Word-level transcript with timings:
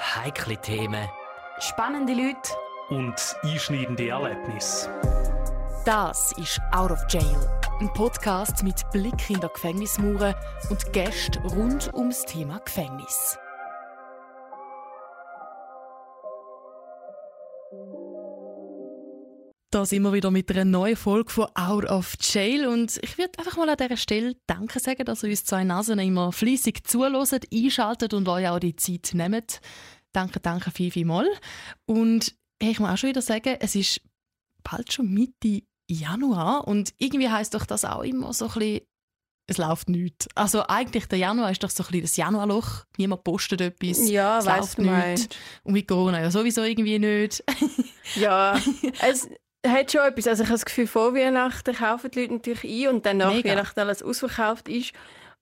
Heikle 0.00 0.56
Themen. 0.56 1.08
Spannende 1.58 2.14
Leute. 2.14 2.50
Und 2.88 3.36
einschneidende 3.42 4.08
Erlebnisse. 4.08 4.88
Das 5.84 6.32
ist 6.38 6.58
Out 6.72 6.90
of 6.90 7.04
Jail. 7.08 7.36
Ein 7.80 7.92
Podcast 7.92 8.62
mit 8.62 8.82
Blick 8.92 9.28
in 9.28 9.40
die 9.40 9.46
Gefängnismauern 9.46 10.34
und 10.70 10.92
Gästen 10.94 11.46
rund 11.46 11.92
ums 11.94 12.24
Thema 12.24 12.60
Gefängnis. 12.60 13.38
Da 19.72 19.86
sind 19.86 20.02
wir 20.02 20.12
wieder 20.12 20.32
mit 20.32 20.50
einer 20.50 20.64
neuen 20.64 20.96
Folge 20.96 21.30
von 21.30 21.46
Out 21.54 21.84
of 21.84 22.16
Jail 22.20 22.66
und 22.66 22.98
ich 23.04 23.18
würde 23.18 23.38
einfach 23.38 23.56
mal 23.56 23.68
an 23.68 23.76
dieser 23.76 23.96
Stelle 23.96 24.34
Danke 24.48 24.80
sagen, 24.80 25.04
dass 25.04 25.22
ihr 25.22 25.30
uns 25.30 25.44
zwei 25.44 25.62
Nasen 25.62 26.00
immer 26.00 26.32
fleissig 26.32 26.84
zuhört, 26.84 27.46
einschaltet 27.54 28.12
und 28.12 28.26
euch 28.26 28.48
auch 28.48 28.58
die 28.58 28.74
Zeit 28.74 29.10
nehmt. 29.12 29.60
Danke, 30.12 30.40
danke 30.40 30.72
viel, 30.72 30.90
viel 30.90 31.04
mal. 31.04 31.28
Und 31.86 32.34
hey, 32.60 32.72
ich 32.72 32.80
muss 32.80 32.90
auch 32.90 32.96
schon 32.96 33.10
wieder 33.10 33.22
sagen, 33.22 33.58
es 33.60 33.76
ist 33.76 34.00
bald 34.64 34.92
schon 34.92 35.08
Mitte 35.08 35.62
Januar 35.88 36.66
und 36.66 36.92
irgendwie 36.98 37.28
heißt 37.28 37.54
doch 37.54 37.64
das 37.64 37.84
auch 37.84 38.02
immer 38.02 38.32
so 38.32 38.46
ein 38.46 38.54
bisschen, 38.54 38.80
es 39.46 39.58
läuft 39.58 39.88
nichts. 39.88 40.26
Also 40.34 40.66
eigentlich 40.66 41.06
der 41.06 41.18
Januar 41.20 41.52
ist 41.52 41.62
doch 41.62 41.70
so 41.70 41.84
ein 41.84 41.86
bisschen 41.86 42.02
das 42.02 42.16
Januarloch. 42.16 42.86
Niemand 42.98 43.22
postet 43.22 43.60
etwas. 43.60 44.10
Ja, 44.10 44.40
es 44.40 44.46
läuft 44.46 44.78
nichts. 44.78 45.28
Und 45.62 45.74
mit 45.74 45.86
Corona 45.86 46.20
ja 46.20 46.32
sowieso 46.32 46.64
irgendwie 46.64 46.98
nicht. 46.98 47.44
Ja, 48.16 48.60
es 49.00 49.28
hat 49.66 49.92
schon 49.92 50.00
etwas. 50.02 50.26
Also 50.26 50.42
ich 50.42 50.48
habe 50.48 50.58
das 50.58 50.64
Gefühl, 50.64 50.86
vor 50.86 51.14
Weihnachten 51.14 51.74
kaufen 51.74 52.10
die 52.10 52.20
Leute 52.20 52.34
natürlich 52.34 52.64
ein 52.64 52.94
und 52.94 53.06
dann 53.06 53.18
nach 53.18 53.32
Mega. 53.32 53.50
Weihnachten 53.50 53.80
alles 53.80 54.02
ausverkauft 54.02 54.68
ist. 54.68 54.92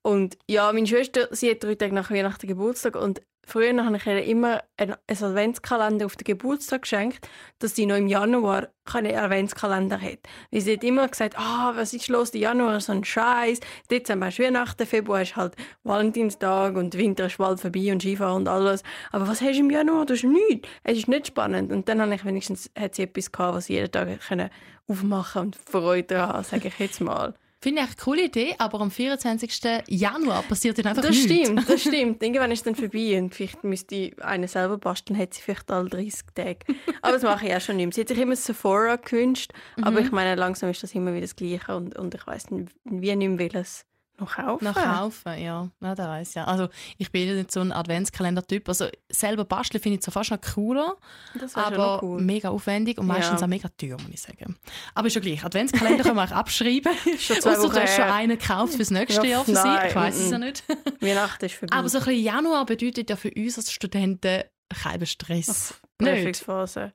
Und 0.03 0.39
ja, 0.49 0.73
meine 0.73 0.87
Schwester, 0.87 1.29
sie 1.33 1.51
hat 1.51 1.63
drei 1.63 1.75
Tage 1.75 1.95
nach 1.95 2.11
Weihnachten 2.11 2.47
Geburtstag 2.47 2.97
und 2.97 3.21
früher 3.49 3.85
habe 3.85 3.97
ich 3.97 4.07
ihr 4.07 4.25
immer 4.25 4.63
einen 4.77 4.95
Adventskalender 5.07 6.07
auf 6.07 6.17
den 6.17 6.25
Geburtstag 6.25 6.83
geschenkt, 6.83 7.29
dass 7.59 7.75
sie 7.75 7.87
noch 7.87 7.97
im 7.97 8.07
Januar 8.07 8.69
keinen 8.85 9.15
Adventskalender 9.15 10.01
hat. 10.01 10.19
Weil 10.51 10.61
sie 10.61 10.75
hat 10.75 10.85
immer 10.85 11.09
gesagt, 11.09 11.37
ah, 11.39 11.73
was 11.75 11.95
ist 11.95 12.09
los, 12.09 12.31
der 12.31 12.43
Januar 12.43 12.77
ist 12.77 12.87
so 12.87 12.93
ein 12.93 13.05
Scheiß, 13.05 13.61
Dezember 13.91 14.29
ist 14.29 14.39
Weihnachten, 14.39 14.87
Februar 14.87 15.23
ist 15.23 15.37
halt 15.37 15.55
Valentinstag 15.83 16.77
und 16.77 16.97
Winter 16.97 17.27
ist 17.27 17.39
bald 17.39 17.61
vorbei 17.61 17.91
und 17.91 18.03
Skifahren 18.03 18.37
und 18.37 18.49
alles. 18.49 18.83
Aber 19.11 19.27
was 19.27 19.41
hast 19.41 19.57
du 19.57 19.61
im 19.61 19.71
Januar? 19.71 20.07
Das 20.07 20.19
ist 20.19 20.25
nichts. 20.25 20.69
Es 20.85 20.99
ist 20.99 21.09
nicht 21.09 21.29
spannend. 21.29 21.73
Und 21.73 21.89
dann 21.89 22.01
habe 22.01 22.15
ich 22.15 22.25
wenigstens 22.25 22.71
hat 22.79 22.95
sie 22.95 23.03
etwas 23.03 23.33
gehabt, 23.33 23.57
was 23.57 23.67
sie 23.67 23.75
jeden 23.75 23.91
Tag 23.91 24.21
können 24.21 24.51
aufmachen 24.87 25.43
und 25.43 25.57
Freude 25.57 26.15
daran, 26.15 26.45
sage 26.45 26.69
ich 26.69 26.79
jetzt 26.79 27.01
mal. 27.01 27.35
Finde 27.61 27.83
ich 27.83 27.87
eine 27.89 27.97
coole 27.97 28.25
Idee, 28.27 28.55
aber 28.59 28.81
am 28.81 28.91
24. 28.91 29.83
Januar 29.89 30.43
passiert 30.45 30.79
dann 30.79 30.87
einfach 30.87 31.03
Das 31.03 31.11
nichts. 31.11 31.25
stimmt, 31.49 31.69
das 31.69 31.81
stimmt. 31.83 32.23
Irgendwann 32.23 32.53
ist 32.53 32.61
es 32.61 32.65
dann 32.65 32.77
vorbei 32.77 33.19
und 33.19 33.35
vielleicht 33.35 33.65
müsste 33.65 33.95
ich 33.97 34.23
einen 34.23 34.47
selber 34.47 34.79
basteln, 34.79 35.19
hat 35.19 35.35
sie 35.35 35.43
vielleicht 35.43 35.69
alle 35.71 35.89
30 35.89 36.21
Tage. 36.35 36.59
Aber 37.03 37.13
das 37.15 37.23
mache 37.23 37.47
ich 37.49 37.55
auch 37.55 37.61
schon 37.61 37.77
nicht 37.77 37.87
mehr. 37.87 37.93
Sie 37.95 38.01
hat 38.03 38.09
sich 38.09 38.19
immer 38.19 38.33
das 38.35 38.45
Sephora 38.45 38.95
gewünscht, 38.97 39.51
aber 39.83 40.01
ich 40.01 40.13
meine, 40.13 40.37
langsam 40.37 40.71
ist 40.71 40.83
das 40.85 40.95
immer 40.95 41.11
wieder 41.13 41.23
das 41.23 41.35
Gleiche 41.35 41.75
und, 41.77 41.99
und 41.99 42.15
ich 42.15 42.27
weiss 42.29 42.45
wie 42.51 43.17
nicht 43.17 43.29
mehr, 43.29 43.39
welches 43.39 43.85
noch 44.21 44.35
kaufen. 44.37 44.65
Noch 44.65 44.75
kaufen, 44.75 45.39
ja. 45.39 45.69
ja 45.81 45.95
der 45.95 46.09
weiss 46.09 46.35
ja. 46.35 46.45
Also 46.45 46.69
ich 46.97 47.11
bin 47.13 47.35
nicht 47.37 47.53
so 47.53 47.61
ein 47.61 47.73
Adventskalender-Typ. 47.73 48.69
Also 48.69 48.89
selber 49.09 49.45
basteln 49.45 49.83
finde 49.83 49.97
ich 49.97 50.03
zwar 50.03 50.13
fast 50.13 50.31
noch 50.31 50.41
cooler, 50.55 50.97
Das 51.39 51.55
aber 51.55 52.03
cool. 52.03 52.21
mega 52.21 52.49
aufwendig 52.51 52.99
und 52.99 53.07
meistens 53.07 53.41
Ja. 53.41 53.47
auch 53.47 53.49
mega 53.51 53.69
teuer, 53.77 53.97
muss 54.01 54.11
ich 54.13 54.21
sagen. 54.21 54.57
Aber 54.95 55.07
ist 55.07 55.15
ja 55.15 55.21
gleich. 55.21 55.45
Adventskalender 55.45 56.03
können 56.03 56.17
wir 56.17 56.25
auch 56.25 56.31
abschreiben. 56.33 56.93
Schon 57.19 57.41
zwei 57.41 57.57
Ausser 57.59 57.69
du 57.69 57.81
hast 57.81 57.95
schon 57.97 58.05
einen 58.05 58.39
gekauft 58.39 58.75
fürs 58.75 58.91
nächste 58.91 59.23
Ja, 59.27 59.31
Jahr 59.31 59.45
für 59.45 59.55
sie. 59.55 59.87
Ich 59.89 59.95
weiß 59.95 60.17
es 60.17 60.31
ja 60.31 60.39
nicht. 60.39 60.65
Weihnachten 61.01 61.45
ist 61.45 61.55
vorbei. 61.55 61.77
aber 61.77 61.89
so 61.89 61.99
ein 61.99 62.05
bisschen 62.05 62.23
Januar 62.23 62.67
bedeutet 62.67 63.11
ja 63.11 63.17
für 63.17 63.31
uns 63.35 63.57
als 63.57 63.73
Studenten 63.73 64.43
keinen 64.83 65.07
Stress. 65.07 65.75
Prüfungsphase. 65.99 66.93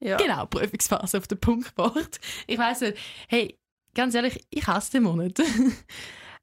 Ja. 0.00 0.16
Genau, 0.16 0.44
Prüfungsphase 0.46 1.18
auf 1.18 1.26
den 1.26 1.38
Punktwort. 1.40 2.20
Ich 2.46 2.58
weiß 2.58 2.82
nicht. 2.82 2.98
Hey, 3.28 3.58
ganz 3.94 4.14
ehrlich, 4.14 4.44
ich 4.50 4.66
hasse 4.66 4.92
den 4.92 5.04
Monat. 5.04 5.38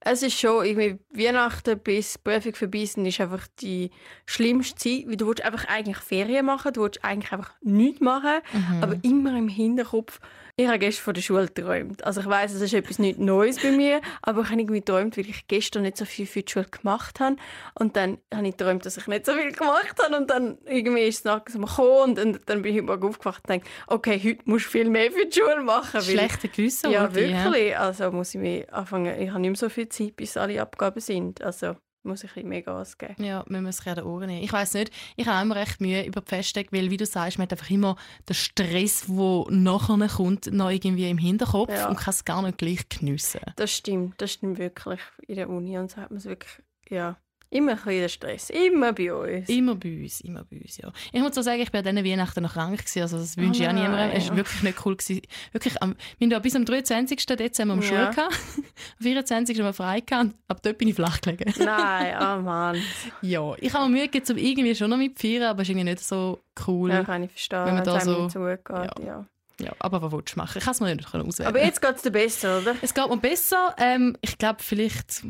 Es 0.04 0.24
ist 0.24 0.40
schon 0.40 0.66
irgendwie 0.66 0.98
Weihnachten 1.12 1.78
bis 1.78 2.18
Prüfung 2.18 2.56
vorbei 2.56 2.86
sind, 2.86 3.06
ist 3.06 3.22
einfach 3.22 3.46
die 3.62 3.92
schlimmste 4.26 4.76
Zeit, 4.76 5.04
weil 5.08 5.16
du 5.16 5.28
willst 5.28 5.44
einfach 5.46 5.66
eigentlich 5.68 5.98
Ferien 5.98 6.46
machen, 6.48 6.74
du 6.74 6.82
willst 6.82 7.04
eigentlich 7.06 7.32
einfach 7.32 7.52
nichts 7.62 8.02
machen, 8.02 8.42
Mhm. 8.52 8.84
aber 8.84 8.96
immer 9.04 9.38
im 9.38 9.48
Hinterkopf. 9.48 10.20
Ich 10.56 10.68
habe 10.68 10.80
gestern 10.80 11.04
von 11.04 11.14
der 11.14 11.22
Schule 11.22 11.48
geträumt. 11.48 12.04
Also 12.04 12.22
ich 12.22 12.28
weiß, 12.28 12.54
es 12.54 12.62
ist 12.62 12.74
etwas 12.74 13.00
nicht 13.00 13.20
Neues 13.20 13.62
bei 13.62 13.72
mir, 13.72 14.02
aber 14.22 14.42
ich 14.42 14.50
habe 14.50 14.62
irgendwie 14.62 14.80
geträumt, 14.80 15.18
weil 15.18 15.30
ich 15.30 15.48
gestern 15.48 15.84
nicht 15.84 15.98
so 15.98 16.06
viel 16.06 16.26
für 16.26 16.42
die 16.42 16.52
Schule 16.52 16.66
gemacht 16.66 17.20
habe 17.20 17.36
und 17.76 17.96
dann 17.96 18.18
habe 18.34 18.48
ich 18.48 18.58
geträumt, 18.58 18.86
dass 18.86 18.98
ich 18.98 19.08
nicht 19.08 19.26
so 19.26 19.34
viel 19.34 19.52
gemacht 19.52 19.96
habe 20.04 20.18
und 20.18 20.30
dann 20.30 20.58
irgendwie 20.66 21.04
ist 21.04 21.20
es 21.20 21.24
langsam 21.24 21.66
gekommen 21.66 22.18
und, 22.20 22.42
dann 22.46 22.62
bin 22.62 22.72
ich 22.72 22.82
heute 22.82 22.88
Morgen 22.88 23.08
aufgewacht 23.08 23.44
und 23.48 23.58
dachte, 23.58 23.70
okay, 23.88 24.22
heute 24.24 24.42
musst 24.46 24.66
du 24.66 24.70
viel 24.70 24.90
mehr 24.90 25.12
für 25.12 25.26
die 25.26 25.40
Schule 25.40 25.62
machen. 25.62 26.02
Schlechte 26.02 26.48
Gewissen. 26.48 26.92
ja, 26.92 27.14
wirklich. 27.14 27.78
Also 27.78 28.12
muss 28.12 28.34
ich 28.34 28.42
mich 28.42 28.72
anfangen. 28.74 29.20
Ich 29.20 29.30
habe 29.30 29.40
nicht 29.40 29.52
mehr 29.52 29.56
so 29.56 29.70
viel 29.70 29.90
Zeit, 29.90 30.16
bis 30.16 30.38
alle 30.38 30.62
Abgaben 30.62 31.00
sind. 31.00 31.42
Also 31.42 31.76
muss 32.04 32.24
ich 32.24 32.36
ein 32.36 32.48
mehr 32.48 32.62
Gas 32.62 32.98
geben. 32.98 33.24
Ja, 33.24 33.44
wir 33.48 33.62
müssen 33.62 33.78
sich 33.80 33.88
an 33.88 33.96
den 33.96 34.06
Ohren 34.06 34.28
nehmen. 34.28 34.44
Ich 34.44 34.52
weiß 34.52 34.74
nicht, 34.76 34.92
ich 35.16 35.28
habe 35.28 35.44
immer 35.44 35.56
recht 35.56 35.80
Mühe 35.82 36.06
über 36.06 36.22
die 36.22 36.28
Festtage, 36.28 36.68
weil, 36.72 36.90
wie 36.90 36.98
du 36.98 37.06
sagst, 37.06 37.38
man 37.38 37.44
hat 37.46 37.52
einfach 37.54 37.70
immer 37.70 37.96
den 38.28 38.34
Stress, 38.34 39.06
der 39.08 39.46
nachher 39.50 40.08
kommt, 40.08 40.52
noch 40.52 40.70
irgendwie 40.70 41.10
im 41.10 41.18
Hinterkopf 41.18 41.72
Ja. 41.72 41.90
und 41.90 41.98
kann 41.98 42.12
es 42.12 42.26
gar 42.26 42.42
nicht 42.42 42.58
gleich 42.58 42.88
geniessen. 42.90 43.42
Das 43.56 43.72
stimmt, 43.72 44.22
das 44.22 44.34
stimmt 44.34 44.58
wirklich 44.58 45.00
in 45.28 45.36
der 45.36 45.50
Uni. 45.50 45.78
Und 45.78 45.92
so 45.92 45.98
hat 45.98 46.10
man 46.12 46.18
es 46.18 46.26
wirklich, 46.26 46.52
ja, 46.90 47.18
immer 47.52 47.74
ein 47.74 47.78
bisschen 47.78 48.10
Stress. 48.10 48.50
Immer 48.50 48.94
bei 48.94 49.14
uns. 49.14 49.48
Immer 49.50 49.76
bei 49.76 50.02
uns, 50.02 50.22
immer 50.22 50.44
bei 50.50 50.58
uns, 50.60 50.78
ja. 50.78 50.92
Ich 51.12 51.22
muss 51.22 51.38
auch 51.38 51.42
sagen, 51.44 51.62
ich 51.62 51.72
bin 51.72 51.86
an 51.86 51.96
diesen 51.96 52.10
Weihnachten 52.12 52.42
noch 52.44 52.54
krank 52.54 52.80
gewesen, 52.80 53.02
also 53.04 53.18
das 53.20 53.38
wünsche 53.38 53.62
ich 53.62 53.70
auch 53.70 53.74
niemandem. 53.74 54.12
Es 54.18 54.24
war 54.30 54.32
ja. 54.32 54.38
wirklich 54.38 54.64
nicht 54.64 54.86
cool. 54.86 54.96
Gewesen. 54.96 55.22
Wirklich, 55.52 55.82
am, 55.82 55.96
wir 56.18 56.26
haben 56.26 56.32
ja 56.32 56.40
bis 56.40 56.56
am 56.56 56.66
23. 56.66 57.26
Dezember 57.28 57.74
am 57.76 57.82
Ja. 57.82 57.88
Schule 57.88 58.10
gehabt. 58.10 58.34
Am 58.98 59.04
24. 59.04 59.58
haben 59.60 59.66
wir 59.66 59.74
frei 59.74 60.00
gehabt 60.00 60.34
ab 60.48 60.62
dort 60.64 60.78
bin 60.80 60.88
ich 60.88 60.96
flach 60.96 61.22
gelegen. 61.22 61.54
Nein, 61.60 62.16
oh 62.20 62.42
Mann. 62.42 62.82
ja, 63.22 63.54
ich 63.60 63.74
habe 63.74 63.86
mir 63.90 63.98
Mühe 63.98 64.08
gegeben, 64.08 64.32
um 64.32 64.38
irgendwie 64.38 64.74
schon 64.76 64.90
noch 64.90 64.98
mitfeiern, 64.98 65.44
aber 65.44 65.62
es 65.62 65.68
ist 65.68 65.72
irgendwie 65.72 65.90
nicht 65.92 66.00
so 66.04 66.40
cool. 66.68 66.90
Ja, 66.90 66.96
Ja. 66.98 67.04
kann 67.04 67.24
ich 67.24 67.32
verstehen, 67.32 67.66
Wenn 67.66 67.76
man 67.76 67.84
da 67.84 68.00
so- 68.00 68.28
zugeht. 68.28 68.60
ja. 69.06 69.26
Ja. 69.60 69.74
aber 69.78 70.02
was 70.02 70.12
willst 70.12 70.36
du 70.36 70.40
machen? 70.40 70.58
Ich 70.58 70.64
kann 70.64 70.72
es 70.72 70.80
mir 70.80 70.96
nicht 70.96 71.14
auswählen. 71.14 71.48
Aber 71.48 71.64
jetzt 71.64 71.80
geht 71.82 71.96
es 71.96 72.02
dir 72.02 72.10
besser, 72.12 72.60
oder? 72.62 72.76
Es 72.82 72.94
geht 72.96 73.08
mir 73.08 73.18
besser. 73.18 73.76
Ähm, 73.78 74.18
ich 74.22 74.38
glaube, 74.40 74.58
vielleicht 74.64 75.24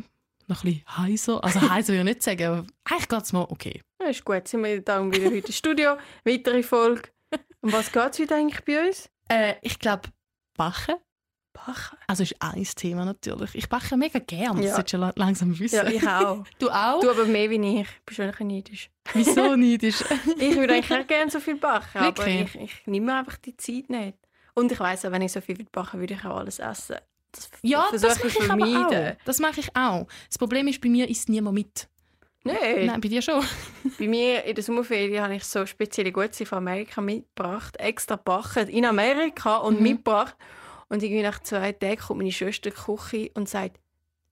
noch 0.48 0.64
ein 0.64 0.72
bisschen 0.74 0.96
heiser. 0.96 1.44
Also 1.44 1.60
heiser 1.70 1.92
will 1.92 2.00
ich 2.00 2.04
nicht 2.04 2.22
sagen, 2.22 2.44
aber 2.46 2.66
eigentlich 2.84 3.08
geht 3.08 3.22
es 3.22 3.32
mir 3.32 3.50
okay. 3.50 3.82
Ja, 4.00 4.08
ist 4.08 4.24
gut. 4.24 4.46
Sind 4.48 4.64
wir 4.64 4.80
dann 4.82 5.12
wieder 5.12 5.26
heute 5.26 5.46
im 5.46 5.52
Studio. 5.52 5.96
Weitere 6.24 6.62
Folge. 6.62 7.02
Um 7.60 7.72
was 7.72 7.90
geht 7.92 8.12
es 8.12 8.18
heute 8.18 8.34
eigentlich 8.34 8.64
bei 8.64 8.86
uns? 8.86 9.08
Äh, 9.28 9.54
ich 9.62 9.78
glaube, 9.78 10.08
Bachen. 10.56 10.96
Bachen. 11.54 11.98
Also 12.06 12.22
ist 12.22 12.34
ein 12.40 12.64
Thema 12.64 13.04
natürlich. 13.04 13.54
Ich 13.54 13.68
backe 13.68 13.96
mega 13.96 14.18
gern, 14.18 14.56
das 14.56 14.64
Ja. 14.66 14.74
solltest 14.74 14.94
du 14.94 14.96
la- 14.98 15.12
langsam 15.16 15.58
wissen. 15.58 15.76
Ja, 15.76 15.86
ich 15.86 16.06
auch. 16.08 16.44
Du 16.58 16.70
auch? 16.70 17.00
Du 17.00 17.10
aber 17.10 17.24
mehr 17.26 17.48
wie 17.50 17.80
ich. 17.80 17.88
Bist 18.06 18.18
du 18.18 18.22
ein 18.24 18.34
neidisch. 18.48 18.90
Wieso? 19.12 19.52
Ist 19.54 20.04
Ich 20.38 20.56
würde 20.56 20.74
eigentlich 20.74 20.98
auch 20.98 21.06
gerne 21.06 21.30
so 21.30 21.40
viel 21.40 21.56
backen, 21.56 21.98
aber 21.98 22.06
Wirklich? 22.26 22.54
ich, 22.54 22.60
ich 22.80 22.86
nehme 22.86 23.06
mir 23.06 23.18
einfach 23.18 23.36
die 23.36 23.56
Zeit 23.56 23.90
nicht. 23.90 24.18
Und 24.54 24.72
ich 24.72 24.80
weiss 24.80 25.04
auch, 25.04 25.12
wenn 25.12 25.22
ich 25.22 25.32
so 25.32 25.40
viel 25.40 25.62
backen 25.70 26.00
würde, 26.00 26.14
ich 26.14 26.24
auch 26.24 26.36
alles 26.38 26.58
essen. 26.58 26.96
Das 27.32 27.50
ja, 27.62 27.88
das 27.90 28.02
mache 28.02 28.26
ich 28.28 28.36
aber 28.36 28.46
vermeiden. 28.46 29.12
auch. 29.14 29.24
Das 29.24 29.38
mache 29.38 29.60
ich 29.60 29.74
auch. 29.76 30.06
Das 30.28 30.38
Problem 30.38 30.68
ist, 30.68 30.80
bei 30.80 30.88
mir 30.88 31.08
isst 31.08 31.28
niemand 31.28 31.54
mit. 31.54 31.88
Nein. 32.44 32.86
Nein, 32.86 33.00
bei 33.00 33.08
dir 33.08 33.22
schon. 33.22 33.42
Bei 33.98 34.08
mir 34.08 34.44
in 34.44 34.54
der 34.56 34.64
Sommerferien 34.64 35.22
habe 35.22 35.36
ich 35.36 35.44
so 35.44 35.64
spezielle 35.64 36.10
Gutzli 36.10 36.44
von 36.44 36.58
Amerika 36.58 37.00
mitgebracht, 37.00 37.76
extra 37.78 38.16
gebacken 38.16 38.68
in 38.68 38.84
Amerika 38.84 39.58
und 39.58 39.76
Mhm. 39.76 39.82
mitgebracht. 39.84 40.36
Und 40.88 41.02
irgendwie 41.04 41.22
nach 41.22 41.38
zwei 41.40 41.70
Tagen 41.72 41.98
kommt 42.00 42.18
meine 42.18 42.32
Schwester 42.32 42.70
in 42.70 42.74
die 42.76 42.82
Küche 42.82 43.30
und 43.34 43.48
sagt, 43.48 43.78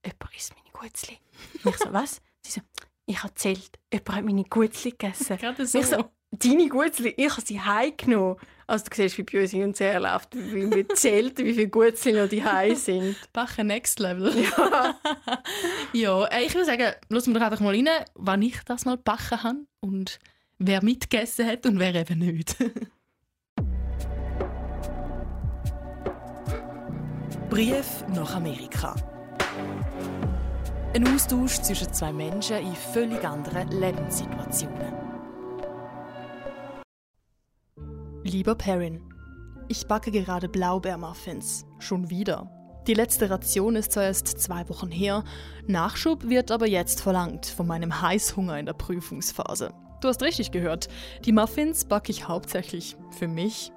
jemand 0.05 0.35
isst 0.37 0.53
meine 0.57 0.71
Gutzli. 0.73 1.19
Ich 1.65 1.77
so, 1.79 1.85
was? 1.93 2.21
Sie 2.43 2.51
so, 2.53 2.61
ich 3.07 3.17
habe 3.19 3.29
erzählt, 3.29 3.79
jemand 3.93 4.13
hat 4.17 4.25
meine 4.25 4.45
Gutzli 4.45 4.91
gegessen. 4.91 5.39
Gerade 5.39 5.63
Und 5.63 5.75
ich 5.75 5.87
so, 5.87 6.11
deine 6.31 6.69
Gutzli, 6.69 7.15
ich 7.17 7.31
habe 7.31 7.43
sie 7.45 7.61
heimgenommen. 7.61 8.37
Also 8.67 8.85
du 8.89 8.95
siehst, 8.95 9.19
wie 9.19 9.23
bei 9.25 9.43
uns 9.43 9.51
hin 9.51 9.65
und 9.65 9.79
her 9.81 9.99
läuft, 10.01 10.35
wie 10.35 10.71
wir 10.71 10.89
zählt, 10.95 11.39
wie 11.39 11.55
viele 11.55 11.69
Gutzli 11.69 12.13
noch 12.13 12.29
die 12.29 12.45
sind. 12.77 13.17
Backen 13.33 13.67
next 13.67 13.99
level. 13.99 14.33
Ja. 14.37 14.95
Ja, 15.93 16.25
äh, 16.27 16.45
ich 16.45 16.55
würde 16.55 16.67
sagen, 16.67 16.93
lassen 17.09 17.33
wir 17.33 17.41
doch 17.41 17.47
einfach 17.47 17.59
mal 17.61 17.75
rein, 17.75 17.89
wann 18.15 18.43
ich 18.43 18.63
das 18.65 18.85
mal 18.85 18.97
gebacken 18.97 19.43
habe 19.43 19.67
und 19.81 20.21
wer 20.59 20.85
mitgegessen 20.85 21.49
hat 21.49 21.67
und 21.67 21.81
wer 21.81 21.97
eben 21.97 22.21
nicht. 22.21 22.57
Brief 27.51 28.05
nach 28.15 28.37
Amerika. 28.37 28.95
Ein 30.95 31.09
Austausch 31.09 31.61
zwischen 31.61 31.93
zwei 31.93 32.13
Menschen 32.13 32.59
in 32.59 32.77
völlig 32.77 33.25
anderen 33.25 33.69
Lebenssituationen. 33.73 35.10
Lieber 38.23 38.55
Perrin, 38.55 39.01
ich 39.69 39.87
backe 39.87 40.11
gerade 40.11 40.49
Blaubeermuffins. 40.49 41.65
Schon 41.79 42.11
wieder. 42.11 42.51
Die 42.87 42.93
letzte 42.93 43.31
Ration 43.31 43.77
ist 43.77 43.93
zwar 43.93 44.05
erst 44.05 44.29
zwei 44.29 44.69
Wochen 44.69 44.91
her, 44.91 45.25
Nachschub 45.67 46.29
wird 46.29 46.51
aber 46.51 46.69
jetzt 46.69 47.01
verlangt 47.01 47.47
von 47.47 47.67
meinem 47.67 48.03
Heißhunger 48.03 48.59
in 48.59 48.67
der 48.67 48.75
Prüfungsphase. 48.75 49.73
Du 50.03 50.09
hast 50.09 50.23
richtig 50.23 50.51
gehört, 50.51 50.89
die 51.25 51.33
Muffins 51.33 51.87
backe 51.87 52.13
ich 52.13 52.29
hauptsächlich 52.29 52.97
für 53.11 53.29
mich. 53.29 53.73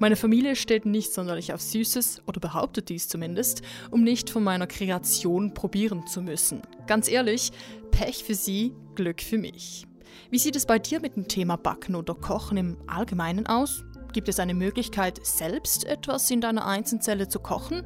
Meine 0.00 0.16
Familie 0.16 0.56
steht 0.56 0.86
nicht 0.86 1.12
sonderlich 1.12 1.52
auf 1.52 1.60
Süßes, 1.60 2.22
oder 2.26 2.40
behauptet 2.40 2.88
dies 2.88 3.08
zumindest, 3.08 3.62
um 3.92 4.02
nicht 4.02 4.28
von 4.28 4.42
meiner 4.42 4.66
Kreation 4.66 5.54
probieren 5.54 6.06
zu 6.06 6.20
müssen. 6.20 6.62
Ganz 6.88 7.08
ehrlich, 7.08 7.52
Pech 7.92 8.24
für 8.24 8.34
sie, 8.34 8.72
Glück 8.96 9.20
für 9.20 9.38
mich. 9.38 9.86
Wie 10.30 10.38
sieht 10.38 10.56
es 10.56 10.66
bei 10.66 10.78
dir 10.78 11.00
mit 11.00 11.16
dem 11.16 11.28
Thema 11.28 11.56
Backen 11.56 11.94
oder 11.94 12.14
Kochen 12.14 12.56
im 12.56 12.76
Allgemeinen 12.86 13.46
aus? 13.46 13.84
Gibt 14.12 14.28
es 14.28 14.38
eine 14.38 14.54
Möglichkeit, 14.54 15.18
selbst 15.24 15.84
etwas 15.84 16.30
in 16.30 16.40
deiner 16.40 16.66
Einzelzelle 16.66 17.28
zu 17.28 17.40
kochen? 17.40 17.82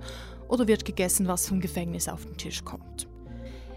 Oder 0.49 0.69
wird 0.69 0.85
gegessen, 0.85 1.29
was 1.29 1.49
vom 1.49 1.61
Gefängnis 1.61 2.09
auf 2.09 2.25
den 2.25 2.37
Tisch 2.37 2.65
kommt? 2.65 3.09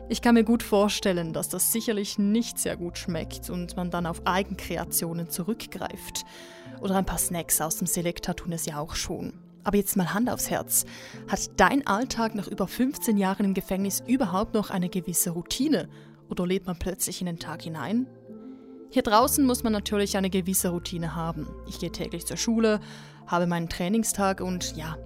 Ich 0.10 0.22
kann 0.22 0.36
mir 0.36 0.44
gut 0.44 0.62
vorstellen, 0.62 1.32
dass 1.32 1.48
das 1.48 1.72
sicherlich 1.72 2.20
nicht 2.20 2.60
sehr 2.60 2.76
gut 2.76 2.98
schmeckt 2.98 3.50
und 3.50 3.78
man 3.78 3.92
dann 3.92 4.06
auf 4.06 4.26
Eigenkreationen 4.26 5.30
zurückgreift. 5.30 6.26
Oder 6.82 6.96
ein 6.96 7.06
paar 7.06 7.18
Snacks 7.18 7.62
aus 7.62 7.78
dem 7.78 7.88
Selekta 7.88 8.34
tun 8.34 8.52
es 8.52 8.66
ja 8.66 8.80
auch 8.80 8.96
schon. 8.96 9.34
Aber 9.64 9.78
jetzt 9.78 9.96
mal 9.96 10.14
Hand 10.14 10.30
aufs 10.30 10.50
Herz. 10.50 10.86
Hat 11.30 11.52
dein 11.58 11.88
Alltag 11.88 12.36
nach 12.36 12.48
über 12.48 12.68
15 12.68 13.18
Jahren 13.18 13.46
im 13.46 13.54
Gefängnis 13.54 14.04
überhaupt 14.06 14.54
noch 14.54 14.70
eine 14.70 14.90
gewisse 14.90 15.30
Routine? 15.30 15.88
Oder 16.30 16.48
lebt 16.48 16.68
man 16.68 16.78
plötzlich 16.78 17.22
in 17.22 17.28
den 17.28 17.40
Tag 17.40 17.62
hinein? 17.62 18.08
Hier 18.94 19.04
draußen 19.04 19.46
muss 19.46 19.64
man 19.64 19.72
natürlich 19.72 20.18
eine 20.18 20.30
gewisse 20.30 20.68
Routine 20.68 21.16
haben. 21.16 21.48
Ich 21.66 21.80
gehe 21.80 21.94
täglich 21.94 22.26
zur 22.26 22.36
Schule, 22.36 22.82
habe 23.26 23.48
meinen 23.48 23.70
Trainingstag 23.70 24.42
und 24.42 24.76
ja, 24.76 24.98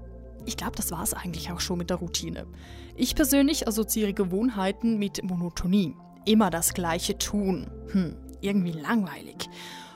ich 0.48 0.58
glaube, 0.58 0.76
das 0.76 0.90
war 0.90 1.04
es 1.04 1.14
eigentlich 1.14 1.52
auch 1.52 1.60
schon 1.60 1.78
mit 1.78 1.92
der 1.92 1.98
Routine. 1.98 2.48
Ich 2.96 3.14
persönlich 3.14 3.68
assoziiere 3.68 4.14
Gewohnheiten 4.14 4.98
mit 4.98 5.24
Monotonie. 5.24 5.96
Immer 6.26 6.50
das 6.50 6.74
Gleiche 6.74 7.20
tun. 7.20 7.70
Hm, 7.92 8.16
irgendwie 8.42 8.72
langweilig. 8.72 9.50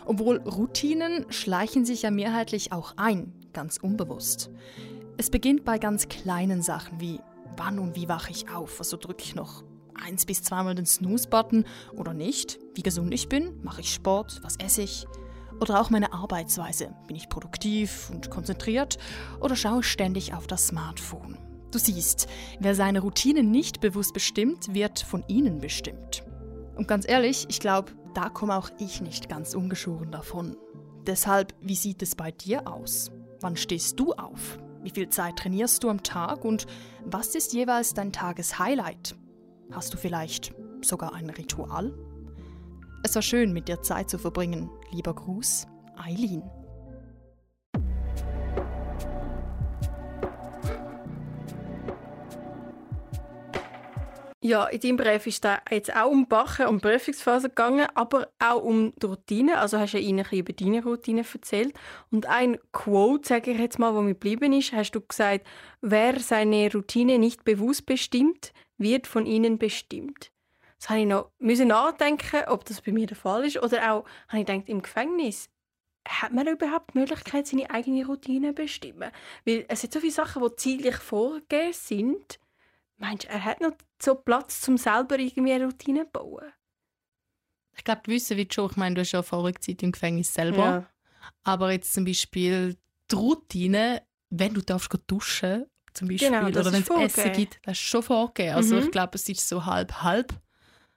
Obwohl 0.06 0.38
Routinen 0.38 1.26
schleichen 1.30 1.84
sich 1.84 2.04
ja 2.04 2.12
mehrheitlich 2.12 2.72
auch 2.72 2.94
ein, 2.96 3.34
ganz 3.54 3.78
unbewusst. 3.78 4.52
Es 5.18 5.32
beginnt 5.32 5.66
bei 5.66 5.80
ganz 5.80 6.08
kleinen 6.08 6.62
Sachen 6.62 7.02
wie 7.02 7.20
wann 7.58 7.80
und 7.80 7.96
wie 7.96 8.08
wache 8.08 8.30
ich 8.30 8.52
auf, 8.52 8.78
also 8.78 8.98
drücke 8.98 9.24
ich 9.24 9.34
noch 9.34 9.64
eins 10.02 10.26
bis 10.26 10.42
zweimal 10.44 10.76
den 10.76 10.86
Snooze-Button 10.86 11.66
oder 11.96 12.14
nicht, 12.14 12.60
wie 12.76 12.82
gesund 12.82 13.14
ich 13.14 13.30
bin, 13.30 13.62
mache 13.64 13.82
ich 13.82 13.94
Sport, 13.94 14.40
was 14.44 14.56
esse 14.58 14.82
ich. 14.82 15.06
Oder 15.60 15.82
auch 15.82 15.90
meine 15.90 16.14
Arbeitsweise. 16.14 16.94
Bin 17.08 17.16
ich 17.16 17.30
produktiv 17.30 18.10
und 18.10 18.30
konzentriert 18.30 18.98
oder 19.42 19.56
schaue 19.56 19.84
ständig 19.84 20.34
auf 20.34 20.48
das 20.48 20.68
Smartphone? 20.68 21.38
Du 21.72 21.78
siehst, 21.78 22.28
wer 22.60 22.74
seine 22.74 23.02
Routine 23.02 23.44
nicht 23.44 23.80
bewusst 23.80 24.14
bestimmt, 24.14 24.74
wird 24.74 25.00
von 25.00 25.24
ihnen 25.28 25.60
bestimmt. 25.60 26.24
Und 26.76 26.88
ganz 26.88 27.08
ehrlich, 27.08 27.46
ich 27.50 27.60
glaube, 27.60 27.92
da 28.16 28.30
komme 28.30 28.56
auch 28.58 28.70
ich 28.80 29.02
nicht 29.02 29.30
ganz 29.30 29.54
ungeschoren 29.54 30.12
davon. 30.12 30.58
Deshalb, 31.06 31.54
wie 31.62 31.76
sieht 31.76 32.02
es 32.02 32.16
bei 32.16 32.32
dir 32.32 32.68
aus? 32.68 33.12
Wann 33.42 33.56
stehst 33.56 34.00
du 34.00 34.14
auf? 34.14 34.58
Wie 34.82 34.90
viel 34.90 35.10
Zeit 35.10 35.38
trainierst 35.38 35.84
du 35.84 35.90
am 35.90 36.04
Tag 36.04 36.46
und 36.46 36.66
was 37.06 37.36
ist 37.36 37.54
jeweils 37.54 37.94
dein 37.94 38.12
Tageshighlight? 38.12 39.16
Hast 39.72 39.94
du 39.94 39.98
vielleicht 39.98 40.54
sogar 40.82 41.14
ein 41.14 41.30
Ritual? 41.30 41.94
Es 43.04 43.14
war 43.14 43.22
schön, 43.22 43.54
mit 43.54 43.68
dir 43.68 43.82
Zeit 43.84 44.10
zu 44.10 44.18
verbringen. 44.18 44.70
Lieber 44.92 45.14
Gruß, 45.14 45.68
Eileen. 45.96 46.42
Ja, 54.42 54.66
in 54.66 54.80
deinem 54.80 54.98
Brief 54.98 55.28
ist 55.28 55.46
es 55.46 55.52
jetzt 55.70 55.96
auch 55.96 56.10
um 56.10 56.28
Bachen 56.28 56.66
und 56.66 56.82
Prüfungsphase 56.82 57.50
gegangen, 57.50 57.88
aber 57.94 58.30
auch 58.40 58.64
um 58.64 58.94
die 58.96 59.06
Routine. 59.06 59.60
Also 59.60 59.78
hast 59.78 59.94
du 59.94 60.00
ihnen 60.00 60.26
ein 60.26 60.40
über 60.40 60.54
deine 60.54 60.82
Routine 60.82 61.24
erzählt. 61.32 61.76
Und 62.10 62.26
ein 62.26 62.58
Quote, 62.72 63.28
sage 63.28 63.52
ich 63.52 63.60
jetzt 63.60 63.78
mal, 63.78 63.94
wo 63.94 64.02
mir 64.02 64.14
geblieben 64.14 64.52
ist, 64.54 64.74
hast 64.74 64.92
du 64.92 65.02
gesagt, 65.02 65.46
wer 65.82 66.20
seine 66.20 66.72
Routine 66.74 67.20
nicht 67.20 67.44
bewusst 67.44 67.86
bestimmt, 67.86 68.52
wird 68.80 69.06
von 69.06 69.26
ihnen 69.26 69.60
bestimmt. 69.60 70.32
Das 70.80 70.90
habe 70.90 71.02
ich 71.02 71.06
noch 71.06 71.32
müssen 71.40 71.68
nachdenken, 71.68 72.46
ob 72.48 72.66
das 72.66 72.82
bei 72.82 72.92
mir 72.92 73.06
der 73.06 73.18
Fall 73.18 73.46
ist. 73.46 73.62
Oder 73.62 73.92
auch, 73.92 74.06
habe 74.30 74.42
ich 74.42 74.46
gedacht, 74.46 74.70
im 74.70 74.82
Gefängnis, 74.82 75.50
hat 76.08 76.34
man 76.34 76.48
überhaupt 76.48 76.94
die 76.94 77.00
Möglichkeit, 77.00 77.46
seine 77.46 77.70
eigene 77.70 78.06
Routine 78.06 78.50
zu 78.50 78.64
bestimmen? 78.64 79.12
Weil 79.46 79.66
es 79.68 79.82
sind 79.82 79.94
so 79.94 80.00
viele 80.00 80.14
Sachen, 80.14 80.42
die 80.42 80.56
zeitlich 80.56 80.96
vorgegeben 80.96 81.74
sind. 81.74 82.40
Meinst 82.98 83.26
du, 83.26 83.30
er 83.30 83.44
hat 83.44 83.62
noch 83.62 83.74
so 84.02 84.16
Platz, 84.16 84.68
um 84.68 84.78
selber 84.78 85.20
irgendwie 85.20 85.52
eine 85.52 85.66
Routine 85.66 86.06
zu 86.06 86.12
bauen? 86.12 86.52
Ich 87.76 87.84
glaube, 87.84 88.02
du 88.04 88.12
wissen 88.12 88.38
wie 88.38 88.48
schon. 88.50 88.72
Ich 88.72 88.78
meine, 88.78 88.96
du 88.96 89.02
hast 89.02 89.12
ja 89.12 89.22
vorige 89.22 89.60
Zeit 89.60 89.84
im 89.84 89.92
Gefängnis 89.92 90.34
selber. 90.34 90.58
Ja. 90.58 90.90
Aber 91.44 91.72
jetzt 91.72 91.94
zum 91.94 92.06
Beispiel 92.06 92.78
die 93.12 93.16
Routine, 93.16 94.02
wenn 94.30 94.54
du 94.54 94.62
darfst 94.62 94.98
duschen 95.08 95.66
zum 95.94 96.08
Beispiel, 96.08 96.30
genau, 96.30 96.48
oder 96.48 96.66
wenn 96.66 96.82
es 96.82 97.18
Essen 97.18 97.32
gibt, 97.34 97.60
das 97.64 97.74
ist 97.74 97.84
schon 97.84 98.04
vorgegeben. 98.04 98.56
Also 98.56 98.76
mhm. 98.76 98.82
ich 98.84 98.92
glaube, 98.92 99.12
es 99.16 99.28
ist 99.28 99.48
so 99.48 99.66
halb-halb. 99.66 100.34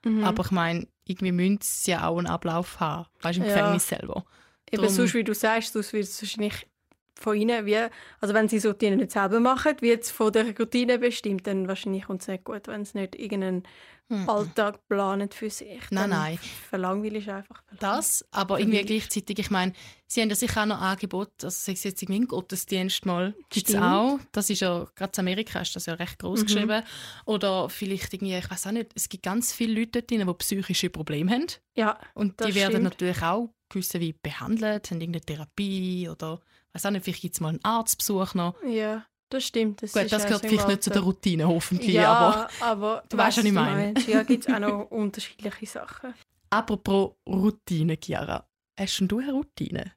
Mhm. 0.05 0.23
Aber 0.23 0.43
ich 0.43 0.51
meine, 0.51 0.87
irgendwie 1.05 1.31
müssen 1.31 1.59
sie 1.61 1.91
ja 1.91 2.07
auch 2.07 2.17
einen 2.17 2.27
Ablauf 2.27 2.79
haben. 2.79 3.07
Weißt 3.21 3.37
du, 3.37 3.43
im 3.43 3.49
ja. 3.49 3.55
Gefängnis 3.55 3.87
selber. 3.87 4.25
Eben 4.71 4.81
Darum, 4.81 4.95
sonst, 4.95 5.13
wie 5.13 5.23
du 5.23 5.33
sagst, 5.33 5.73
sonst 5.73 5.93
wird 5.93 6.05
es 6.05 6.21
wahrscheinlich 6.21 6.67
von 7.15 7.35
ihnen, 7.35 7.65
wie, 7.65 7.77
also 8.19 8.33
wenn 8.33 8.49
sie 8.49 8.59
so 8.59 8.69
Routine 8.69 8.97
nicht 8.97 9.11
selber 9.11 9.39
machen, 9.39 9.75
wird 9.81 10.03
es 10.03 10.11
von 10.11 10.31
der 10.31 10.57
Routine 10.57 10.99
bestimmt, 10.99 11.47
dann 11.47 11.67
wahrscheinlich 11.67 12.05
kommt 12.05 12.21
es 12.21 12.27
nicht 12.27 12.43
gut, 12.43 12.67
wenn 12.67 12.81
es 12.81 12.93
nicht 12.93 13.15
irgendeinen 13.15 13.63
hm. 14.09 14.29
Alltag 14.29 14.79
planen 14.87 15.29
für 15.31 15.49
sich. 15.49 15.79
Nein, 15.89 16.09
nein. 16.09 16.39
Verlangweilig 16.69 17.29
einfach. 17.29 17.63
Das, 17.79 18.25
aber 18.31 18.59
irgendwie 18.59 18.83
gleichzeitig, 18.83 19.39
ich 19.39 19.49
meine, 19.49 19.73
sie 20.07 20.21
haben 20.21 20.29
ja 20.29 20.35
sicher 20.35 20.61
auch 20.61 20.65
noch 20.65 20.81
Angebot, 20.81 21.31
also 21.43 21.49
sei 21.49 21.73
es 21.73 21.83
jetzt 21.83 22.01
irgendwie 22.01 22.21
im 22.21 22.27
Gottesdienst 22.27 23.05
mal, 23.05 23.33
gibt 23.49 23.69
es 23.69 23.75
auch. 23.75 24.19
Das 24.31 24.49
ist 24.49 24.59
ja, 24.59 24.85
gerade 24.95 25.13
in 25.15 25.19
Amerika 25.19 25.61
ist 25.61 25.75
das 25.75 25.85
ja 25.85 25.93
recht 25.93 26.19
groß 26.19 26.41
mhm. 26.41 26.45
geschrieben. 26.45 26.83
Oder 27.25 27.69
vielleicht 27.69 28.13
irgendwie, 28.13 28.37
ich 28.37 28.49
weiß 28.49 28.67
auch 28.67 28.71
nicht, 28.71 28.91
es 28.95 29.09
gibt 29.09 29.23
ganz 29.23 29.53
viele 29.53 29.79
Leute 29.79 30.01
dort 30.01 30.11
drin, 30.11 30.27
die 30.27 30.33
psychische 30.33 30.89
Probleme 30.89 31.31
haben. 31.31 31.47
Ja, 31.75 31.99
Und 32.13 32.39
die 32.39 32.55
werden 32.55 32.71
stimmt. 32.71 32.83
natürlich 32.83 33.21
auch 33.21 33.53
gewisse 33.69 33.99
wie 33.99 34.13
behandelt, 34.13 34.91
haben 34.91 35.01
irgendeine 35.01 35.25
Therapie 35.25 36.07
oder 36.09 36.41
weiß 36.73 36.85
auch 36.85 36.91
nicht, 36.91 37.03
vielleicht 37.03 37.21
gibt 37.21 37.35
es 37.35 37.41
mal 37.41 37.49
einen 37.49 37.63
Arztbesuch 37.63 38.33
noch. 38.35 38.55
Ja. 38.63 39.05
Das 39.33 39.45
stimmt. 39.45 39.81
Das, 39.81 39.93
Gut, 39.93 40.11
das 40.11 40.25
gehört 40.25 40.45
vielleicht 40.45 40.67
nicht 40.67 40.83
zu 40.83 40.91
der 40.91 41.01
Routine, 41.01 41.47
hoffentlich. 41.47 41.95
Ja, 41.95 42.13
aber, 42.13 42.49
aber 42.59 43.03
du 43.09 43.17
weißt, 43.17 43.39
was 43.39 43.45
ich 43.45 43.51
meine. 43.51 43.95
Ja, 44.05 44.21
gibt 44.21 44.47
es 44.47 44.53
auch 44.53 44.59
noch 44.59 44.85
unterschiedliche 44.91 45.65
Sachen. 45.65 46.13
Apropos 46.51 47.13
Routine, 47.27 47.97
Chiara. 47.99 48.47
Hast 48.79 48.99
du 48.99 49.17
eine 49.17 49.31
Routine? 49.31 49.93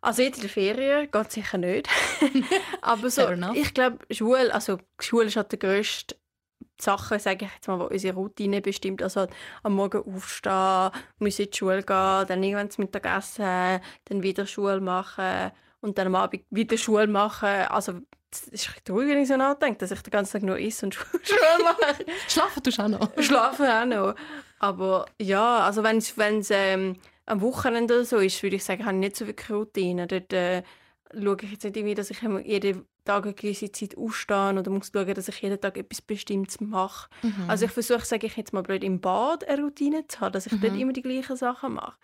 Also 0.00 0.22
jetzt 0.22 0.38
in 0.38 0.42
der 0.42 0.50
Ferien 0.50 1.08
geht 1.08 1.30
sicher 1.30 1.56
nicht. 1.58 1.88
aber 2.82 3.10
so, 3.10 3.30
ich 3.54 3.72
glaube, 3.72 3.98
Schule, 4.10 4.52
also 4.52 4.78
Schule 4.98 5.26
ist 5.26 5.36
halt 5.36 5.52
die 5.52 5.60
grösste 5.60 6.16
Sache, 6.80 7.20
sage 7.20 7.44
ich 7.44 7.54
jetzt 7.54 7.68
mal, 7.68 7.78
die 7.78 7.94
unsere 7.94 8.16
Routine 8.16 8.60
bestimmt. 8.60 9.04
Also 9.04 9.20
halt 9.20 9.30
am 9.62 9.74
Morgen 9.76 10.02
aufstehen, 10.02 10.90
müssen 11.20 11.42
in 11.42 11.50
die 11.52 11.56
Schule 11.56 11.84
gehen, 11.84 12.26
dann 12.26 12.42
irgendwann 12.42 12.70
zum 12.70 12.86
Mittagessen, 12.86 13.80
dann 14.06 14.22
wieder 14.24 14.46
Schule 14.46 14.80
machen 14.80 15.52
und 15.80 15.98
dann 15.98 16.08
am 16.08 16.14
Abend 16.14 16.42
wieder 16.50 16.76
Schule 16.76 17.06
machen. 17.06 17.48
Also 17.68 18.00
das 18.30 18.48
ist 18.48 18.84
traurig, 18.84 19.08
wenn 19.08 19.22
ich 19.22 19.28
so 19.28 19.36
nachdenke, 19.36 19.78
dass 19.78 19.90
ich 19.90 20.02
den 20.02 20.10
ganzen 20.10 20.32
Tag 20.32 20.42
nur 20.42 20.58
esse 20.58 20.86
und 20.86 20.94
Schule 21.22 21.40
mache. 21.62 22.04
Schlafen 22.28 22.62
tust 22.62 22.78
du 22.78 22.82
auch 22.82 22.88
noch? 22.88 23.22
Schlafen 23.22 23.66
auch 23.66 23.86
noch. 23.86 24.14
Aber 24.58 25.06
ja, 25.20 25.58
also 25.60 25.82
wenn 25.82 25.98
es 25.98 26.50
ähm, 26.50 26.96
am 27.26 27.40
Wochenende 27.40 27.94
oder 27.94 28.04
so 28.04 28.18
ist, 28.18 28.42
würde 28.42 28.56
ich 28.56 28.64
sagen, 28.64 28.84
habe 28.84 28.96
ich 28.96 29.00
nicht 29.00 29.16
so 29.16 29.26
wirklich 29.26 29.50
Routine. 29.50 30.06
Dort 30.06 30.32
äh, 30.32 30.62
schaue 31.12 31.36
ich 31.42 31.52
jetzt 31.52 31.64
nicht 31.64 31.76
irgendwie, 31.76 31.94
dass 31.94 32.10
ich 32.10 32.22
jeden 32.22 32.86
Tag 33.04 33.24
eine 33.24 33.34
gewisse 33.34 33.70
Zeit 33.70 33.96
aufstehe 33.96 34.54
oder 34.58 34.70
muss 34.70 34.90
schauen, 34.92 35.14
dass 35.14 35.28
ich 35.28 35.40
jeden 35.40 35.60
Tag 35.60 35.76
etwas 35.76 36.02
Bestimmtes 36.02 36.60
mache. 36.60 37.08
Mhm. 37.22 37.44
Also 37.48 37.66
ich 37.66 37.70
versuche, 37.70 38.04
sage 38.04 38.26
ich 38.26 38.36
jetzt 38.36 38.52
mal 38.52 38.62
blöd, 38.62 38.82
im 38.82 39.00
Bad 39.00 39.46
eine 39.48 39.62
Routine 39.62 40.06
zu 40.08 40.20
haben, 40.20 40.32
dass 40.32 40.46
ich 40.46 40.52
mhm. 40.52 40.60
dort 40.60 40.76
immer 40.76 40.92
die 40.92 41.02
gleichen 41.02 41.36
Sachen 41.36 41.74
mache. 41.74 41.96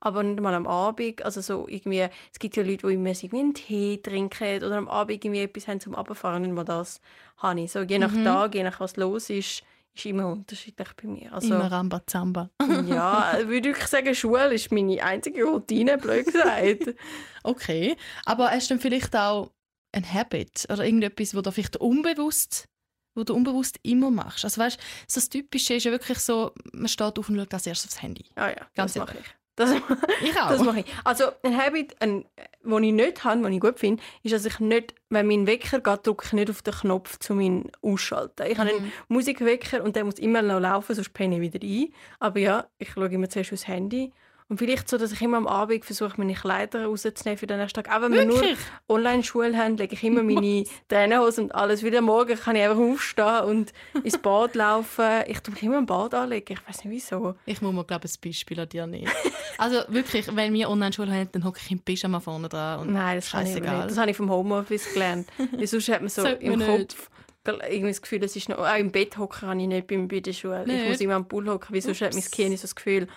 Aber 0.00 0.22
nicht 0.22 0.40
mal 0.40 0.54
am 0.54 0.66
Abend, 0.66 1.22
also 1.22 1.40
so 1.40 1.68
irgendwie, 1.68 2.06
es 2.32 2.38
gibt 2.38 2.56
ja 2.56 2.62
Leute, 2.62 2.86
die 2.86 2.94
immer 2.94 3.10
irgendwie 3.10 3.38
einen 3.38 3.54
Tee 3.54 3.98
trinken 4.02 4.64
oder 4.64 4.76
am 4.76 4.88
Abend 4.88 5.12
irgendwie 5.24 5.42
etwas 5.42 5.68
haben 5.68 5.80
zum 5.80 5.94
Abfahren, 5.94 6.42
nicht 6.42 6.54
mal 6.54 6.64
das 6.64 7.00
habe 7.36 7.60
ich. 7.60 7.72
So, 7.72 7.80
je 7.80 7.98
nach 7.98 8.12
mhm. 8.12 8.24
Tag, 8.24 8.54
je 8.54 8.62
nach 8.62 8.80
was 8.80 8.96
los 8.96 9.28
ist, 9.30 9.62
ist 9.94 10.06
immer 10.06 10.28
unterschiedlich 10.28 10.88
bei 11.00 11.08
mir. 11.08 11.32
Also, 11.32 11.54
immer 11.54 11.70
Rambazamba. 11.70 12.50
ja, 12.86 13.38
würde 13.44 13.70
ich 13.70 13.86
sagen, 13.86 14.14
Schule 14.14 14.54
ist 14.54 14.72
meine 14.72 15.02
einzige 15.02 15.44
Routine, 15.44 15.98
blöd 15.98 16.26
gesagt. 16.26 16.94
okay, 17.42 17.96
aber 18.24 18.50
hast 18.50 18.70
du 18.70 18.74
dann 18.74 18.80
vielleicht 18.80 19.14
auch 19.14 19.50
ein 19.92 20.10
Habit 20.10 20.66
oder 20.70 20.84
irgendetwas, 20.84 21.34
wo 21.34 21.40
du 21.40 21.50
vielleicht 21.50 21.76
unbewusst 21.76 22.68
wo 23.14 23.24
du 23.24 23.34
unbewusst 23.34 23.78
immer 23.82 24.10
machst. 24.10 24.44
Also 24.44 24.60
weißt, 24.60 24.78
so 25.08 25.20
das 25.20 25.28
Typische 25.28 25.74
ist 25.74 25.84
ja 25.84 25.90
wirklich 25.90 26.18
so, 26.18 26.52
man 26.72 26.88
steht 26.88 27.18
auf 27.18 27.28
und 27.28 27.36
schaut 27.36 27.54
als 27.54 27.66
erstes 27.66 27.90
aufs 27.90 28.02
Handy. 28.02 28.24
Ah 28.36 28.50
ja, 28.50 28.66
Ganz 28.74 28.94
das 28.94 29.06
mache 29.06 29.18
ich. 29.18 29.34
Das, 29.60 29.74
Ich 30.22 30.40
auch. 30.40 30.48
das 30.48 30.62
mache 30.62 30.80
ich. 30.80 30.86
Also 31.04 31.24
ein 31.42 31.56
Habit, 31.56 31.94
ein, 32.00 32.24
den 32.64 32.84
ich 32.84 32.92
nicht 32.92 33.24
habe, 33.24 33.42
den 33.42 33.52
ich 33.52 33.60
gut 33.60 33.78
finde, 33.78 34.02
ist, 34.22 34.32
dass 34.32 34.46
ich 34.46 34.58
nicht, 34.58 34.94
wenn 35.10 35.26
mein 35.26 35.46
Wecker 35.46 35.80
geht, 35.80 36.06
drücke 36.06 36.24
ich 36.26 36.32
nicht 36.32 36.50
auf 36.50 36.62
den 36.62 36.74
Knopf, 36.74 37.18
um 37.28 37.40
ihn 37.40 37.70
auszuschalten. 37.82 38.46
Ich 38.46 38.58
habe 38.58 38.70
einen 38.70 38.92
Musikwecker 39.08 39.82
und 39.84 39.96
der 39.96 40.04
muss 40.04 40.18
immer 40.18 40.42
noch 40.42 40.60
laufen, 40.60 40.94
sonst 40.94 41.12
penne 41.12 41.36
ich 41.36 41.40
wieder 41.42 41.60
ein. 41.62 41.92
Aber 42.18 42.38
ja, 42.38 42.66
ich 42.78 42.90
schaue 42.92 43.08
immer 43.08 43.28
zuerst 43.28 43.52
aufs 43.52 43.68
Handy. 43.68 44.12
Und 44.50 44.58
vielleicht 44.58 44.88
so, 44.88 44.98
dass 44.98 45.12
ich 45.12 45.22
immer 45.22 45.36
am 45.36 45.46
Abend 45.46 45.84
versuche, 45.84 46.14
meine 46.16 46.34
Kleider 46.34 46.84
rauszunehmen 46.86 47.38
für 47.38 47.46
den 47.46 47.60
nächsten 47.60 47.80
Tag. 47.80 47.96
Auch 47.96 48.02
wenn 48.02 48.12
wir 48.12 48.24
nur 48.24 48.40
Wirklich? 48.40 48.58
Online-Schule 48.88 49.56
haben, 49.56 49.76
lege 49.76 49.94
ich 49.94 50.02
immer 50.02 50.24
meine 50.24 50.64
Trainerhose 50.88 51.42
und 51.42 51.54
alles. 51.54 51.84
Wieder 51.84 52.00
morgen 52.00 52.36
kann 52.36 52.56
ich 52.56 52.62
einfach 52.62 52.82
aufstehen 52.82 53.44
und 53.44 53.72
ins 54.02 54.18
Bad 54.18 54.56
laufen. 54.56 55.22
Ich 55.28 55.38
tue 55.38 55.54
mich 55.54 55.62
immer 55.62 55.78
im 55.78 55.86
Bad 55.86 56.14
anlegen. 56.14 56.52
Ich 56.58 56.68
weiß 56.68 56.84
nicht 56.84 56.92
wieso. 56.92 57.36
Ich 57.46 57.62
muss 57.62 57.72
mir, 57.72 57.84
glaube 57.84 58.08
ich, 58.08 58.12
ein 58.12 58.28
Beispiel 58.28 58.58
an 58.58 58.68
dir 58.68 58.88
nehmen. 58.88 59.08
Also 59.56 59.82
wirklich, 59.86 60.34
wenn 60.34 60.52
wir 60.52 60.68
Online-Schule 60.68 61.12
haben, 61.12 61.28
dann 61.30 61.44
hocke 61.44 61.60
ich 61.64 61.70
im 61.70 61.78
Pyjama 61.78 62.18
vorne 62.18 62.48
dran. 62.48 62.80
Und 62.80 62.92
Nein, 62.92 63.18
das 63.18 63.30
kann 63.30 63.46
ich 63.46 63.54
nicht. 63.54 63.64
Das 63.64 63.98
habe 63.98 64.10
ich 64.10 64.16
vom 64.16 64.30
Homeoffice 64.30 64.92
gelernt. 64.94 65.28
Sonst 65.62 65.88
hat 65.90 66.00
man 66.00 66.08
so 66.08 66.22
Sollte 66.22 66.42
im 66.44 66.58
man 66.58 66.58
nicht. 66.58 66.96
Kopf 66.96 67.10
irgendwie 67.46 67.88
das 67.88 68.02
Gefühl, 68.02 68.22
es 68.22 68.36
ist 68.36 68.48
noch, 68.48 68.58
auch 68.58 68.76
im 68.76 68.92
Bett 68.92 69.16
hocken 69.16 69.48
kann 69.48 69.60
ich 69.60 69.66
nicht 69.66 69.86
bei 69.86 70.20
der 70.20 70.32
Schule. 70.32 70.62
Ich 70.66 70.72
Nicht? 70.72 70.88
muss 70.88 71.00
immer 71.00 71.14
am 71.14 71.26
Pool 71.26 71.48
hocken, 71.48 71.74
weil 71.74 71.80
sonst 71.80 72.00
hat 72.02 72.12
mein 72.12 72.22
Ups. 72.22 72.30
Gehirn 72.30 72.56
so 72.56 72.62
das 72.62 72.74
Gefühl, 72.74 73.08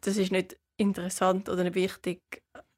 das 0.00 0.16
ist 0.16 0.32
nicht 0.32 0.56
interessant 0.76 1.48
oder 1.48 1.64
nicht 1.64 1.74
wichtig. 1.74 2.20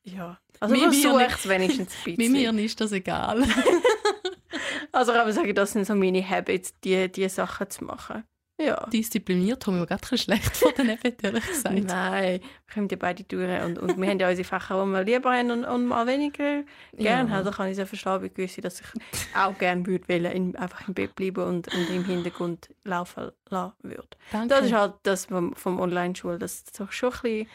Ja. 0.02 0.38
Also 0.60 0.74
Mir- 0.74 0.88
nicht. 1.18 1.36
es 1.36 1.48
wenigstens 1.48 1.94
ein 2.06 2.16
bisschen. 2.16 2.32
mir 2.52 2.64
ist 2.64 2.80
das 2.80 2.92
egal. 2.92 3.44
Also 4.92 5.12
kann 5.12 5.24
man 5.24 5.32
sagen, 5.32 5.54
das 5.54 5.72
sind 5.72 5.86
so 5.86 5.94
meine 5.94 6.28
Habits, 6.28 6.74
die, 6.80 7.10
die 7.10 7.28
Sachen 7.28 7.70
zu 7.70 7.84
machen. 7.84 8.24
Ja. 8.60 8.86
Diszipliniert 8.92 9.66
habe 9.66 9.76
ich 9.76 9.80
mir 9.80 9.86
gerade 9.86 10.02
ein 10.02 10.10
bisschen 10.10 10.18
schlecht 10.18 10.56
von 10.56 10.72
den 10.76 10.90
Effekt, 10.90 11.24
ehrlich 11.24 11.46
gesagt. 11.46 11.74
Nein, 11.84 12.40
wir 12.40 12.74
kommen 12.74 12.88
ja 12.90 12.96
beide 12.98 13.24
durch. 13.24 13.62
Und, 13.64 13.78
und 13.78 14.00
wir 14.00 14.08
haben 14.08 14.18
ja 14.18 14.28
unsere 14.28 14.46
Fächer, 14.46 14.84
die 14.84 14.90
wir 14.90 15.02
lieber 15.04 15.32
haben 15.32 15.50
und, 15.50 15.64
und 15.64 15.86
mal 15.86 16.06
weniger 16.06 16.62
gerne 16.96 17.30
Ja. 17.30 17.36
haben. 17.36 17.44
Da 17.44 17.50
kann 17.50 17.66
ich 17.66 17.72
es 17.72 17.78
ja 17.78 17.86
verstehen, 17.86 18.20
bei 18.20 18.28
gewissen, 18.28 18.62
dass 18.62 18.80
ich 18.80 18.86
auch 19.36 19.56
gerne 19.58 19.86
würde 19.86 20.08
wollen, 20.08 20.32
in, 20.32 20.56
einfach 20.56 20.86
im 20.86 20.94
Bett 20.94 21.14
bleiben 21.16 21.42
und, 21.44 21.72
und 21.74 21.90
im 21.90 22.04
Hintergrund 22.04 22.68
laufen 22.84 23.30
lassen 23.48 23.72
würde. 23.82 24.08
Danke. 24.30 24.48
Das 24.48 24.66
ist 24.66 24.72
halt 24.72 24.94
das 25.02 25.26
vom, 25.26 25.54
vom 25.54 25.80
Online-Schule. 25.80 26.38
Das 26.38 26.54
ist 26.56 26.78
doch 26.78 26.92
schon 26.92 27.10
ein 27.12 27.20
bisschen... 27.22 27.46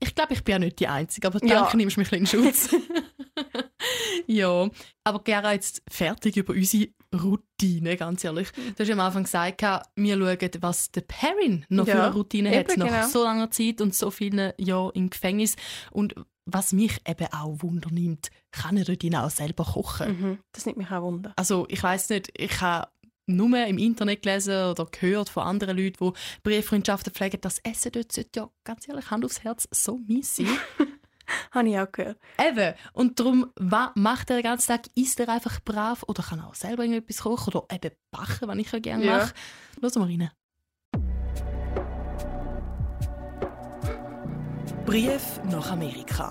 Ich 0.00 0.14
glaube, 0.14 0.34
ich 0.34 0.44
bin 0.44 0.52
ja 0.52 0.58
nicht 0.60 0.78
die 0.78 0.88
Einzige, 0.88 1.26
aber 1.26 1.44
Ja. 1.44 1.60
danke, 1.62 1.76
nimmst 1.76 1.96
du 1.96 2.00
mich 2.00 2.12
ein 2.12 2.22
bisschen 2.22 2.42
in 2.42 2.52
Schutz. 2.52 2.70
ja, 4.26 4.68
aber 5.04 5.22
Gera, 5.24 5.52
jetzt 5.52 5.82
fertig 5.90 6.36
über 6.36 6.52
unsere 6.54 6.88
Routine, 7.14 7.96
ganz 7.96 8.22
ehrlich. 8.24 8.48
Du 8.52 8.78
hast 8.78 8.88
ja 8.88 8.94
am 8.94 9.00
Anfang 9.00 9.24
gesagt, 9.24 9.62
wir 9.62 10.16
schauen, 10.18 10.50
was 10.60 10.90
der 10.90 11.00
Perrin 11.02 11.64
noch 11.68 11.86
für 11.86 11.92
Ja, 11.92 12.04
eine 12.06 12.14
Routine 12.14 12.50
hat, 12.50 12.70
eben, 12.70 12.80
nach 12.80 12.86
genau. 12.88 13.06
so 13.08 13.24
langer 13.24 13.50
Zeit 13.50 13.80
und 13.80 13.94
so 13.94 14.10
vielen 14.10 14.52
Jahren 14.58 14.92
im 14.94 15.10
Gefängnis. 15.10 15.56
Und 15.90 16.14
was 16.44 16.72
mich 16.72 17.00
eben 17.06 17.26
auch 17.32 17.56
wundernimmt, 17.60 18.30
kann 18.52 18.76
er 18.76 18.84
dort 18.84 19.14
auch 19.14 19.30
selber 19.30 19.64
kochen? 19.64 20.20
Mhm. 20.20 20.38
Das 20.52 20.66
nimmt 20.66 20.78
mich 20.78 20.90
auch 20.90 21.02
Wunder. 21.02 21.32
Also 21.36 21.66
ich 21.68 21.82
weiß 21.82 22.10
nicht, 22.10 22.30
ich 22.36 22.60
habe 22.60 22.88
nur 23.28 23.64
im 23.66 23.78
Internet 23.78 24.22
gelesen 24.22 24.70
oder 24.70 24.86
gehört 24.86 25.28
von 25.28 25.44
anderen 25.44 25.76
Leuten, 25.76 26.12
die 26.12 26.40
Brieffreundschaften 26.42 27.12
pflegen, 27.12 27.40
das 27.40 27.58
Essen 27.60 27.92
dort 27.92 28.12
sollte 28.12 28.40
ja, 28.40 28.50
ganz 28.64 28.88
ehrlich, 28.88 29.10
Hand 29.10 29.24
aufs 29.24 29.44
Herz, 29.44 29.68
so 29.70 29.98
mies 30.06 30.36
sein. 30.36 30.48
Habe 31.50 31.68
ich 31.68 31.78
auch 31.78 31.92
gehört. 31.92 32.18
Eben. 32.42 32.74
Und 32.94 33.20
darum, 33.20 33.52
was 33.56 33.90
macht 33.94 34.30
er 34.30 34.36
den 34.36 34.44
ganzen 34.44 34.68
Tag? 34.68 34.86
Isst 34.94 35.20
er 35.20 35.28
einfach 35.28 35.60
brav 35.60 36.02
oder 36.08 36.22
kann 36.22 36.38
er 36.38 36.48
auch 36.48 36.54
selber 36.54 36.84
irgendetwas 36.84 37.18
kochen 37.22 37.52
oder 37.54 37.66
eben 37.74 37.94
backen, 38.10 38.48
was 38.48 38.56
ich 38.56 38.72
ja 38.72 38.78
gerne 38.78 39.04
Ja. 39.04 39.18
mache? 39.18 39.34
Hören 39.80 40.08
wir 40.08 40.24
rein. 40.24 40.30
Brief 44.86 45.40
nach 45.50 45.70
Amerika. 45.70 46.30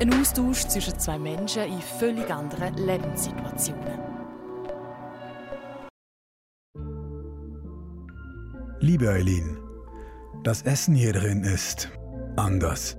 Ein 0.00 0.12
Austausch 0.20 0.66
zwischen 0.66 0.98
zwei 0.98 1.18
Menschen 1.18 1.62
in 1.64 1.80
völlig 1.80 2.28
anderen 2.30 2.74
Lebenssituationen. 2.74 4.07
Liebe 8.80 9.10
Eileen, 9.10 9.58
das 10.44 10.62
Essen 10.62 10.94
hier 10.94 11.12
drin 11.12 11.42
ist 11.42 11.90
anders. 12.36 12.96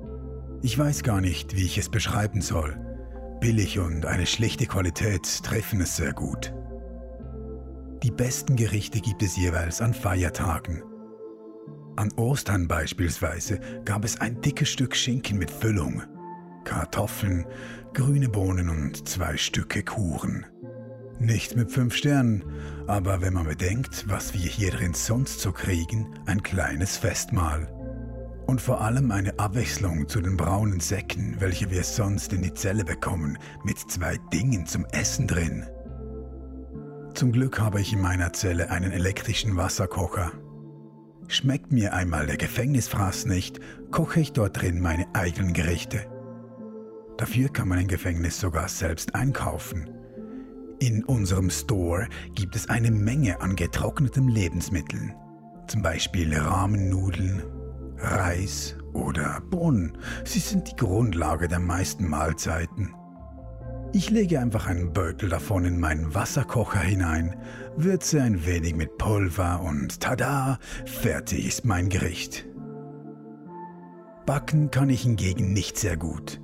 Ich 0.61 0.77
weiß 0.77 1.03
gar 1.03 1.21
nicht, 1.21 1.55
wie 1.55 1.63
ich 1.63 1.77
es 1.77 1.87
beschreiben 1.87 2.41
soll. 2.41 2.77
Billig 3.39 3.79
und 3.79 4.05
eine 4.05 4.25
schlichte 4.25 4.65
Qualität 4.65 5.23
treffen 5.41 5.79
es 5.79 5.95
sehr 5.95 6.11
gut. 6.11 6.53
Die 8.03 8.11
besten 8.11 8.57
Gerichte 8.57 8.99
gibt 8.99 9.23
es 9.23 9.37
jeweils 9.37 9.81
an 9.81 9.93
Feiertagen. 9.93 10.83
An 11.95 12.11
Ostern 12.17 12.67
beispielsweise 12.67 13.61
gab 13.85 14.03
es 14.03 14.19
ein 14.19 14.41
dickes 14.41 14.67
Stück 14.67 14.97
Schinken 14.97 15.37
mit 15.37 15.49
Füllung, 15.49 16.03
Kartoffeln, 16.65 17.45
grüne 17.93 18.27
Bohnen 18.27 18.67
und 18.67 19.07
zwei 19.07 19.37
Stücke 19.37 19.83
Kuchen. 19.83 20.45
Nicht 21.19 21.57
mit 21.57 21.69
fünf 21.69 21.95
Sternen, 21.95 22.45
aber 22.87 23.21
wenn 23.21 23.33
man 23.33 23.45
bedenkt, 23.45 24.05
was 24.07 24.33
wir 24.33 24.39
hier 24.49 24.71
drin 24.71 24.93
sonst 24.93 25.41
so 25.41 25.51
kriegen, 25.51 26.07
ein 26.25 26.41
kleines 26.43 26.95
Festmahl. 26.95 27.67
Und 28.47 28.61
vor 28.61 28.79
allem 28.81 29.11
eine 29.11 29.37
Abwechslung 29.37 30.07
zu 30.07 30.21
den 30.21 30.37
braunen 30.37 30.79
Säcken, 30.79 31.35
welche 31.39 31.69
wir 31.69 31.83
sonst 31.83 32.31
in 32.31 32.41
die 32.41 32.53
Zelle 32.53 32.85
bekommen, 32.85 33.37
mit 33.65 33.77
zwei 33.77 34.17
Dingen 34.31 34.65
zum 34.65 34.85
Essen 34.85 35.27
drin. 35.27 35.65
Zum 37.13 37.33
Glück 37.33 37.59
habe 37.59 37.81
ich 37.81 37.91
in 37.91 38.01
meiner 38.01 38.31
Zelle 38.31 38.69
einen 38.71 38.93
elektrischen 38.93 39.57
Wasserkocher. 39.57 40.31
Schmeckt 41.27 41.73
mir 41.73 41.93
einmal 41.93 42.27
der 42.27 42.37
Gefängnisfraß 42.37 43.25
nicht, 43.25 43.59
koche 43.91 44.21
ich 44.21 44.31
dort 44.31 44.61
drin 44.61 44.79
meine 44.79 45.05
eigenen 45.13 45.51
Gerichte. 45.51 46.05
Dafür 47.17 47.49
kann 47.49 47.67
man 47.67 47.79
im 47.79 47.87
Gefängnis 47.89 48.39
sogar 48.39 48.69
selbst 48.69 49.15
einkaufen. 49.15 49.98
In 50.79 51.03
unserem 51.03 51.49
Store 51.49 52.07
gibt 52.35 52.55
es 52.55 52.69
eine 52.69 52.89
Menge 52.89 53.41
an 53.41 53.57
getrockneten 53.57 54.29
Lebensmitteln. 54.29 55.13
Zum 55.67 55.81
Beispiel 55.81 56.33
Rahmennudeln, 56.33 57.43
Reis 57.97 58.77
oder 58.93 59.41
Bohnen. 59.49 59.97
Sie 60.23 60.39
sind 60.39 60.71
die 60.71 60.75
Grundlage 60.77 61.49
der 61.49 61.59
meisten 61.59 62.07
Mahlzeiten. 62.07 62.95
Ich 63.91 64.09
lege 64.09 64.39
einfach 64.39 64.67
einen 64.67 64.93
Beutel 64.93 65.27
davon 65.27 65.65
in 65.65 65.81
meinen 65.81 66.13
Wasserkocher 66.15 66.79
hinein, 66.79 67.35
würze 67.75 68.21
ein 68.21 68.45
wenig 68.45 68.75
mit 68.75 68.97
Pulver 68.97 69.61
und 69.61 69.99
tada, 69.99 70.59
fertig 70.85 71.45
ist 71.45 71.65
mein 71.65 71.89
Gericht. 71.89 72.47
Backen 74.25 74.71
kann 74.71 74.89
ich 74.89 75.01
hingegen 75.01 75.51
nicht 75.51 75.77
sehr 75.77 75.97
gut. 75.97 76.39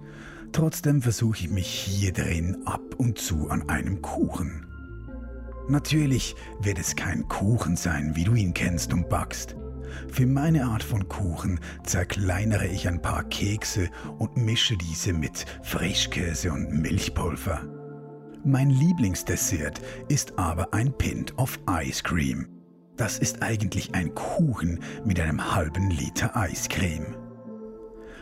Trotzdem 0.55 1.01
versuche 1.01 1.39
ich 1.39 1.49
mich 1.49 1.67
hier 1.67 2.13
drin 2.13 2.59
ab 2.63 2.95
und 2.95 3.17
zu 3.17 3.49
an 3.49 3.67
einem 3.67 4.01
Kuchen. 4.01 4.65
Natürlich 5.67 6.33
wird 6.61 6.79
es 6.79 6.95
kein 6.95 7.27
Kuchen 7.27 7.75
sein, 7.75 8.15
wie 8.15 8.23
du 8.23 8.35
ihn 8.35 8.53
kennst 8.53 8.93
und 8.93 9.09
backst. 9.09 9.57
Für 10.07 10.25
meine 10.25 10.63
Art 10.63 10.81
von 10.81 11.09
Kuchen 11.09 11.59
zerkleinere 11.83 12.67
ich 12.67 12.87
ein 12.87 13.01
paar 13.01 13.25
Kekse 13.25 13.89
und 14.17 14.37
mische 14.37 14.77
diese 14.77 15.11
mit 15.11 15.45
Frischkäse 15.61 16.53
und 16.53 16.71
Milchpulver. 16.71 17.61
Mein 18.45 18.69
Lieblingsdessert 18.69 19.81
ist 20.07 20.39
aber 20.39 20.73
ein 20.73 20.97
Pint 20.97 21.37
of 21.37 21.59
Ice 21.69 22.01
Cream. 22.01 22.47
Das 22.95 23.19
ist 23.19 23.43
eigentlich 23.43 23.93
ein 23.93 24.15
Kuchen 24.15 24.79
mit 25.03 25.19
einem 25.19 25.53
halben 25.53 25.89
Liter 25.89 26.33
Eiscreme. 26.33 27.24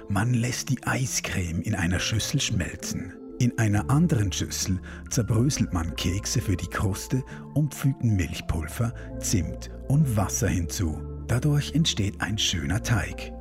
Man 0.09 0.33
lässt 0.33 0.69
die 0.69 0.83
Eiscreme 0.83 1.61
in 1.61 1.75
einer 1.75 1.99
Schüssel 1.99 2.41
schmelzen. 2.41 3.13
In 3.39 3.57
einer 3.57 3.89
anderen 3.89 4.31
Schüssel 4.31 4.79
zerbröselt 5.09 5.73
man 5.73 5.95
Kekse 5.95 6.39
für 6.41 6.55
die 6.55 6.67
Kruste 6.67 7.23
und 7.53 7.73
fügt 7.73 8.03
Milchpulver, 8.03 8.93
Zimt 9.19 9.71
und 9.87 10.15
Wasser 10.15 10.47
hinzu. 10.47 11.01
Dadurch 11.27 11.73
entsteht 11.73 12.21
ein 12.21 12.37
schöner 12.37 12.83
Teig. 12.83 13.31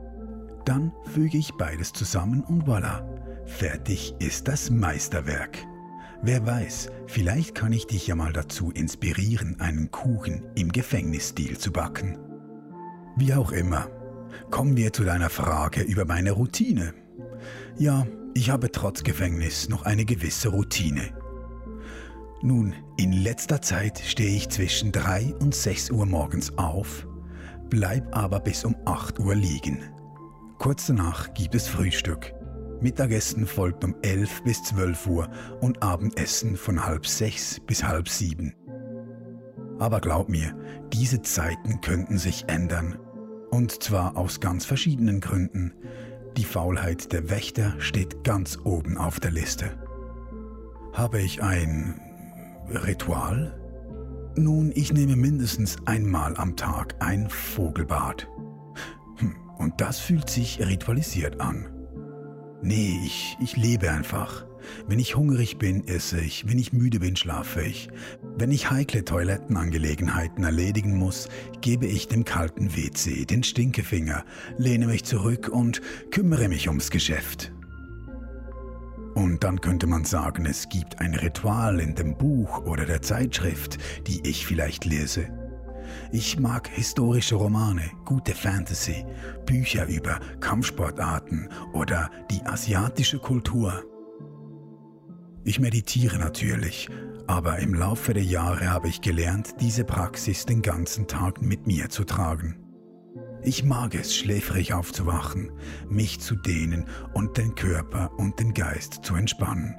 Dann 0.64 0.92
füge 1.12 1.38
ich 1.38 1.52
beides 1.52 1.92
zusammen 1.92 2.42
und 2.42 2.64
voilà. 2.64 3.04
Fertig 3.46 4.14
ist 4.18 4.48
das 4.48 4.70
Meisterwerk. 4.70 5.58
Wer 6.22 6.46
weiß, 6.46 6.88
vielleicht 7.06 7.54
kann 7.54 7.72
ich 7.72 7.86
dich 7.86 8.06
ja 8.06 8.14
mal 8.14 8.32
dazu 8.32 8.70
inspirieren, 8.70 9.60
einen 9.60 9.90
Kuchen 9.90 10.46
im 10.54 10.70
Gefängnisstil 10.70 11.58
zu 11.58 11.72
backen. 11.72 12.16
Wie 13.16 13.34
auch 13.34 13.52
immer, 13.52 13.88
kommen 14.50 14.76
wir 14.76 14.92
zu 14.92 15.04
deiner 15.04 15.30
Frage 15.30 15.82
über 15.82 16.04
meine 16.04 16.32
Routine. 16.32 16.94
Ja, 17.78 18.06
ich 18.34 18.50
habe 18.50 18.70
trotz 18.70 19.02
Gefängnis 19.02 19.68
noch 19.68 19.82
eine 19.82 20.04
gewisse 20.04 20.48
Routine. 20.48 21.10
Nun, 22.42 22.74
in 22.96 23.12
letzter 23.12 23.62
Zeit 23.62 24.00
stehe 24.00 24.36
ich 24.36 24.48
zwischen 24.48 24.90
3 24.90 25.34
und 25.40 25.54
6 25.54 25.90
Uhr 25.90 26.06
morgens 26.06 26.58
auf, 26.58 27.06
bleib 27.70 28.16
aber 28.16 28.40
bis 28.40 28.64
um 28.64 28.74
8 28.84 29.18
Uhr 29.20 29.34
liegen. 29.34 29.78
Kurz 30.58 30.86
danach 30.86 31.34
gibt 31.34 31.54
es 31.54 31.68
Frühstück. 31.68 32.32
Mittagessen 32.80 33.46
folgt 33.46 33.84
um 33.84 33.94
11 34.02 34.42
bis 34.42 34.62
12 34.64 35.06
Uhr 35.06 35.28
und 35.60 35.82
Abendessen 35.82 36.56
von 36.56 36.84
halb 36.84 37.06
6 37.06 37.60
bis 37.60 37.84
halb 37.84 38.08
7. 38.08 38.54
Aber 39.78 40.00
glaub 40.00 40.28
mir, 40.28 40.56
diese 40.92 41.22
Zeiten 41.22 41.80
könnten 41.80 42.18
sich 42.18 42.44
ändern. 42.48 42.98
Und 43.52 43.82
zwar 43.82 44.16
aus 44.16 44.40
ganz 44.40 44.64
verschiedenen 44.64 45.20
Gründen. 45.20 45.74
Die 46.38 46.44
Faulheit 46.44 47.12
der 47.12 47.28
Wächter 47.28 47.74
steht 47.80 48.24
ganz 48.24 48.58
oben 48.64 48.96
auf 48.96 49.20
der 49.20 49.30
Liste. 49.30 49.76
Habe 50.94 51.20
ich 51.20 51.42
ein 51.42 52.00
Ritual? 52.70 53.60
Nun, 54.36 54.72
ich 54.74 54.94
nehme 54.94 55.16
mindestens 55.16 55.76
einmal 55.84 56.34
am 56.38 56.56
Tag 56.56 56.94
ein 57.00 57.28
Vogelbad. 57.28 58.26
Hm, 59.18 59.36
und 59.58 59.82
das 59.82 60.00
fühlt 60.00 60.30
sich 60.30 60.58
ritualisiert 60.66 61.38
an. 61.38 61.66
Nee, 62.62 62.98
ich, 63.04 63.36
ich 63.38 63.58
lebe 63.58 63.90
einfach. 63.90 64.46
Wenn 64.86 64.98
ich 64.98 65.16
hungrig 65.16 65.58
bin, 65.58 65.86
esse 65.86 66.20
ich. 66.20 66.48
Wenn 66.48 66.58
ich 66.58 66.72
müde 66.72 67.00
bin, 67.00 67.16
schlafe 67.16 67.62
ich. 67.62 67.88
Wenn 68.36 68.50
ich 68.50 68.70
heikle 68.70 69.04
Toilettenangelegenheiten 69.04 70.44
erledigen 70.44 70.96
muss, 70.96 71.28
gebe 71.60 71.86
ich 71.86 72.08
dem 72.08 72.24
kalten 72.24 72.76
WC 72.76 73.24
den 73.24 73.42
Stinkefinger, 73.42 74.24
lehne 74.58 74.86
mich 74.86 75.04
zurück 75.04 75.48
und 75.48 75.80
kümmere 76.10 76.48
mich 76.48 76.68
ums 76.68 76.90
Geschäft. 76.90 77.52
Und 79.14 79.44
dann 79.44 79.60
könnte 79.60 79.86
man 79.86 80.04
sagen, 80.04 80.46
es 80.46 80.68
gibt 80.68 81.00
ein 81.00 81.14
Ritual 81.14 81.80
in 81.80 81.94
dem 81.94 82.16
Buch 82.16 82.64
oder 82.64 82.86
der 82.86 83.02
Zeitschrift, 83.02 83.78
die 84.06 84.26
ich 84.26 84.46
vielleicht 84.46 84.84
lese. 84.84 85.28
Ich 86.10 86.38
mag 86.38 86.68
historische 86.68 87.34
Romane, 87.34 87.90
gute 88.04 88.34
Fantasy, 88.34 89.04
Bücher 89.44 89.86
über 89.86 90.18
Kampfsportarten 90.40 91.48
oder 91.72 92.10
die 92.30 92.42
asiatische 92.42 93.18
Kultur. 93.18 93.84
Ich 95.44 95.58
meditiere 95.58 96.18
natürlich, 96.18 96.88
aber 97.26 97.58
im 97.58 97.74
Laufe 97.74 98.14
der 98.14 98.22
Jahre 98.22 98.70
habe 98.70 98.88
ich 98.88 99.00
gelernt, 99.00 99.54
diese 99.60 99.84
Praxis 99.84 100.46
den 100.46 100.62
ganzen 100.62 101.08
Tag 101.08 101.42
mit 101.42 101.66
mir 101.66 101.88
zu 101.88 102.04
tragen. 102.04 102.58
Ich 103.42 103.64
mag 103.64 103.94
es, 103.96 104.14
schläfrig 104.14 104.72
aufzuwachen, 104.72 105.50
mich 105.88 106.20
zu 106.20 106.36
dehnen 106.36 106.86
und 107.12 107.36
den 107.38 107.56
Körper 107.56 108.12
und 108.16 108.38
den 108.38 108.54
Geist 108.54 109.00
zu 109.02 109.16
entspannen. 109.16 109.74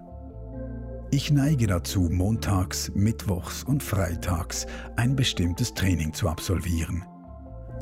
Ich 1.12 1.32
neige 1.32 1.67
dazu, 1.67 2.10
montags, 2.12 2.91
mittwochs 2.93 3.63
und 3.63 3.82
freitags 3.82 4.65
ein 4.98 5.15
bestimmtes 5.15 5.74
Training 5.74 6.13
zu 6.13 6.27
absolvieren. 6.27 7.05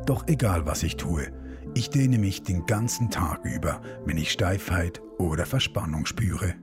Doch 0.05 0.27
egal 0.27 0.67
was 0.67 0.83
ich 0.83 0.97
tue, 0.97 1.31
ich 1.73 1.89
dehne 1.89 2.19
mich 2.19 2.43
den 2.43 2.65
ganzen 2.67 3.09
Tag 3.09 3.43
über, 3.45 3.81
wenn 4.05 4.17
ich 4.17 4.31
Steifheit 4.31 5.01
oder 5.17 5.45
Verspannung 5.47 6.05
spüre. 6.05 6.53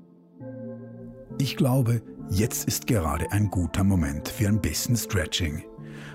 Ich 1.41 1.57
glaube, 1.57 2.03
jetzt 2.31 2.67
ist 2.67 2.89
gerade 2.89 3.31
ein 3.31 3.49
guter 3.49 3.85
Moment 3.85 4.29
für 4.29 4.49
ein 4.49 4.61
bisschen 4.61 4.97
Stretching. 4.97 5.63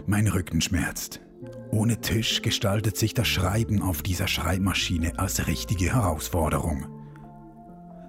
Mein 0.06 0.28
Rücken 0.28 0.60
schmerzt. 0.60 1.22
Ohne 1.72 2.02
Tisch 2.02 2.42
gestaltet 2.42 2.98
sich 2.98 3.14
das 3.14 3.28
Schreiben 3.28 3.82
auf 3.82 4.02
dieser 4.02 4.28
Schreibmaschine 4.28 5.18
als 5.18 5.48
richtige 5.48 5.94
Herausforderung. 5.94 6.86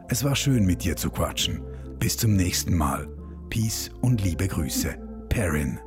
Es 0.09 0.25
war 0.25 0.35
schön 0.35 0.66
mit 0.66 0.83
dir 0.83 0.97
zu 0.97 1.09
quatschen. 1.09 1.62
Bis 2.00 2.16
zum 2.16 2.35
nächsten 2.35 2.76
Mal. 2.76 3.09
Peace 3.49 3.90
und 4.00 4.23
liebe 4.23 4.49
Grüße. 4.49 4.97
Perrin. 5.28 5.78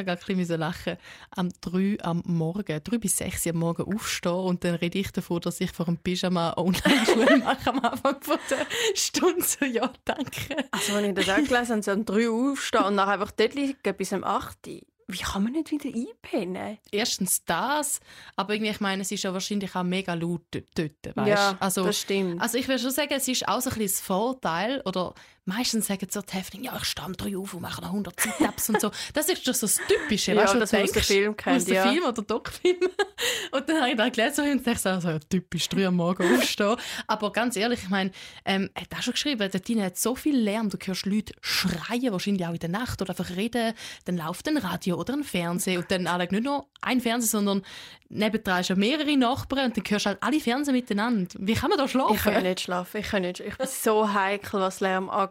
Ich 0.00 0.08
habe 0.08 0.18
gerade 0.18 0.32
ein 0.32 0.38
bisschen 0.38 0.60
lachen. 0.60 0.96
Am 1.30 1.48
3 1.60 1.98
am 2.02 2.22
Morgen, 2.26 2.80
3 2.82 2.98
bis 2.98 3.16
6 3.18 3.48
am 3.48 3.56
Morgen 3.56 3.94
aufstehen 3.94 4.32
und 4.32 4.64
dann 4.64 4.74
rede 4.76 4.98
ich 4.98 5.12
davon, 5.12 5.40
dass 5.40 5.60
ich 5.60 5.72
vor 5.72 5.86
dem 5.86 5.98
Pyjama 5.98 6.54
Online-Schule 6.56 7.36
mache 7.44 7.70
am 7.70 7.80
Anfang 7.80 8.20
von 8.20 8.38
der 8.48 8.66
Stunde. 8.94 9.42
So, 9.42 9.64
ja, 9.64 9.92
danke. 10.04 10.56
Also, 10.70 10.94
wenn 10.94 11.04
ich 11.06 11.14
das 11.14 11.28
auch 11.28 11.36
gelesen 11.36 11.70
habe, 11.70 11.82
so 11.82 11.92
um 11.92 12.04
3 12.04 12.30
Uhr 12.30 12.52
aufstehen 12.52 12.84
und 12.84 12.96
dann 12.96 13.08
einfach 13.08 13.30
dort 13.32 13.54
liegen 13.54 13.96
bis 13.96 14.12
um 14.12 14.24
8 14.24 14.66
Uhr. 14.66 14.80
Wie 15.12 15.18
kann 15.18 15.42
man 15.42 15.52
nicht 15.52 15.70
wieder 15.72 15.90
einpennen? 15.92 16.78
Erstens 16.92 17.44
das, 17.44 18.00
aber 18.36 18.54
irgendwie, 18.54 18.70
ich 18.70 18.80
meine, 18.80 19.02
es 19.02 19.10
ist 19.10 19.24
ja 19.24 19.32
wahrscheinlich 19.32 19.74
auch 19.74 19.82
mega 19.82 20.14
laut 20.14 20.42
dort, 20.52 21.16
weißt? 21.16 21.28
Ja, 21.28 21.56
also, 21.58 21.84
das 21.84 22.00
stimmt. 22.00 22.40
Also 22.40 22.58
ich 22.58 22.68
würde 22.68 22.80
schon 22.80 22.92
sagen, 22.92 23.12
es 23.12 23.26
ist 23.26 23.48
auch 23.48 23.60
so 23.60 23.70
ein 23.70 23.78
bisschen 23.78 23.96
das 23.96 24.00
Vorteil, 24.00 24.82
oder 24.84 25.14
meistens 25.44 25.86
sagen 25.86 26.06
so 26.10 26.20
die 26.20 26.32
Häftlinge, 26.32 26.66
ja, 26.66 26.80
ich 26.80 27.04
um 27.04 27.12
drei 27.14 27.36
auf 27.36 27.54
und 27.54 27.62
mache 27.62 27.80
noch 27.80 27.88
100 27.88 28.20
Sit-Ups 28.20 28.68
und 28.70 28.80
so. 28.80 28.90
Das 29.14 29.28
ist 29.28 29.44
schon 29.44 29.54
so 29.54 29.66
das 29.66 29.80
Typische, 29.88 30.32
Ja, 30.32 30.42
weißt 30.42 30.54
du, 30.54 30.58
das 30.60 30.72
man 30.72 30.82
aus 30.82 30.88
dem 30.88 30.94
denkst, 30.94 31.08
Film 31.08 31.36
kennt, 31.36 31.56
aus 31.56 31.64
dem 31.64 31.74
ja. 31.74 31.90
Film 31.90 32.04
oder 32.04 32.22
Doc-Film. 32.22 32.78
Und 33.52 33.68
dann 33.68 33.80
habe 33.80 33.90
ich 33.90 33.96
da 33.96 34.08
gelesen 34.08 34.50
und 34.50 34.66
dachte 34.66 34.78
so, 34.78 34.88
also, 34.88 35.18
typisch, 35.28 35.68
drei 35.68 35.86
am 35.86 35.96
Morgen 35.96 36.34
aufstehen. 36.34 36.76
Aber 37.06 37.32
ganz 37.32 37.56
ehrlich, 37.56 37.82
ich 37.82 37.88
meine, 37.90 38.12
ähm, 38.44 38.70
er 38.74 38.82
hat 38.82 38.94
auch 38.94 39.02
schon 39.02 39.12
geschrieben, 39.12 39.48
dort 39.52 39.68
drin 39.68 39.82
hat 39.82 39.98
so 39.98 40.14
viel 40.14 40.36
Lärm, 40.36 40.70
du 40.70 40.78
hörst 40.82 41.04
Leute 41.04 41.34
schreien, 41.40 42.12
wahrscheinlich 42.12 42.46
auch 42.46 42.52
in 42.52 42.58
der 42.58 42.70
Nacht 42.70 43.02
oder 43.02 43.10
einfach 43.10 43.30
reden, 43.36 43.74
dann 44.06 44.16
läuft 44.16 44.48
ein 44.48 44.56
Radio 44.56 44.96
oder 44.96 45.14
ein 45.14 45.24
Fernseher 45.24 45.80
und 45.80 45.90
dann 45.90 46.06
alle 46.06 46.28
nicht 46.30 46.44
nur 46.44 46.66
ein 46.80 47.00
Fernseher, 47.00 47.28
sondern 47.28 47.62
nebendran 48.08 48.62
ja 48.62 48.74
mehrere 48.74 49.16
Nachbarn 49.16 49.66
und 49.66 49.76
dann 49.76 49.84
hörst 49.86 50.06
du 50.06 50.10
halt 50.10 50.22
alle 50.22 50.40
Fernsehen 50.40 50.74
miteinander. 50.74 51.28
Wie 51.38 51.54
kann 51.54 51.70
man 51.70 51.78
da 51.78 51.88
schlafen? 51.88 52.14
Ich 52.14 52.22
kann 52.22 52.42
nicht 52.42 52.60
schlafen. 52.60 52.96
Ich, 52.98 53.08
kann 53.08 53.22
nicht. 53.22 53.40
ich 53.40 53.56
bin 53.56 53.66
so 53.66 54.12
heikel, 54.12 54.60
was 54.60 54.80
Lärm 54.80 55.10
angeht. 55.10 55.29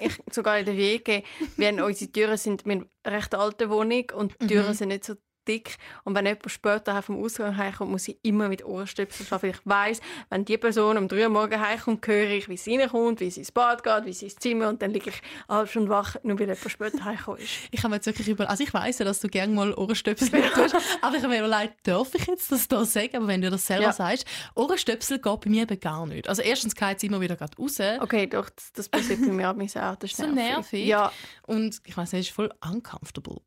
Ich, 0.00 0.18
sogar 0.30 0.58
in 0.58 0.66
der 0.66 0.76
WG, 0.76 1.22
wenn 1.56 1.80
unsere 1.80 2.12
Türen 2.12 2.36
sind, 2.36 2.64
wir 2.66 2.74
haben 2.74 2.90
eine 3.04 3.16
recht 3.16 3.34
alte 3.34 3.70
Wohnung 3.70 4.04
und 4.14 4.34
die 4.42 4.46
Türen 4.48 4.68
Mhm. 4.68 4.74
sind 4.74 4.88
nicht 4.88 5.04
so 5.04 5.14
dick. 5.46 5.76
Und 6.04 6.14
wenn 6.14 6.26
jemand 6.26 6.50
später 6.50 7.00
vom 7.02 7.22
Ausgang 7.22 7.56
heimkommt, 7.56 7.90
muss 7.90 8.08
ich 8.08 8.18
immer 8.22 8.48
mit 8.48 8.64
Ohrenstöpseln 8.64 9.26
schlafen. 9.26 9.50
Ich 9.50 9.60
weiß, 9.64 10.00
wenn 10.30 10.44
die 10.44 10.56
Person 10.58 10.96
um 10.98 11.08
drei 11.08 11.24
Uhr 11.24 11.28
morgens 11.30 11.60
heimkommt, 11.60 12.06
höre 12.06 12.30
ich, 12.30 12.48
wie 12.48 12.56
sie 12.56 12.76
reinkommt, 12.76 13.20
wie 13.20 13.30
sie 13.30 13.40
ins 13.40 13.52
Bad 13.52 13.82
geht, 13.82 14.04
wie 14.06 14.12
sie 14.12 14.26
ins 14.26 14.36
Zimmer 14.36 14.68
und 14.68 14.82
dann 14.82 14.90
liege 14.90 15.10
ich 15.10 15.22
halbe 15.48 15.68
Stunde 15.68 15.90
wach, 15.90 16.16
nur 16.22 16.38
weil 16.38 16.48
jemand 16.48 16.70
später 16.70 17.04
heimgekommen 17.04 17.40
ist. 17.40 17.52
Ich 17.70 17.82
habe 17.84 17.94
jetzt 17.94 18.06
wirklich 18.06 18.28
über, 18.28 18.48
also 18.48 18.62
ich 18.62 18.72
weiss 18.74 18.98
ja, 18.98 19.04
dass 19.04 19.20
du 19.20 19.28
gerne 19.28 19.52
mal 19.52 19.72
Ohrenstöpsel 19.74 20.28
tust, 20.30 20.74
aber 21.00 21.16
ich 21.16 21.22
habe 21.22 21.28
mir 21.28 21.44
überlegt, 21.44 21.86
darf 21.86 22.14
ich 22.14 22.26
jetzt 22.26 22.52
das 22.52 22.68
da 22.68 22.84
sagen? 22.84 23.16
Aber 23.16 23.26
wenn 23.28 23.40
du 23.40 23.50
das 23.50 23.66
selber 23.66 23.84
Ja. 23.84 23.92
sagst, 23.92 24.26
Ohrenstöpsel 24.54 25.18
geht 25.18 25.40
bei 25.40 25.50
mir 25.50 25.62
eben 25.62 25.80
gar 25.80 26.06
nicht. 26.06 26.28
Also 26.28 26.42
erstens 26.42 26.74
geht 26.74 26.96
es 26.98 27.02
immer 27.02 27.20
wieder 27.20 27.36
gerade 27.36 27.56
raus 27.56 27.80
Okay, 28.00 28.26
doch, 28.26 28.48
das, 28.50 28.72
das 28.72 28.88
passiert 28.88 29.20
bei 29.20 29.32
mir 29.32 29.50
auch. 29.50 29.96
Das 29.96 30.10
ist 30.10 30.16
So 30.16 30.26
nervig? 30.26 30.86
Ja, 30.86 31.12
und 31.46 31.80
ich 31.84 31.96
weiß 31.96 32.12
nicht, 32.12 32.20
es 32.20 32.26
ist 32.28 32.34
voll 32.34 32.52
uncomfortable. 32.64 33.40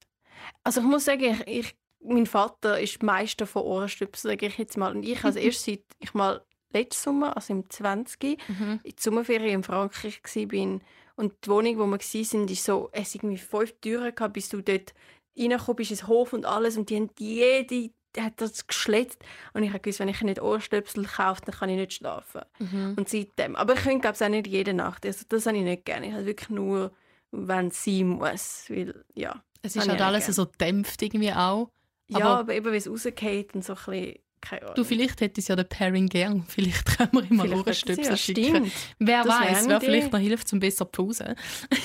Also 0.63 0.81
ich 0.81 0.87
muss 0.87 1.05
sagen, 1.05 1.23
ich, 1.23 1.47
ich, 1.47 1.75
mein 2.07 2.25
Vater 2.25 2.79
ist 2.79 3.03
Meister 3.03 3.47
von 3.47 3.63
Ohrenstöpseln, 3.63 4.33
sage 4.33 4.47
ich 4.47 4.57
jetzt 4.57 4.77
mal. 4.77 4.95
Und 4.95 5.03
ich 5.03 5.23
als 5.23 5.35
erst 5.35 5.63
seit 5.65 5.83
ich 5.99 6.13
mal 6.13 6.41
letzten 6.73 7.03
Sommer, 7.03 7.35
also 7.35 7.53
im 7.53 7.69
20. 7.69 8.37
Mhm. 8.47 8.79
in 8.83 8.91
die 8.91 8.95
Sommerferien 9.01 9.55
in 9.55 9.63
Frankreich 9.63 10.21
war. 10.23 10.79
Und 11.17 11.33
die 11.45 11.49
Wohnung, 11.49 11.77
wo 11.77 11.85
wir 11.85 11.99
waren, 11.99 12.47
ist 12.47 12.65
so, 12.65 12.89
es 12.91 13.07
hatte 13.07 13.17
irgendwie 13.17 13.37
fünf 13.37 13.73
Türen, 13.79 14.13
gehabt, 14.13 14.33
bis 14.33 14.49
du 14.49 14.61
dort 14.61 14.93
reingekommen 15.37 15.75
bist, 15.77 15.91
ins 15.91 16.07
Hof 16.07 16.33
und 16.33 16.45
alles. 16.45 16.77
Und 16.77 16.89
die 16.89 16.97
haben 16.97 17.09
jede 17.17 17.91
hat 18.17 18.39
das 18.39 18.65
geschletzt. 18.67 19.19
Und 19.53 19.63
ich 19.63 19.73
gewusst, 19.73 19.99
wenn 19.99 20.07
ich 20.07 20.21
nicht 20.21 20.41
Ohrstöpsel 20.41 21.05
kaufe, 21.05 21.41
dann 21.45 21.55
kann 21.55 21.69
ich 21.69 21.77
nicht 21.77 21.93
schlafen. 21.93 22.41
Mhm. 22.59 22.93
Und 22.95 23.09
seitdem. 23.09 23.55
Aber 23.55 23.73
ich 23.73 23.81
könnte 23.81 23.99
glaube 23.99 24.23
auch 24.23 24.29
nicht 24.29 24.47
jede 24.47 24.73
Nacht. 24.73 25.05
Also 25.05 25.25
das 25.27 25.45
habe 25.45 25.57
ich 25.57 25.63
nicht 25.63 25.85
gerne. 25.85 26.07
Ich 26.07 26.13
habe 26.13 26.25
wirklich 26.25 26.49
nur, 26.49 26.91
wenn 27.31 27.67
es 27.67 27.83
sein 27.83 28.07
muss. 28.07 28.65
Weil, 28.69 29.03
ja. 29.13 29.43
Es 29.61 29.75
ist 29.75 29.83
ich 29.83 29.89
halt 29.89 30.01
alles 30.01 30.27
nicht 30.27 30.35
so 30.35 30.45
dämpft 30.45 31.01
irgendwie 31.01 31.33
auch. 31.33 31.69
Ja, 32.07 32.17
Aber- 32.19 32.39
aber, 32.39 32.53
eben, 32.53 32.65
wenn 32.67 32.75
es 32.75 32.89
rausgeht 32.89 33.55
und 33.55 33.63
so 33.65 33.73
ein 33.73 33.79
bisschen, 33.85 34.15
keine 34.41 34.61
Ahnung. 34.61 34.75
Du, 34.75 34.83
vielleicht 34.83 35.21
hätte 35.21 35.41
es 35.41 35.47
ja 35.47 35.55
der 35.55 35.63
Pairing 35.63 36.07
gern. 36.07 36.43
Vielleicht 36.47 36.85
können 36.85 37.09
wir 37.13 37.23
Vielleicht 37.23 37.53
Ohrenstöpsel 37.55 38.05
ja, 38.05 38.15
schicken. 38.17 38.43
Stimmt. 38.43 38.71
Wer 38.99 39.25
wäre 39.25 39.27
weiß, 39.27 39.65
Idee. 39.65 39.79
vielleicht 39.79 40.13
noch 40.13 40.19
hilft, 40.19 40.53
um 40.53 40.59
besser 40.59 40.85
zu 40.85 40.91
pausen. 40.91 41.33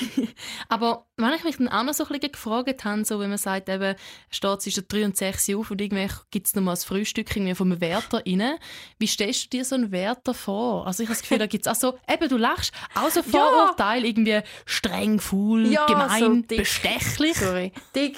Aber 0.68 1.06
wenn 1.16 1.32
ich 1.32 1.44
mich 1.44 1.56
dann 1.56 1.68
auch 1.68 1.84
noch 1.84 1.94
so 1.94 2.04
ein 2.04 2.08
bisschen 2.12 2.32
gefragt 2.32 2.84
habe, 2.84 3.04
so 3.06 3.18
wenn 3.18 3.30
man 3.30 3.38
sagt, 3.38 3.70
eben, 3.70 3.94
steht 4.30 4.60
zwischen 4.60 4.84
3 4.86 5.04
und 5.06 5.16
6 5.16 5.48
Uhr 5.48 5.60
auf 5.60 5.70
und 5.70 5.80
irgendwie 5.80 6.06
gibt 6.30 6.48
es 6.48 6.54
noch 6.54 6.62
mal 6.62 6.72
ein 6.72 6.76
Frühstück 6.76 7.34
irgendwie 7.34 7.54
vom 7.54 7.80
Wärter 7.80 8.22
rein. 8.26 8.56
Wie 8.98 9.06
stellst 9.06 9.44
du 9.44 9.48
dir 9.56 9.64
so 9.64 9.76
einen 9.76 9.90
Wärter 9.90 10.34
vor? 10.34 10.86
Also 10.86 11.02
ich 11.02 11.08
habe 11.08 11.14
das 11.14 11.22
Gefühl, 11.22 11.38
da 11.38 11.46
gibt 11.46 11.66
es 11.66 11.72
auch 11.72 11.80
so, 11.80 11.98
eben, 12.12 12.28
du 12.28 12.36
lachst, 12.36 12.74
auch 12.94 13.10
so 13.10 13.22
Vorurteile, 13.22 14.06
irgendwie 14.06 14.40
streng, 14.66 15.18
faul, 15.18 15.66
Ja, 15.66 15.86
gemein, 15.86 16.44
so 16.48 16.56
bestechlich. 16.56 17.38
Sorry. 17.38 17.72
Dick. 17.94 18.16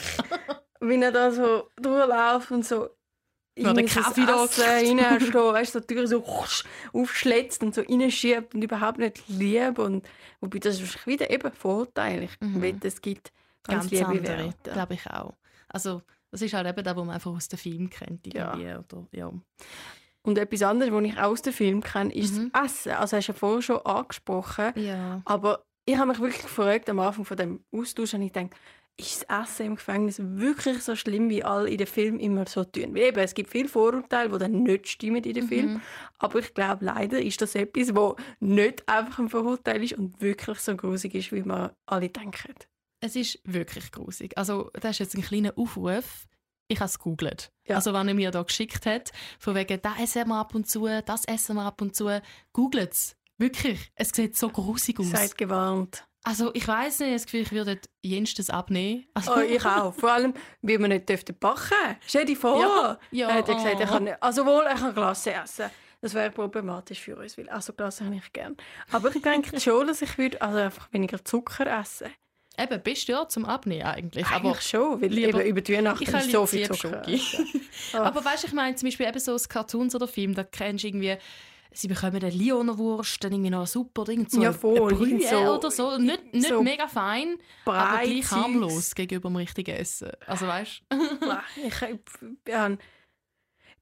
Wie 0.83 1.01
er 1.01 1.13
da 1.13 1.31
so 1.31 1.69
durchläuft 1.77 2.51
und 2.51 2.65
so 2.67 2.89
Ja, 3.57 3.71
in 3.71 3.77
sein 3.77 3.87
Kaffee 3.87 4.27
da. 4.27 4.45
Essen 4.45 4.99
reinsteht, 4.99 5.35
weißt 5.35 5.75
du, 5.75 5.79
so 5.81 5.85
die 5.87 5.95
Tür 5.95 6.07
so 6.07 6.25
aufschlätzt 6.93 7.63
und 7.63 7.75
so 7.75 7.83
reinschiebt 7.83 8.55
und 8.55 8.63
überhaupt 8.63 8.99
nicht 8.99 9.23
lieb. 9.29 9.79
Und, 9.79 10.07
wobei 10.41 10.59
das 10.59 10.81
ist 10.81 11.07
wieder 11.07 11.31
eben 11.31 11.53
Vorteil. 11.53 12.25
Ich 12.25 12.41
Mhm. 12.41 12.63
wette, 12.63 12.89
es 12.89 13.01
gibt 13.01 13.33
ganz, 13.63 13.85
Ganz 13.85 13.91
liebe 13.91 14.07
andere, 14.07 14.39
Werte. 14.47 14.71
glaube 14.73 14.95
ich 14.95 15.07
auch. 15.11 15.35
Also 15.69 16.03
das 16.31 16.43
ist 16.43 16.55
halt 16.55 16.67
eben 16.67 16.83
das, 16.83 16.97
was 16.97 17.05
man 17.05 17.15
einfach 17.15 17.31
aus 17.31 17.49
dem 17.49 17.59
Film 17.59 17.91
kennt. 17.91 18.33
Ja. 18.35 18.55
Irgendwie, 18.57 18.75
Oder, 18.97 19.07
ja. 19.13 19.33
Und 20.25 20.39
etwas 20.39 20.63
anderes, 20.63 20.93
was 20.93 21.03
ich 21.05 21.17
auch 21.19 21.23
aus 21.33 21.43
dem 21.43 21.53
Film 21.53 21.83
kenne, 21.83 22.15
ist 22.15 22.35
Mhm. 22.39 22.51
das 22.53 22.73
Essen. 22.87 22.93
Also 22.93 23.17
hast 23.17 23.29
du 23.29 23.33
ja 23.33 23.39
vorher 23.39 23.63
schon 23.63 23.79
angesprochen. 23.87 24.73
ja. 24.77 25.21
Aber 25.25 25.65
ich 25.85 25.97
habe 25.97 26.09
mich 26.11 26.21
wirklich 26.21 26.43
gefragt, 26.43 26.89
am 26.89 27.01
Anfang 27.01 27.25
von 27.25 27.37
dem 27.37 27.65
Austausch, 27.75 28.13
habe 28.15 28.25
ich 28.25 28.33
gedacht, 28.33 28.51
ist 29.03 29.27
das 29.29 29.45
Essen 29.45 29.67
im 29.67 29.75
Gefängnis 29.77 30.19
wirklich 30.19 30.83
so 30.83 30.97
schlimm, 30.97 31.29
wie 31.29 31.45
alle 31.45 31.69
in 31.69 31.79
den 31.79 31.87
Filmen 31.87 32.21
immer 32.21 32.47
so 32.47 32.65
tun? 32.65 32.95
Weil 32.95 33.03
eben, 33.05 33.19
es 33.19 33.35
gibt 33.35 33.51
viele 33.51 33.69
Vorurteile, 33.69 34.31
die 34.31 34.39
dann 34.39 34.63
nicht 34.63 34.89
stimmen 34.89 35.23
in 35.23 35.35
den 35.35 35.49
Filmen. 35.49 35.75
Mhm. 35.75 35.83
Aber 36.19 36.39
ich 36.39 36.55
glaube, 36.55 36.85
leider 36.85 37.21
ist 37.21 37.41
das 37.43 37.55
etwas, 37.55 37.95
wo 37.95 38.17
nicht 38.41 38.89
einfach 38.89 39.19
ein 39.19 39.29
Vorurteil 39.29 39.83
ist 39.83 39.95
und 39.95 40.21
wirklich 40.21 40.59
so 40.59 40.77
grusig 40.77 41.15
ist, 41.15 41.33
wie 41.33 41.43
man 41.43 41.71
alle 41.87 42.09
denken. 42.09 42.55
Es 43.01 43.17
ist 43.17 43.41
wirklich 43.45 43.91
grusig. 43.91 44.39
Also, 44.39 44.71
das 44.75 44.93
ist 44.93 44.99
jetzt 45.01 45.17
ein 45.17 45.23
kleiner 45.23 45.53
Aufruf. 45.57 46.27
Ich 46.69 46.79
habe 46.79 46.89
es 46.89 46.99
gegoogelt. 46.99 47.53
Ja. 47.67 47.77
Also, 47.77 47.93
wenn 47.93 48.09
er 48.09 48.15
mir 48.15 48.31
da 48.31 48.43
geschickt 48.43 48.87
hat, 48.87 49.11
von 49.39 49.55
wegen, 49.55 49.81
das 49.83 49.99
essen 49.99 50.29
wir 50.29 50.37
ab 50.37 50.55
und 50.55 50.69
zu, 50.69 50.87
das 51.05 51.25
essen 51.25 51.57
wir 51.57 51.65
ab 51.65 51.83
und 51.83 51.97
zu, 51.97 52.23
googelt 52.53 52.93
es. 52.93 53.17
Wirklich. 53.39 53.91
Es 53.97 54.11
sieht 54.11 54.37
so 54.37 54.49
grusig 54.49 55.01
aus. 55.01 55.11
Seid 55.11 55.37
gewarnt. 55.37 56.07
Also, 56.25 56.51
ich 56.55 56.67
weiß 56.67 57.01
nicht, 57.01 57.15
das 57.15 57.25
Gefühl, 57.25 57.41
ich 57.41 57.53
würde 57.53 57.81
jenstes 58.03 58.49
abnehmen. 58.49 59.07
Also, 59.15 59.35
Oh, 59.35 59.41
ich 59.41 59.65
auch. 59.65 59.93
Vor 59.95 60.13
allem, 60.13 60.35
wie 60.63 60.79
man 60.79 60.91
nicht 60.91 61.09
dürfte 61.09 61.33
backen. 61.33 61.97
Stell 62.07 62.25
dir 62.25 62.37
vor. 62.37 62.61
Ja, 62.61 62.99
ja, 63.11 63.29
er 63.29 63.35
hat 63.39 63.49
ja 63.49 63.55
gesagt, 63.55 63.81
er 63.81 63.89
oh. 63.89 63.93
kann 63.93 64.05
nicht, 64.05 64.23
also 64.23 64.47
wohl, 64.47 64.63
er 64.65 64.77
kann 64.77 64.95
Glasse 64.95 65.33
essen. 65.35 65.71
Das 66.01 66.15
wäre 66.15 66.31
problematisch 66.31 67.01
für 67.01 67.17
uns, 67.17 67.39
weil 67.39 67.49
also 67.49 67.73
Glasse 67.73 68.05
habe 68.05 68.17
ich 68.17 68.33
gern. 68.33 68.57
Aber 68.91 69.15
ich 69.15 69.23
denke 69.23 69.59
schon, 69.61 69.87
dass 69.87 70.03
ich 70.03 70.17
würde 70.19 70.41
also 70.43 70.59
einfach 70.59 70.93
weniger 70.93 71.25
Zucker 71.25 71.67
essen. 71.81 72.09
Eben, 72.59 72.83
bist 72.83 73.09
du 73.09 73.13
ja 73.13 73.27
zum 73.29 73.45
Abnehmen 73.47 73.85
eigentlich. 73.87 74.27
Aber 74.27 74.51
Eigentlich 74.51 74.69
schon, 74.69 75.01
weil 75.01 75.09
lieber- 75.09 75.41
eben 75.41 75.49
über 75.49 75.61
die 75.63 75.75
Weihnachten 75.75 76.03
ich 76.03 76.09
ist 76.13 76.31
so 76.31 76.47
viel 76.47 76.71
Zucker. 76.71 77.03
Ah. 77.95 78.05
Aber 78.05 78.25
weißt 78.25 78.45
du, 78.45 78.47
ich 78.47 78.53
meine 78.53 78.75
zum 78.77 78.87
Beispiel 78.87 79.07
eben 79.07 79.19
so 79.19 79.37
Cartoons 79.49 79.95
oder 79.95 80.07
Film, 80.07 80.35
da 80.35 80.45
kennst 80.45 80.85
du 80.85 80.89
irgendwie, 80.89 81.17
sie 81.75 81.89
bekommen 81.89 82.17
eine 82.17 82.31
Lionerwurst, 82.31 83.23
dann 83.25 83.33
irgendwie 83.33 83.51
noch 83.51 83.59
eine 83.59 83.67
Super 83.67 84.05
Ding, 84.05 84.27
so 84.29 84.43
Ja, 84.43 84.53
voll, 84.53 84.95
Brühe 84.95 85.21
so- 85.21 85.57
oder 85.57 85.71
so. 85.71 85.99
Nicht, 85.99 86.33
nicht 86.33 86.49
so 86.49 86.63
mega 86.63 86.89
fein, 86.89 87.37
aber 87.65 88.03
gleich 88.03 88.31
harmlos 88.31 88.95
gegenüber 88.95 89.29
dem 89.29 89.37
richtigen 89.37 89.75
Essen. 89.77 90.11
Also 90.27 90.47
weißt 90.47 90.83
du? 90.91 90.97
ich, 91.67 91.83
ich, 91.83 92.79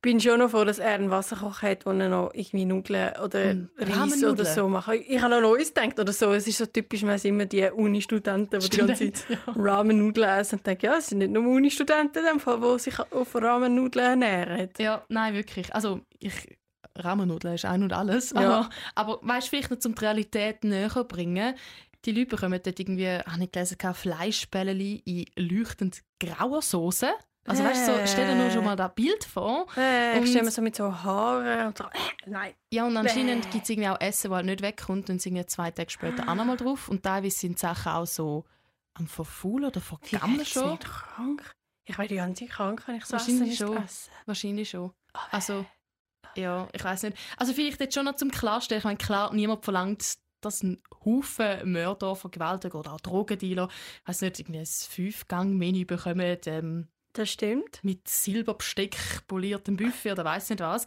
bin 0.03 0.19
schon 0.19 0.39
noch 0.39 0.51
froh, 0.51 0.65
dass 0.65 0.79
er 0.79 0.95
einen 0.95 1.11
Wasserkocher 1.11 1.69
hat, 1.69 1.85
wo 1.85 1.91
er 1.91 2.09
noch 2.09 2.31
irgendwie 2.33 2.65
Nudeln 2.65 3.13
oder 3.23 3.55
Mm, 3.55 3.69
Reis 3.79 4.25
oder 4.25 4.45
so 4.45 4.69
macht. 4.69 4.95
Ich 4.95 5.21
habe 5.21 5.35
noch 5.35 5.41
Neues 5.43 5.75
gedacht 5.75 5.99
oder 5.99 6.13
so. 6.13 6.33
Es 6.33 6.47
ist 6.47 6.59
so 6.59 6.67
typisch, 6.67 7.03
man 7.03 7.19
immer 7.21 7.45
die 7.45 7.65
Uni-Studenten, 7.65 8.61
die 8.61 8.69
die 8.69 8.77
ganze 8.79 9.13
Zeit 9.13 9.39
Ramen-Nudeln 9.47 10.29
essen 10.29 10.59
und 10.59 10.67
denken, 10.67 10.87
ja, 10.87 10.97
es 10.97 11.09
sind 11.09 11.19
nicht 11.19 11.31
nur 11.33 11.47
Uni-Studenten, 11.47 12.19
in 12.21 12.25
dem 12.25 12.41
Fall, 12.41 12.61
die 12.61 12.79
sich 12.79 12.99
auf 12.99 13.35
Ramen-Nudeln 13.35 14.23
ernähren. 14.23 14.71
Ja, 14.79 15.05
nein, 15.09 15.35
wirklich. 15.35 15.75
Also 15.75 16.01
ich 16.19 16.59
Ramennudeln 16.97 17.55
ist 17.55 17.65
ein 17.65 17.83
und 17.83 17.93
alles. 17.93 18.31
Ja. 18.31 18.41
Aber, 18.41 18.71
aber 18.95 19.19
weißt 19.23 19.47
du, 19.47 19.51
vielleicht 19.51 19.71
noch 19.71 19.79
zum 19.79 19.95
die 19.95 20.01
Realität 20.05 20.65
näher 20.65 21.05
bringen. 21.05 21.55
Die 22.05 22.13
Leute 22.13 22.27
bekommen 22.37 22.61
dort 22.63 22.81
irgendwie, 22.81 23.09
habe 23.09 23.45
ich 23.45 23.53
gelesen, 23.53 23.77
Fleischbällchen 23.95 25.03
in 25.05 25.27
leuchtend 25.37 26.03
grauer 26.19 26.63
Soße. 26.63 27.11
Also 27.47 27.65
weißt 27.65 27.89
du, 27.89 27.93
so, 27.95 28.01
stell 28.07 28.27
dir 28.29 28.41
nur 28.41 28.51
schon 28.51 28.65
mal 28.65 28.77
das 28.77 28.95
Bild 28.95 29.25
vor. 29.25 29.67
Äh, 29.77 30.17
Und- 30.19 30.25
ich 30.25 30.31
stelle 30.31 30.45
mir 30.45 30.51
so 30.51 30.63
mit 30.63 30.77
so 30.77 30.93
Haaren 31.03 31.69
und 31.69 31.79
so, 31.79 31.85
äh, 31.85 31.89
nein. 32.27 32.53
Ja, 32.71 32.87
und 32.87 32.97
anscheinend 32.97 33.51
gibt 33.51 33.65
es 33.65 33.71
irgendwie 33.71 33.89
auch 33.89 34.01
Essen, 34.01 34.31
das 34.31 34.37
halt 34.37 34.47
nicht 34.47 34.63
wegkommt 34.63 35.09
und 35.11 35.21
sind 35.23 35.51
zwei 35.51 35.71
Tage 35.71 35.91
später 35.91 36.29
auch 36.29 36.35
nochmal 36.35 36.57
drauf. 36.59 36.89
Und 36.89 37.03
teilweise 37.03 37.39
sind 37.39 37.57
die 37.57 37.61
Sachen 37.61 37.93
auch 37.93 38.07
so 38.07 38.45
am 38.95 39.07
Verfaulen 39.07 39.65
oder 39.67 39.81
vergammeln 39.81 40.45
schon. 40.45 40.71
nicht 40.71 40.85
krank? 40.85 41.55
Ich 41.87 41.97
werde 41.99 42.09
die 42.09 42.17
ganze 42.17 42.45
Zeit 42.45 42.51
krank, 42.55 42.83
wenn 42.87 42.97
ich 42.97 43.05
so 43.07 43.13
Wahrscheinlich 43.15 43.53
Essen 43.53 43.67
schon. 43.67 43.75
nicht 43.75 43.85
esse. 43.85 44.11
Wahrscheinlich 44.27 44.71
schon. 44.71 44.91
Oh, 45.15 45.19
Also, 45.33 45.67
ja, 46.37 46.69
ich 46.73 46.83
weiß 46.85 47.05
nicht. 47.05 47.17
Also 47.37 47.53
vielleicht 47.53 47.81
jetzt 47.81 47.95
schon 47.95 48.05
noch 48.05 48.17
zum 48.17 48.31
Klarstellen. 48.31 48.79
Ich 48.79 48.85
meine, 48.85 48.99
klar, 48.99 49.33
niemand 49.35 49.65
verlangt, 49.65 50.15
dass 50.41 50.63
ein 50.63 50.83
Haufen 51.05 51.73
Mörder, 51.73 52.17
Vergewaltiger 52.17 52.79
oder 52.79 52.95
auch 52.95 53.01
Drogendealer, 53.01 53.69
ich 54.03 54.09
weiß 54.09 54.23
nicht, 54.23 54.41
irgendwie 54.41 54.61
ein 54.61 54.67
Fünf-Gang-Menü 54.67 55.85
bekommen, 55.85 56.39
ähm, 56.47 56.89
Das 57.13 57.31
stimmt. 57.31 57.83
mit 57.83 58.09
Silberbesteck 58.09 58.97
poliertem 59.27 59.77
Buffet 59.77 60.13
oder 60.13 60.25
weiß 60.25 60.51
nicht 60.51 60.61
was. 60.61 60.87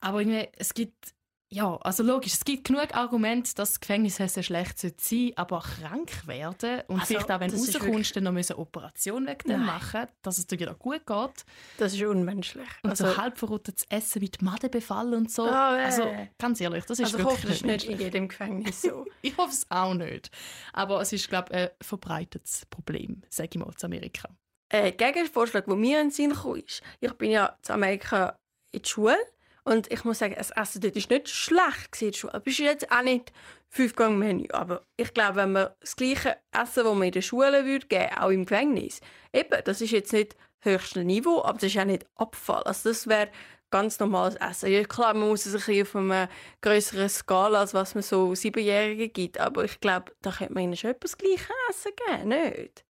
Aber 0.00 0.20
irgendwie, 0.20 0.48
es 0.56 0.74
gibt, 0.74 1.14
ja, 1.52 1.76
also 1.82 2.02
logisch, 2.02 2.32
es 2.32 2.44
gibt 2.46 2.64
genug 2.64 2.94
Argumente, 2.94 3.54
dass 3.54 3.78
Gefängnishessen 3.78 4.42
schlecht 4.42 4.78
sein 4.78 4.94
sollte, 4.98 5.32
aber 5.36 5.60
krank 5.60 6.26
werden 6.26 6.80
und 6.88 7.00
Also, 7.00 7.06
vielleicht 7.08 7.30
auch, 7.30 7.40
wenn 7.40 7.50
du 7.50 7.56
rauskommst, 7.58 8.16
dann 8.16 8.24
noch 8.24 8.34
eine 8.34 8.58
Operation 8.58 9.26
wegen 9.26 9.48
dem 9.48 9.66
machen, 9.66 10.06
dass 10.22 10.38
es 10.38 10.46
dir 10.46 10.58
wieder 10.58 10.74
gut 10.74 11.06
geht. 11.06 11.44
Das 11.76 11.92
ist 11.92 12.02
unmenschlich. 12.02 12.68
Und 12.82 12.90
also, 12.90 13.06
so 13.06 13.16
halb 13.18 13.36
verrottetes 13.36 13.84
Essen 13.90 14.22
mit 14.22 14.40
Madenbefall 14.40 15.12
und 15.12 15.30
so. 15.30 15.44
Ah, 15.44 15.76
äh. 15.76 15.84
Also 15.84 16.10
ganz 16.38 16.58
ehrlich, 16.58 16.86
das 16.86 16.98
ist 16.98 17.12
also 17.12 17.18
wirklich 17.18 17.52
ist 17.52 17.66
nicht 17.66 17.84
in 17.84 17.98
jedem 17.98 18.28
Gefängnis 18.28 18.80
so. 18.80 19.04
Ich 19.20 19.36
hoffe 19.36 19.52
es 19.52 19.66
auch 19.68 19.92
nicht. 19.92 20.30
Aber 20.72 21.02
es 21.02 21.12
ist, 21.12 21.28
glaube 21.28 21.48
ich, 21.50 21.58
ein 21.58 21.68
verbreitetes 21.82 22.64
Problem, 22.70 23.22
sage 23.28 23.50
ich 23.52 23.58
mal, 23.58 23.70
zu 23.76 23.86
Amerika. 23.86 24.30
Ein 24.70 24.96
Gegenvorschlag, 24.96 25.66
der 25.66 25.76
mir 25.76 26.00
in 26.00 26.06
den 26.06 26.10
Sinn 26.12 26.32
kam, 26.32 26.56
ist, 26.56 26.82
ich 26.98 27.12
bin 27.12 27.30
ja 27.30 27.58
in 27.68 27.74
Amerika 27.74 28.38
in 28.72 28.80
der 28.80 28.88
Schule 28.88 29.18
und 29.64 29.90
ich 29.92 30.04
muss 30.04 30.18
sagen, 30.18 30.34
das 30.36 30.50
Essen 30.50 30.80
dort 30.80 30.96
ist 30.96 31.10
nicht 31.10 31.28
schlecht 31.28 31.92
gewesen. 31.92 32.30
Es 32.32 32.46
ist 32.46 32.58
jetzt 32.58 32.90
auch 32.90 33.02
nicht 33.02 33.32
Fünf-Gang-Menü, 33.68 34.48
aber 34.52 34.84
ich 34.96 35.14
glaube, 35.14 35.36
wenn 35.36 35.52
man 35.52 35.68
das 35.80 35.96
gleiche 35.96 36.36
Essen, 36.52 36.84
das 36.84 36.94
man 36.94 37.02
in 37.02 37.12
der 37.12 37.22
Schule 37.22 37.64
würde 37.64 37.86
geben, 37.86 38.16
auch 38.18 38.30
im 38.30 38.44
Gefängnis, 38.44 39.00
eben, 39.32 39.62
das 39.64 39.80
ist 39.80 39.92
jetzt 39.92 40.12
nicht 40.12 40.36
höchstes 40.60 41.04
Niveau, 41.04 41.42
aber 41.42 41.54
das 41.54 41.64
ist 41.64 41.78
auch 41.78 41.84
nicht 41.84 42.06
Abfall. 42.16 42.62
Also 42.64 42.90
das 42.90 43.06
wäre 43.06 43.28
ganz 43.70 43.98
normales 43.98 44.36
Essen. 44.36 44.70
Ja, 44.70 44.84
klar, 44.84 45.14
man 45.14 45.28
muss 45.28 45.46
es 45.46 45.54
ein 45.54 45.58
bisschen 45.58 45.82
auf 45.82 45.96
einer 45.96 46.28
größeren 46.60 47.08
Skala, 47.08 47.60
als 47.60 47.72
was 47.72 47.94
man 47.94 48.02
so 48.02 48.34
Siebenjährigen 48.34 49.12
gibt, 49.12 49.38
aber 49.38 49.64
ich 49.64 49.80
glaube, 49.80 50.12
da 50.22 50.30
könnte 50.30 50.52
man 50.52 50.64
ihnen 50.64 50.76
schon 50.76 50.90
etwas 50.90 51.16
Gleiches 51.16 51.48
Essen 51.70 51.92
geben, 52.06 52.28
nicht? 52.28 52.84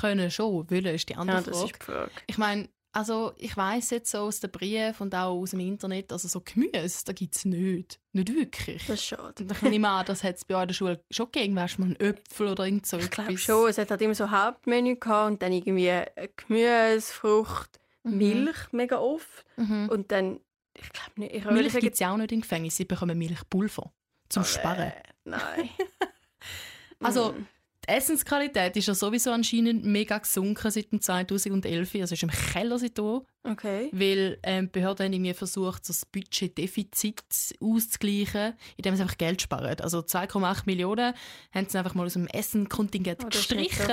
Können 0.00 0.30
schon, 0.30 0.68
wollen 0.70 0.86
ist 0.86 1.08
die 1.08 1.14
andere 1.14 1.36
Ja, 1.36 1.42
das 1.42 1.60
Frage. 1.60 1.84
Frage. 1.84 2.10
Ich 2.26 2.38
meine, 2.38 2.68
also 2.96 3.34
ich 3.36 3.54
weiß 3.56 3.90
jetzt 3.90 4.10
so 4.10 4.18
aus 4.20 4.40
den 4.40 4.50
Briefen 4.50 5.02
und 5.04 5.14
auch 5.14 5.34
aus 5.38 5.50
dem 5.50 5.60
Internet, 5.60 6.10
also 6.12 6.28
so 6.28 6.40
Gemüse, 6.40 7.04
da 7.04 7.12
gibt 7.12 7.36
es 7.36 7.44
nicht. 7.44 8.00
Nicht 8.12 8.34
wirklich. 8.34 8.86
Das 8.86 8.96
ist 9.00 9.04
schade. 9.04 9.42
Und 9.42 9.52
ich 9.52 9.62
nehme 9.62 9.88
an, 9.88 10.06
das 10.06 10.24
hat 10.24 10.36
es 10.36 10.44
bei 10.44 10.54
euch 10.56 10.62
in 10.62 10.68
der 10.68 10.74
Schule 10.74 11.04
schon 11.10 11.26
gegeben. 11.30 11.56
Weißt 11.56 11.76
du, 11.76 11.82
mal 11.82 11.86
einen 11.88 12.00
Äpfel 12.00 12.48
oder 12.48 12.64
irgend 12.64 12.86
so 12.86 12.96
Ich 12.96 13.10
glaube 13.10 13.36
schon, 13.36 13.68
es 13.68 13.76
hat 13.78 13.90
halt 13.90 14.00
immer 14.00 14.14
so 14.14 14.30
Hauptmenü 14.30 14.96
gehabt 14.96 15.30
und 15.32 15.42
dann 15.42 15.52
irgendwie 15.52 15.88
äh, 15.88 16.28
Gemüse, 16.36 17.12
Frucht, 17.12 17.78
Mhm. 18.02 18.18
Milch 18.18 18.72
mega 18.72 18.98
oft 18.98 19.44
Mhm. 19.56 19.88
und 19.90 20.12
dann, 20.12 20.38
ich 20.74 20.90
glaube 20.92 21.10
nicht, 21.16 21.34
ich 21.34 21.44
Milch 21.44 21.74
gibt 21.74 21.94
es 21.94 21.98
ja 22.00 22.12
auch 22.12 22.16
nicht 22.16 22.30
im 22.32 22.40
Gefängnis. 22.40 22.76
Sie 22.76 22.84
bekommen 22.84 23.18
Milchpulver 23.18 23.92
zum 24.28 24.44
Sparen. 24.44 24.92
Äh, 24.92 25.02
nein. 25.24 25.68
Also, 27.02 27.32
Mm. 27.32 27.46
Die 27.88 27.92
Essensqualität 27.92 28.76
ist 28.76 28.88
ja 28.88 28.94
sowieso 28.94 29.30
anscheinend 29.30 29.84
mega 29.84 30.18
gesunken 30.18 30.70
seit 30.70 30.90
dem 30.92 31.00
2011. 31.00 31.94
Also 31.96 32.14
ist 32.14 32.22
im 32.22 32.30
Keller 32.30 32.78
seitdem, 32.78 33.22
okay. 33.44 33.90
weil 33.92 34.38
ähm, 34.42 34.66
die 34.66 34.72
Behörden 34.72 35.06
haben 35.06 35.12
irgendwie 35.12 35.34
versucht, 35.34 35.84
so 35.84 35.92
das 35.92 36.04
Budgetdefizit 36.06 37.22
auszugleichen, 37.60 38.54
indem 38.76 38.96
sie 38.96 39.02
einfach 39.02 39.18
Geld 39.18 39.42
sparen. 39.42 39.80
Also 39.80 39.98
2,8 40.00 40.62
Millionen 40.66 41.14
haben 41.54 41.66
sie 41.68 41.78
einfach 41.78 41.94
mal 41.94 42.06
aus 42.06 42.14
dem 42.14 42.26
Essenkontingent 42.28 43.24
Oh, 43.24 43.28
gestrichen. 43.28 43.90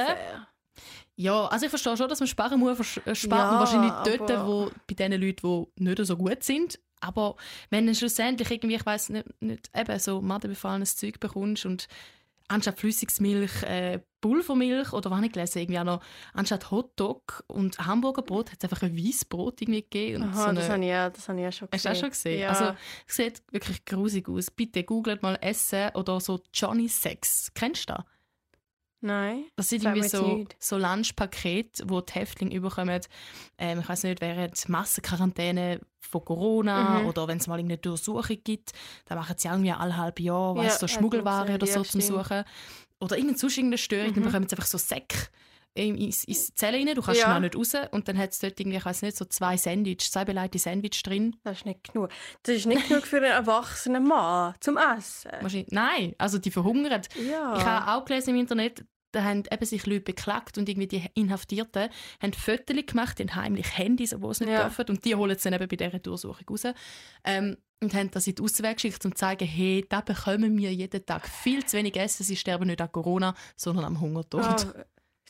Ja, 1.16 1.46
also 1.46 1.66
ich 1.66 1.70
verstehe 1.70 1.96
schon, 1.96 2.10
dass 2.10 2.20
man 2.20 2.28
sparen 2.28 2.60
muss. 2.60 2.80
äh, 3.06 3.14
Spart 3.16 3.52
Ja, 3.52 3.60
wahrscheinlich 3.60 4.18
dort, 4.18 4.32
aber- 4.32 4.48
wo, 4.48 4.72
bei 4.88 4.96
den 4.96 5.22
Leuten, 5.22 5.68
die 5.78 5.84
nicht 5.84 6.06
so 6.06 6.18
gut 6.18 6.44
sind. 6.44 6.80
Aber 7.02 7.36
wenn 7.70 7.86
du 7.86 7.94
schlussendlich 7.94 8.50
irgendwie, 8.50 8.76
ich 8.76 8.86
weiß 8.86 9.10
nicht, 9.10 9.26
nicht, 9.42 9.70
eben 9.76 10.00
so 10.00 10.22
madenbefallenes 10.22 10.96
Zeug 10.96 11.20
bekommst 11.20 11.66
und 11.66 11.88
anstatt 12.48 12.80
Flüssigsmilch 12.80 13.64
äh, 13.64 14.00
Pulvermilch 14.22 14.94
oder 14.94 15.10
was 15.12 15.18
habe 15.18 15.26
ich 15.26 15.34
gelesen, 15.34 15.60
irgendwie 15.60 15.80
auch 15.80 15.84
noch 15.84 16.02
anstatt 16.34 16.72
Hotdog 16.72 17.44
und 17.48 17.78
Hamburgerbrot 17.78 18.52
hat 18.52 18.58
es 18.64 18.70
einfach 18.70 18.82
ein 18.84 18.96
Weissbrot 18.96 19.62
irgendwie 19.62 19.82
gegeben. 19.82 20.24
Und 20.24 20.30
Aha, 20.30 20.44
so 20.44 20.50
eine, 20.50 20.60
das 20.62 20.70
habe 20.70 20.82
ich, 20.84 20.90
ja, 20.90 21.10
das 21.10 21.28
habe 21.28 21.40
ich 21.40 21.44
ja 21.44 21.52
schon 21.52 21.68
Hast 21.72 21.84
du 21.86 21.90
gesehen. 21.90 21.92
auch 21.92 22.00
schon 22.00 22.10
gesehen? 22.10 22.40
Ja. 22.40 22.50
Also, 22.50 22.78
es 23.06 23.16
sieht 23.16 23.44
wirklich 23.52 23.84
grusig 23.84 24.30
aus. 24.30 24.50
Bitte 24.50 24.86
googelt 24.86 25.24
mal 25.24 25.38
Essen 25.42 25.90
oder 25.96 26.22
so 26.22 26.40
Johnny 26.54 26.88
Sex. 26.88 27.52
Kennst 27.54 27.90
du 27.90 27.96
das? 27.96 28.06
Nein. 29.06 29.44
Das 29.58 29.68
sind 29.68 29.84
irgendwie 29.84 30.08
so, 30.08 30.46
so 30.60 30.78
Lunchpakete, 30.78 31.84
wo 31.89 32.00
die 32.02 32.13
Häftlinge 32.13 32.56
überkommen. 32.56 33.02
Ähm, 33.58 33.82
ich 33.82 33.89
weiß 33.89 34.04
nicht, 34.04 34.22
während 34.22 34.70
Massenquarantäne 34.70 35.82
von 36.00 36.24
Corona 36.24 37.02
Mhm. 37.02 37.08
oder 37.08 37.28
wenn 37.28 37.38
es 37.38 37.48
mal 37.48 37.58
irgendeine 37.60 37.80
Durchsuchung 37.80 38.38
gibt, 38.44 38.72
dann 39.06 39.18
machen 39.18 39.36
sie 39.38 39.48
irgendwie 39.50 39.72
alle 39.72 39.98
halbe 39.98 40.24
Jahr, 40.24 40.56
Ja, 40.56 40.63
weißt, 40.63 40.80
so 40.80 40.88
hat 40.88 40.92
man 40.94 41.00
Schmuggelware 41.00 41.42
gesehen, 41.46 41.56
oder 41.56 41.68
so 41.68 41.80
ja, 41.80 41.84
zum 41.86 42.02
stimmt. 42.02 42.04
Suchen. 42.26 42.44
Oder 43.02 43.16
irgendeine 43.18 43.38
sonst 43.39 43.58
irgendeine 43.58 43.78
Störung, 43.78 44.13
dann 44.13 44.24
Mhm. 44.24 44.28
bekommen 44.28 44.48
sie 44.48 44.56
einfach 44.56 44.68
so 44.68 44.78
Säcke 44.78 45.28
in- 45.76 45.98
ins, 45.98 46.24
ins 46.26 46.54
Zelle 46.54 46.78
rein, 46.78 46.94
du 46.94 47.02
kannst 47.02 47.22
Ja. 47.22 47.30
ja. 47.34 47.39
nicht 47.39 47.56
raus 47.56 47.74
und 47.92 48.08
dann 48.08 48.16
hat 48.20 48.30
es 48.32 48.38
dort 48.38 48.60
irgendwie, 48.60 48.78
ich 48.78 48.86
weiß 48.86 49.02
nicht, 49.02 49.18
so 49.18 49.26
zwei 49.26 49.58
Sandwich, 49.58 50.12
zwei 50.12 50.24
belegte 50.24 50.60
Sandwich 50.60 51.02
drin. 51.02 51.36
Das 51.44 51.58
ist 51.58 51.66
nicht 51.66 51.92
genug. 51.92 52.10
Das 52.44 52.56
ist 52.58 52.68
nicht 52.68 52.88
genug 52.88 53.08
für 53.08 53.18
einen 53.18 53.26
erwachsenen 53.32 54.08
Mann 54.08 54.54
zum 54.60 54.78
Essen. 54.78 55.32
Wahrscheinlich, 55.42 55.72
nein, 55.72 56.13
also 56.20 56.38
die 56.38 56.52
verhungern. 56.52 57.02
Ja. 57.28 57.58
Ich 57.58 57.66
habe 57.66 57.92
auch 57.92 58.06
gelesen 58.06 58.36
im 58.36 58.42
Internet, 58.42 58.86
da 59.13 59.23
haben 59.23 59.43
eben 59.49 59.65
sich 59.65 59.86
Leute 59.86 60.02
beklagt 60.02 60.58
und 60.58 60.67
irgendwie 60.67 60.88
die 60.88 61.06
Inhaftierten 61.13 61.89
haben 62.21 62.34
Fotos 62.34 62.76
gemacht, 62.86 63.19
in 63.21 63.34
heimlich 63.36 63.78
Handys, 63.78 64.13
obwohl 64.13 64.34
sie 64.34 64.43
nicht 64.45 64.54
Ja. 64.54 64.63
dürfen. 64.67 64.86
Und 64.89 65.06
die 65.06 65.15
holen 65.15 65.32
es 65.32 65.43
dann 65.43 65.54
eben 65.54 65.67
bei 65.67 65.76
dieser 65.78 65.99
Durchsuchung 65.99 66.45
raus. 66.49 66.63
Ähm, 67.23 67.58
und 67.82 67.93
haben 67.93 68.12
das 68.12 68.28
in 68.28 68.36
die 68.36 68.41
Ausweg 68.41 68.76
geschickt, 68.78 69.04
um 69.06 69.12
zu 69.12 69.19
zeigen, 69.19 69.45
hey, 69.47 69.86
da 69.88 70.02
bekommen 70.02 70.58
wir 70.58 70.73
jeden 70.73 71.06
Tag 71.06 71.28
viel 71.28 71.65
zu 71.65 71.78
wenig 71.78 71.95
Essen. 71.97 72.23
Sie 72.23 72.36
sterben 72.38 72.67
nicht 72.67 72.82
an 72.82 72.91
Corona, 72.91 73.36
sondern 73.56 73.86
am 73.86 73.99
Hungertod. 74.02 74.43
Ah, 74.45 74.86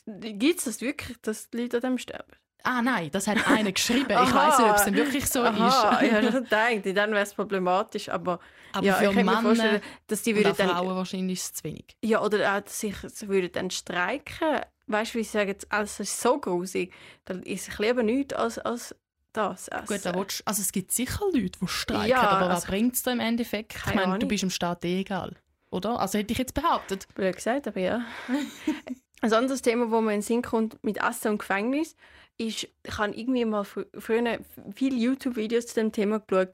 Gibt 0.06 0.58
es 0.58 0.64
das 0.64 0.80
wirklich, 0.80 1.16
dass 1.22 1.50
die 1.50 1.58
Leute 1.58 1.78
an 1.78 1.82
dem 1.82 1.98
sterben? 1.98 2.32
Ah 2.66 2.80
nein, 2.80 3.10
das 3.12 3.26
hat 3.26 3.46
einer 3.46 3.72
geschrieben. 3.72 4.10
Ich 4.10 4.34
weiß 4.34 4.58
nicht, 4.58 4.70
ob 4.70 4.76
es 4.76 4.84
denn 4.84 4.94
wirklich 4.96 5.26
so 5.26 5.42
Aha, 5.42 5.98
ist. 6.00 6.02
ich 6.06 6.12
habe 6.12 6.32
schon 6.32 6.44
gedacht, 6.44 6.96
dann 6.96 7.10
wäre 7.12 7.22
es 7.22 7.34
problematisch. 7.34 8.08
Aber, 8.08 8.40
Aber 8.72 8.86
ja, 8.86 8.94
für 8.94 9.04
ich 9.04 9.08
kann 9.10 9.16
mir 9.16 9.24
Männer 9.24 9.42
vorstellen, 9.42 9.80
dass 10.06 10.22
die 10.22 10.34
würden 10.34 10.54
dann 10.56 10.70
Frauen 10.70 10.96
wahrscheinlich 10.96 11.38
ist 11.40 11.44
es 11.44 11.52
zu 11.54 11.64
wenig. 11.64 11.96
Ja, 12.02 12.22
oder 12.22 12.56
auch, 12.56 12.60
dass 12.62 12.80
sie 12.80 12.94
sie 13.06 13.28
würden 13.28 13.50
dann 13.52 13.70
streiken. 13.70 14.60
Weißt 14.86 15.14
du, 15.14 15.18
wie 15.18 15.24
sie 15.24 15.30
sagen, 15.30 15.54
alles 15.68 16.00
ist 16.00 16.18
so 16.20 16.38
grusig. 16.40 16.92
Dann 17.26 17.42
ist 17.42 17.68
ich 17.68 17.78
lieber 17.78 18.02
nichts 18.02 18.32
als, 18.34 18.58
als 18.58 18.94
das 19.34 19.68
essen. 19.68 19.86
Gut, 19.86 20.00
da 20.04 20.14
willst, 20.14 20.42
also 20.46 20.62
es 20.62 20.72
gibt 20.72 20.90
sicher 20.90 21.24
Leute, 21.34 21.58
die 21.60 21.68
streiken, 21.68 22.08
Ja, 22.08 22.22
aber 22.22 22.48
was 22.48 22.62
also- 22.62 22.68
bringt 22.68 22.94
es 22.94 23.02
da 23.02 23.12
im 23.12 23.20
Endeffekt? 23.20 23.74
Ich 23.74 23.94
meine, 23.94 24.18
du 24.18 24.26
bist 24.26 24.42
im 24.42 24.50
Staat 24.50 24.84
eh 24.86 25.00
egal. 25.00 25.36
Oder? 25.70 25.98
Also 26.00 26.18
hätte 26.18 26.32
ich 26.32 26.38
jetzt 26.38 26.54
behauptet. 26.54 27.08
Blöd 27.14 27.34
gesagt, 27.36 27.68
aber 27.68 27.80
ja. 27.80 28.00
Ein 29.20 29.32
anderes 29.32 29.60
Thema, 29.62 29.90
wo 29.90 30.00
mir 30.00 30.12
in 30.12 30.18
den 30.18 30.22
Sinn 30.22 30.42
kommt 30.42 30.82
mit 30.84 30.98
Essen 30.98 31.32
und 31.32 31.38
Gefängnis, 31.38 31.96
ist, 32.38 32.68
ich 32.82 32.98
habe 32.98 33.14
irgendwie 33.14 33.44
mal 33.44 33.64
fr 33.64 33.82
früher 33.98 34.38
viele 34.74 34.96
YouTube-Videos 34.96 35.66
zu 35.68 35.74
dem 35.76 35.92
Thema 35.92 36.20
geschaut. 36.20 36.50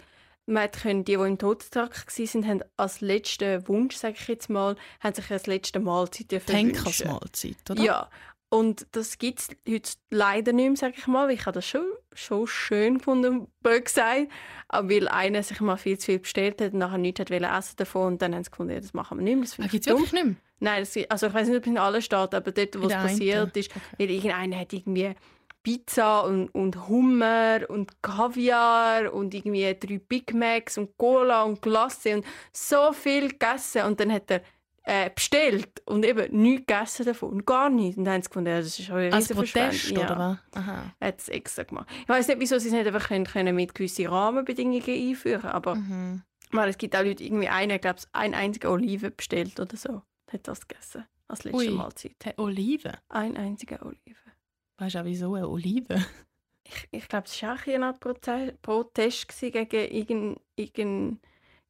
Man 0.46 0.70
können, 0.70 1.04
die, 1.04 1.16
die 1.16 1.22
im 1.22 1.38
Todestrakt 1.38 2.18
waren, 2.18 2.46
haben 2.48 2.60
als 2.76 3.00
letzten 3.00 3.66
Wunsch, 3.68 3.96
sage 3.96 4.16
ich 4.18 4.26
jetzt 4.28 4.50
mal, 4.50 4.74
haben 5.00 5.14
sich 5.14 5.30
als 5.30 5.46
letzte 5.46 5.78
Mahlzeit 5.78 6.32
wünschen. 6.32 6.54
Henkersmahlzeit, 6.56 7.56
oder? 7.70 7.82
Ja, 7.82 8.10
und 8.48 8.86
das 8.92 9.18
gibt 9.18 9.38
es 9.38 9.48
heute 9.68 9.92
leider 10.10 10.52
nicht 10.52 10.66
mehr, 10.66 10.76
sage 10.76 10.94
ich 10.98 11.06
mal. 11.06 11.30
Ich 11.30 11.42
habe 11.46 11.52
das 11.54 11.68
schon, 11.68 11.84
schon 12.12 12.48
schön 12.48 12.98
gefunden, 12.98 13.46
blöd 13.62 13.84
gesagt. 13.84 14.26
Aber 14.66 14.90
weil 14.90 15.06
einer 15.08 15.42
sich 15.44 15.60
mal 15.60 15.76
viel 15.76 15.98
zu 15.98 16.06
viel 16.06 16.18
bestellt 16.18 16.60
hat 16.60 16.72
und 16.72 16.80
nachher 16.80 16.98
nichts 16.98 17.20
hat 17.20 17.30
essen 17.30 17.76
davon 17.76 18.14
und 18.14 18.22
dann 18.22 18.34
haben 18.34 18.42
sie 18.42 18.50
gefunden, 18.50 18.72
ja, 18.72 18.80
das 18.80 18.92
machen 18.92 19.18
wir 19.18 19.22
nicht 19.24 19.36
mehr. 19.36 19.44
Das 19.44 19.58
Ah, 19.60 19.68
Gibt 19.70 19.86
es 19.86 19.92
wirklich 19.92 20.12
nicht 20.12 20.24
mehr? 20.24 20.34
Nein, 20.58 20.82
das, 20.82 20.98
also 21.08 21.28
ich 21.28 21.34
weiß 21.34 21.46
nicht, 21.48 21.56
ob 21.58 21.62
es 21.62 21.70
in 21.70 21.78
allen 21.78 22.02
Staaten, 22.02 22.34
aber 22.34 22.50
dort, 22.50 22.82
wo 22.82 22.86
es 22.88 22.92
einen. 22.92 23.02
passiert 23.08 23.56
ist, 23.56 23.70
Okay. 23.70 23.80
weil 23.98 24.10
irgendeiner 24.10 24.58
hat 24.58 24.72
irgendwie 24.72 25.14
Pizza 25.62 26.24
und, 26.24 26.48
und 26.54 26.88
Hummer 26.88 27.60
und 27.68 28.02
Kaviar 28.02 29.12
und 29.12 29.34
irgendwie 29.34 29.74
drei 29.78 29.98
Big 29.98 30.32
Macs 30.34 30.78
und 30.78 30.96
Cola 30.96 31.42
und 31.42 31.60
Glasse 31.62 32.16
und 32.16 32.24
so 32.52 32.92
viel 32.92 33.28
gegessen 33.28 33.82
und 33.82 34.00
dann 34.00 34.12
hat 34.12 34.30
er 34.30 34.42
äh, 34.84 35.10
bestellt 35.10 35.82
und 35.84 36.04
eben 36.06 36.34
nichts 36.40 36.66
gegessen 36.66 37.04
davon, 37.04 37.44
gar 37.44 37.68
nichts. 37.68 37.98
Und 37.98 38.06
dann 38.06 38.14
haben 38.14 38.22
sie 38.22 38.28
gefunden, 38.28 38.48
ja, 38.50 38.58
das 38.60 38.78
ist 38.78 38.90
eine 38.90 39.12
Als 39.12 39.28
Protest, 39.28 39.52
Verschwendung. 39.52 40.04
oder 40.04 40.14
ja. 40.18 40.40
was? 40.52 40.62
Aha. 40.62 40.84
Hat 41.00 41.20
es 41.20 41.28
extra 41.28 41.62
gemacht. 41.64 41.86
Ich 42.02 42.08
weiß 42.08 42.28
nicht, 42.28 42.40
wieso 42.40 42.58
sie 42.58 42.68
es 42.68 42.72
nicht 42.74 42.86
einfach 42.86 43.08
können, 43.08 43.26
können 43.26 43.54
mit 43.54 43.74
gewissen 43.74 44.06
Rahmenbedingungen 44.06 44.82
einführen 44.82 45.50
aber 45.50 45.74
Mhm. 45.74 46.22
weil 46.52 46.70
es 46.70 46.78
gibt 46.78 46.96
auch 46.96 47.02
Leute, 47.04 47.22
irgendwie 47.22 47.48
einer, 47.48 47.74
ich 47.74 47.80
glaube, 47.82 48.00
ein 48.12 48.34
einzige 48.34 48.70
Olive 48.70 49.10
bestellt 49.10 49.60
oder 49.60 49.76
so, 49.76 50.02
hat 50.32 50.48
das 50.48 50.66
gegessen 50.66 51.04
als 51.28 51.44
letzte 51.44 51.58
Ui. 51.58 51.70
Mahlzeit. 51.70 52.16
Oliven. 52.38 52.96
Ein 53.10 53.36
einziger 53.36 53.84
Olive. 53.84 54.16
Weißt 54.80 54.94
du 54.94 55.00
auch 55.00 55.04
wieso 55.04 55.34
eine 55.34 55.48
Olive? 55.48 56.04
Ich, 56.62 56.88
ich 56.92 57.08
glaube, 57.08 57.26
es 57.26 57.42
war 57.42 57.54
auch 57.54 57.66
ein 57.66 58.58
Protest 58.62 59.28
gewesen 59.28 59.50
gegen 59.50 59.92
irgendein, 59.92 60.40
irgendein 60.54 61.20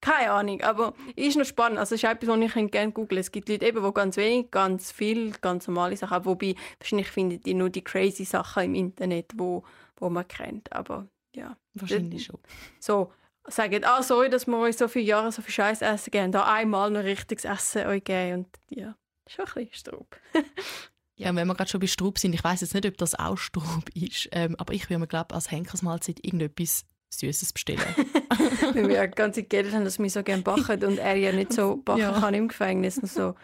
keine 0.02 0.32
Ahnung, 0.32 0.60
aber 0.60 0.94
ist 1.16 1.38
noch 1.38 1.46
spannend. 1.46 1.78
Also 1.78 1.94
es 1.94 2.02
ist 2.02 2.10
etwas, 2.10 2.28
was 2.28 2.38
ich 2.38 2.70
gerne 2.70 2.92
googeln 2.92 3.20
Es 3.20 3.30
gibt 3.30 3.48
Leute, 3.48 3.66
eben, 3.66 3.82
die 3.82 3.94
ganz 3.94 4.16
wenig, 4.18 4.50
ganz 4.50 4.92
viel, 4.92 5.30
ganz 5.40 5.68
normale 5.68 5.96
Sachen 5.96 6.16
haben. 6.16 6.24
Wobei, 6.26 6.54
wahrscheinlich 6.78 7.08
findet 7.08 7.46
ihr 7.46 7.54
nur 7.54 7.70
die 7.70 7.82
crazy 7.82 8.24
Sachen 8.24 8.64
im 8.64 8.74
Internet, 8.74 9.32
wo, 9.36 9.62
wo 9.96 10.10
man 10.10 10.28
kennt. 10.28 10.70
Aber 10.72 11.06
ja, 11.34 11.56
Wahrscheinlich 11.74 12.24
schon. 12.24 12.40
so 12.80 13.12
sagen, 13.46 13.84
ah, 13.84 14.02
sorry, 14.02 14.28
dass 14.28 14.46
wir 14.46 14.58
euch 14.58 14.76
so 14.76 14.88
viele 14.88 15.06
Jahre 15.06 15.32
so 15.32 15.40
viel 15.40 15.54
Scheiß 15.54 15.80
essen 15.82 16.10
geben. 16.10 16.32
Da 16.32 16.44
einmal 16.44 16.90
noch 16.90 17.04
richtiges 17.04 17.46
Essen 17.46 17.86
euch 17.86 18.04
geben. 18.04 18.40
Und 18.40 18.48
ja, 18.68 18.96
schon 19.26 19.46
ein 19.46 19.52
bisschen 19.54 19.74
Straub. 19.74 20.16
Ja, 21.20 21.30
und 21.30 21.36
wenn 21.36 21.46
wir 21.46 21.54
gerade 21.54 21.70
schon 21.70 21.80
bei 21.80 21.86
Strub 21.86 22.18
sind, 22.18 22.34
ich 22.34 22.42
weiß 22.42 22.62
jetzt 22.62 22.74
nicht, 22.74 22.86
ob 22.86 22.96
das 22.96 23.14
auch 23.14 23.36
Strub 23.36 23.88
ist, 23.94 24.28
ähm, 24.32 24.56
aber 24.58 24.72
ich 24.72 24.88
würde 24.88 25.00
mir, 25.00 25.06
glaube 25.06 25.34
als 25.34 25.50
Henkersmahlzeit 25.50 26.24
irgendetwas 26.24 26.84
Süßes 27.10 27.52
bestellen. 27.52 27.80
Weil 28.72 28.88
wir 28.88 28.94
ja 29.04 29.32
Zeit 29.32 29.50
geredet 29.50 29.74
haben, 29.74 29.84
dass 29.84 29.98
wir 29.98 30.08
so 30.08 30.22
gerne 30.22 30.42
backen 30.42 30.84
und 30.84 30.98
er 30.98 31.16
ja 31.16 31.32
nicht 31.32 31.52
so 31.52 31.76
backen 31.84 32.00
Ja. 32.00 32.18
kann 32.18 32.34
im 32.34 32.48
Gefängnis 32.48 32.98
und 32.98 33.10
so 33.10 33.34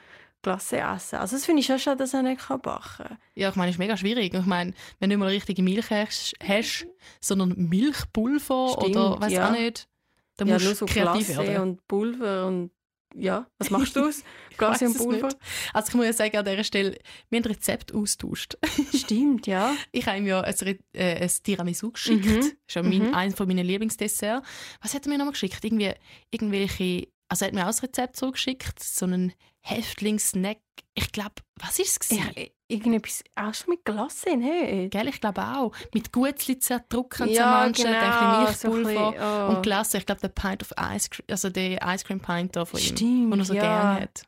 Glasse 0.43 0.79
essen. 0.79 1.17
Also 1.17 1.37
das 1.37 1.45
finde 1.45 1.61
ich 1.61 1.67
schon 1.67 1.79
schade, 1.79 1.97
dass 1.97 2.15
er 2.15 2.23
nicht 2.23 2.41
kann 2.43 2.61
backen 2.61 3.05
kann. 3.09 3.19
ja, 3.35 3.49
ich 3.49 3.57
meine, 3.57 3.71
es 3.71 3.75
ist 3.75 3.81
mega 3.81 3.97
schwierig. 3.97 4.33
Ich 4.33 4.47
meine, 4.47 4.73
wenn 5.01 5.11
du 5.11 5.17
nicht 5.17 5.21
mal 5.21 5.29
richtige 5.29 5.63
Milch 5.63 5.91
hast, 5.91 6.35
hast 6.43 6.87
sondern 7.21 7.55
Milchpulver 7.57 8.77
Stimmt, 8.79 8.97
oder 8.97 9.21
weiß 9.21 9.33
ja. 9.33 9.49
auch 9.49 9.53
nicht, 9.53 9.89
dann 10.37 10.49
ja, 10.49 10.55
musst 10.55 10.67
du 10.67 10.75
so 10.75 10.87
kreativ 10.87 11.27
Glasse 11.27 11.47
werden. 11.47 11.63
und 11.63 11.89
Pulver 11.89 12.47
und 12.47 12.71
ja, 13.19 13.47
was 13.59 13.71
machst 13.71 13.97
du 13.97 14.07
aus? 14.07 14.23
Glasse 14.59 14.85
weiss 14.87 14.91
und 14.91 14.97
es 14.97 15.03
Pulver? 15.03 15.27
nicht. 15.27 15.39
Also 15.75 15.89
ich 15.89 15.95
muss 15.95 16.07
ja 16.07 16.13
sagen, 16.13 16.37
an 16.37 16.45
dieser 16.45 16.65
Stelle, 16.65 16.99
wir 17.31 17.39
haben 17.39 17.45
ein 17.45 17.53
Rezept 17.53 17.93
austauscht. 17.95 18.57
Stimmt, 18.95 19.47
ja. 19.47 19.75
Ich 19.93 20.07
habe 20.07 20.19
ihm 20.19 20.27
ja 20.27 20.41
ein, 20.41 20.55
äh, 20.93 21.23
ein 21.23 21.31
Tiramisu 21.43 21.91
geschickt. 21.93 22.25
Mhm. 22.27 22.37
Das 22.37 22.47
ist 22.47 22.57
ja 22.75 22.83
mein, 22.83 22.99
Mhm. 23.09 23.15
eines 23.15 23.35
von 23.37 23.47
meinen 23.49 23.67
Lieblingsdesserts. 23.67 24.47
Was 24.83 24.95
hat 24.95 25.07
er 25.07 25.11
mir 25.11 25.19
nochmal 25.19 25.33
geschickt? 25.33 25.63
Irgendwie, 25.65 25.93
irgendwelche, 26.31 27.09
also 27.29 27.45
er 27.45 27.49
hat 27.49 27.55
mir 27.55 27.63
auch 27.63 27.69
das 27.69 27.83
Rezept 27.83 28.17
zurückgeschickt, 28.17 28.83
so 28.83 29.07
einen 29.07 29.33
Häftlingssnack. 29.61 30.59
Ich 30.95 31.13
glaube, 31.13 31.35
was 31.57 31.79
ist 31.79 32.05
es? 32.05 32.17
ja 32.17 32.25
irgendetwas 32.69 33.23
auch 33.35 33.55
schon 33.55 33.71
mit 33.71 33.85
Glasse, 33.85 34.37
nicht? 34.37 34.91
Gell, 34.91 35.09
ich 35.09 35.21
glaube 35.21 35.43
auch. 35.43 35.73
Mit 35.95 36.13
Gutzli 36.13 36.59
zerdrücken, 36.59 37.29
Ja, 37.29 37.35
zermanschen, 37.35 37.87
genau, 37.87 37.99
ein 37.99 38.47
so 38.47 38.53
bisschen 38.53 38.71
ein 38.71 38.83
Milchpulver 38.83 39.11
bisschen, 39.13 39.25
oh. 39.25 39.57
und 39.57 39.63
Glasse. 39.63 39.99
Ich 39.99 40.07
glaube, 40.07 40.21
der 40.21 40.29
Pint 40.29 40.63
of 40.63 40.73
Ice 40.95 41.09
Cream, 41.11 41.27
also 41.31 41.51
der 41.51 41.81
Ice 41.83 42.05
Cream 42.05 42.21
Pint 42.21 42.57
da 42.57 42.65
von 42.65 42.81
ihm, 42.81 42.87
Stimmt, 42.87 43.33
den 43.33 43.39
er 43.39 43.45
so 43.45 43.55
ja. 43.55 43.63
gerne 43.63 44.01
hat. 44.03 44.23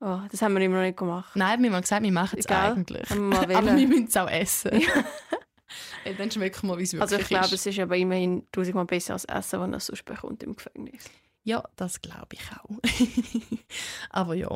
Oh, 0.00 0.18
das 0.30 0.42
haben 0.42 0.54
wir 0.54 0.62
immer 0.62 0.76
noch 0.76 0.82
nicht 0.82 0.98
gemacht. 0.98 1.30
Nein, 1.36 1.62
wir 1.62 1.72
haben 1.72 1.80
gesagt, 1.80 2.02
wir 2.02 2.12
machen 2.12 2.38
es 2.38 2.46
eigentlich. 2.46 3.08
wir 3.08 3.38
aber 3.56 3.76
wir 3.76 3.86
müssen 3.86 4.08
es 4.08 4.16
auch 4.16 4.28
essen. 4.28 4.80
ja, 6.04 6.12
dann 6.18 6.30
schmecken 6.30 6.66
wir, 6.66 6.76
wie 6.76 6.82
es 6.82 6.92
wirklich 6.92 7.02
Also 7.02 7.16
ich 7.22 7.28
glaube, 7.28 7.46
ist. 7.46 7.52
es 7.52 7.66
ist 7.66 7.78
aber 7.78 7.96
immerhin 7.96 8.46
tausendmal 8.50 8.84
besser 8.84 9.12
als 9.12 9.24
Essen, 9.26 9.60
das 9.60 9.70
er 9.70 9.80
sonst 9.80 10.04
bekommt 10.04 10.42
im 10.42 10.56
Gefängnis. 10.56 11.04
Ja, 11.44 11.64
das 11.76 12.00
glaube 12.00 12.28
ich 12.34 12.42
auch. 12.52 12.78
aber 14.10 14.34
ja. 14.34 14.48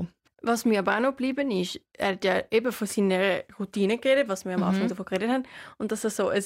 Was 0.42 0.64
mir 0.64 0.78
aber 0.78 0.96
auch 0.96 1.00
noch 1.00 1.10
geblieben 1.10 1.50
ist, 1.50 1.80
er 1.94 2.12
hat 2.12 2.24
ja 2.24 2.42
eben 2.50 2.70
von 2.70 2.86
seiner 2.86 3.42
Routine 3.58 3.98
geredet, 3.98 4.28
was 4.28 4.44
wir 4.44 4.54
am 4.54 4.62
Anfang 4.62 4.84
Mhm. 4.84 4.88
davon 4.88 5.04
geredet 5.06 5.30
haben, 5.30 5.42
und 5.78 5.90
dass 5.90 6.04
er 6.04 6.10
so 6.10 6.28
ein 6.28 6.44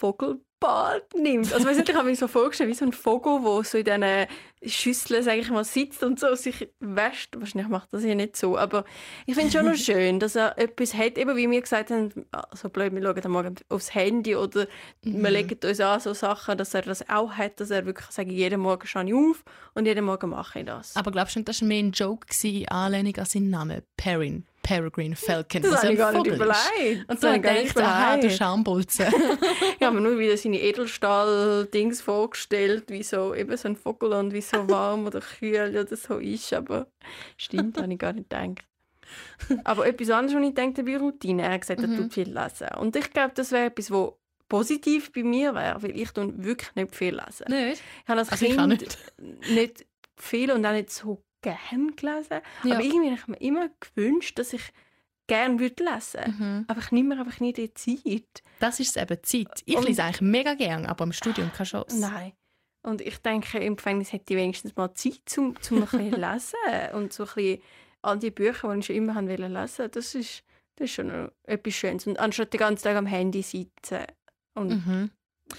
Vogelbad 0.00 1.14
nimmt. 1.14 1.52
Also 1.52 1.66
weiss 1.66 1.76
nicht, 1.76 1.88
ich 1.88 1.94
habe 1.94 2.08
mir 2.08 2.16
so 2.16 2.26
vorgestellt, 2.28 2.70
wie 2.70 2.74
so 2.74 2.84
ein 2.86 2.92
Vogel, 2.92 3.40
der 3.42 3.64
so 3.64 3.78
in 3.78 3.84
diesen 3.84 4.26
Schüsseln, 4.66 5.22
sage 5.22 5.40
ich 5.40 5.50
mal, 5.50 5.64
sitzt 5.64 6.02
und 6.02 6.18
so 6.20 6.34
sich 6.34 6.68
wäscht. 6.80 7.34
Wahrscheinlich 7.38 7.68
macht 7.68 7.92
das 7.92 8.04
ja 8.04 8.14
nicht 8.14 8.36
so, 8.36 8.58
aber 8.58 8.84
ich 9.26 9.34
finde 9.34 9.48
es 9.48 9.54
schon 9.54 9.66
noch 9.66 9.74
schön, 9.76 10.20
dass 10.20 10.36
er 10.36 10.58
etwas 10.58 10.94
hat, 10.94 11.16
eben 11.18 11.36
wie 11.36 11.50
wir 11.50 11.60
gesagt 11.60 11.90
haben, 11.90 12.10
so 12.54 12.68
blöd, 12.68 12.94
wir 12.94 13.02
schauen 13.02 13.24
am 13.24 13.32
Morgen 13.32 13.54
aufs 13.68 13.94
Handy 13.94 14.36
oder 14.36 14.66
Mhm. 15.02 15.22
wir 15.22 15.30
legen 15.30 15.58
uns 15.64 15.80
an 15.80 16.00
so 16.00 16.12
Sachen, 16.12 16.58
dass 16.58 16.74
er 16.74 16.82
das 16.82 17.08
auch 17.08 17.32
hat, 17.32 17.58
dass 17.60 17.70
er 17.70 17.86
wirklich 17.86 18.06
sagt, 18.10 18.30
jeden 18.30 18.60
Morgen 18.60 18.86
stehe 18.86 19.06
ich 19.06 19.14
auf 19.14 19.42
und 19.74 19.86
jeden 19.86 20.04
Morgen 20.04 20.30
mache 20.30 20.60
ich 20.60 20.66
das. 20.66 20.94
Aber 20.96 21.10
glaubst 21.10 21.34
du 21.36 21.38
nicht, 21.40 21.48
das 21.48 21.60
war 21.62 21.68
mehr 21.68 21.78
ein 21.82 21.92
Joke, 21.92 22.26
gewesen, 22.26 22.68
Anlehnung 22.68 23.16
an 23.16 23.24
seinen 23.24 23.50
Namen? 23.50 23.82
Perrin. 23.96 24.44
Peregrine 24.62 25.16
Falcon. 25.16 25.62
Das 25.62 25.72
was 25.72 25.78
habe 25.78 25.88
ein 25.88 25.92
ich 25.94 25.98
gar 25.98 26.12
nicht 26.12 26.26
ist. 26.26 26.34
überlegt. 26.36 27.08
Und 27.08 27.22
nicht 27.22 27.42
gedacht, 27.42 27.76
aha, 27.78 28.12
du 28.12 28.18
überlegt. 28.18 28.36
Schambolzen. 28.38 29.06
Ich 29.80 29.86
habe 29.86 29.96
mir 29.96 30.02
nur 30.02 30.18
wieder 30.18 30.36
seine 30.36 30.60
Edelstahl-Dings 30.60 32.02
vorgestellt, 32.02 32.84
wie 32.88 33.02
so 33.02 33.34
eben 33.34 33.56
so 33.56 33.68
ein 33.68 33.76
Vogel 33.76 34.12
und 34.12 34.32
wie 34.32 34.42
so 34.42 34.68
warm 34.68 35.06
oder 35.06 35.20
kühl 35.20 35.70
oder 35.70 35.96
so 35.96 36.18
ist. 36.18 36.52
Aber 36.52 36.86
stimmt, 37.36 37.78
habe 37.80 37.92
ich 37.92 37.98
gar 37.98 38.12
nicht 38.12 38.28
gedacht. 38.30 38.64
Aber 39.64 39.86
etwas 39.86 40.10
anderes, 40.10 40.38
was 40.40 40.48
ich 40.48 40.54
denke 40.54 40.82
bei 40.84 40.96
Routine. 40.98 41.42
Er 41.42 41.52
hat 41.52 41.62
gesagt, 41.62 41.80
er 41.80 41.88
Mhm. 41.88 41.96
tut 41.96 42.12
viel 42.14 42.28
lesen. 42.28 42.68
Und 42.78 42.94
ich 42.94 43.10
glaube, 43.10 43.32
das 43.34 43.50
wäre 43.52 43.66
etwas, 43.66 43.90
was 43.90 44.10
positiv 44.48 45.10
bei 45.12 45.22
mir 45.22 45.54
wäre, 45.54 45.82
weil 45.82 45.98
ich 45.98 46.10
tue 46.12 46.32
wirklich 46.36 46.74
nicht 46.74 46.94
viel 46.94 47.14
lesen. 47.14 47.46
nicht? 47.48 47.82
Ich 48.02 48.08
habe 48.08 48.20
als 48.20 48.30
Also 48.30 48.46
Kind 48.46 48.68
nicht. 48.68 48.98
nicht. 49.50 49.86
viel 50.16 50.52
und 50.52 50.64
auch 50.66 50.72
nicht 50.72 50.90
so 50.90 51.22
gern 51.42 51.94
gelesen. 51.96 52.40
Ja. 52.64 52.74
Aber 52.76 52.84
irgendwie 52.84 53.10
habe 53.10 53.20
ich 53.20 53.26
mir 53.28 53.40
immer 53.40 53.68
gewünscht, 53.80 54.38
dass 54.38 54.52
ich 54.52 54.62
gern 55.26 55.58
würde 55.60 55.84
lesen 55.84 56.20
würde. 56.20 56.30
Mhm. 56.32 56.64
Aber 56.68 56.80
ich 56.80 56.90
nehme 56.92 57.14
mir 57.14 57.20
einfach 57.20 57.40
nicht 57.40 57.56
die 57.58 57.72
Zeit. 57.74 58.42
Das 58.58 58.80
ist 58.80 58.96
eben, 58.96 59.18
Zeit. 59.22 59.62
Ich 59.64 59.76
Und- 59.76 59.84
lese 59.86 60.02
eigentlich 60.04 60.20
mega 60.22 60.54
gern, 60.54 60.86
aber 60.86 61.04
im 61.04 61.12
Studium 61.12 61.52
keine 61.52 61.68
Chance. 61.68 61.98
Nein. 62.00 62.32
Und 62.82 63.00
ich 63.02 63.18
denke, 63.18 63.58
im 63.58 63.76
Gefängnis 63.76 64.12
hätte 64.12 64.32
ich 64.32 64.38
wenigstens 64.40 64.74
mal 64.74 64.94
Zeit, 64.94 65.20
zum, 65.26 65.60
zum 65.60 65.78
ein 65.82 65.88
bisschen 65.88 66.12
lesen. 66.20 66.94
Und 66.94 67.12
so 67.12 67.24
ein 67.24 67.30
bisschen 67.34 67.62
all 68.02 68.18
die 68.18 68.30
Bücher, 68.30 68.72
die 68.72 68.78
ich 68.80 68.86
schon 68.86 68.96
immer 68.96 69.14
haben 69.14 69.28
wollte 69.28 69.46
lesen, 69.48 69.90
das 69.90 70.14
ist, 70.14 70.42
das 70.76 70.86
ist 70.86 70.94
schon 70.94 71.30
etwas 71.44 71.74
Schönes. 71.74 72.06
Und 72.06 72.18
anstatt 72.18 72.52
den 72.54 72.58
ganzen 72.58 72.84
Tag 72.84 72.96
am 72.96 73.06
Handy 73.06 73.42
sitzen 73.42 74.00
und 74.54 74.70
Mhm. 74.86 75.10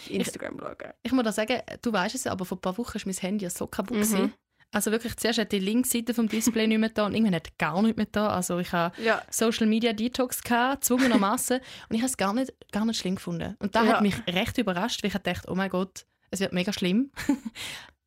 Instagram 0.10 0.58
schauen. 0.60 0.94
Ich 1.04 1.12
muss 1.12 1.24
da 1.24 1.32
sagen, 1.32 1.62
du 1.82 1.94
weißt 1.94 2.16
es 2.16 2.24
ja, 2.24 2.32
aber 2.32 2.46
vor 2.46 2.58
ein 2.58 2.62
paar 2.62 2.78
Wochen 2.78 2.98
ist 2.98 3.06
mein 3.06 3.16
Handy 3.16 3.48
so 3.50 3.68
kaputt. 3.68 3.98
Mhm. 3.98 4.34
Also 4.74 4.92
wirklich, 4.92 5.18
zuerst 5.18 5.38
hat 5.40 5.52
die 5.52 5.60
Linksseite 5.60 6.14
vom 6.14 6.30
Display 6.30 6.66
nicht 6.66 6.80
mehr 6.80 6.90
da 6.90 7.06
und 7.06 7.14
irgendwann 7.14 7.36
hat 7.36 7.58
gar 7.58 7.82
nicht 7.82 7.98
mehr 7.98 8.08
da. 8.12 8.30
Also 8.30 8.58
ich 8.60 8.72
habe 8.72 8.94
Ja. 9.04 9.22
Social 9.30 9.68
Media 9.68 9.92
Detox 9.92 10.42
gehabt, 10.42 10.86
zwungenermaßen 10.86 11.58
und 11.90 11.96
ich 11.96 12.02
habe 12.02 12.10
es 12.10 12.16
gar 12.18 12.34
nicht, 12.34 12.54
gar 12.72 12.86
nicht 12.86 12.98
schlimm 13.00 13.16
gefunden. 13.16 13.56
Und 13.60 13.76
da 13.76 13.84
Ja. 13.84 13.94
hat 13.94 14.02
mich 14.02 14.16
recht 14.28 14.58
überrascht, 14.58 15.04
weil 15.04 15.10
ich 15.10 15.18
dachte, 15.18 15.52
oh 15.52 15.56
mein 15.56 15.70
Gott, 15.70 16.06
es 16.30 16.40
wird 16.40 16.54
mega 16.54 16.72
schlimm. 16.72 17.12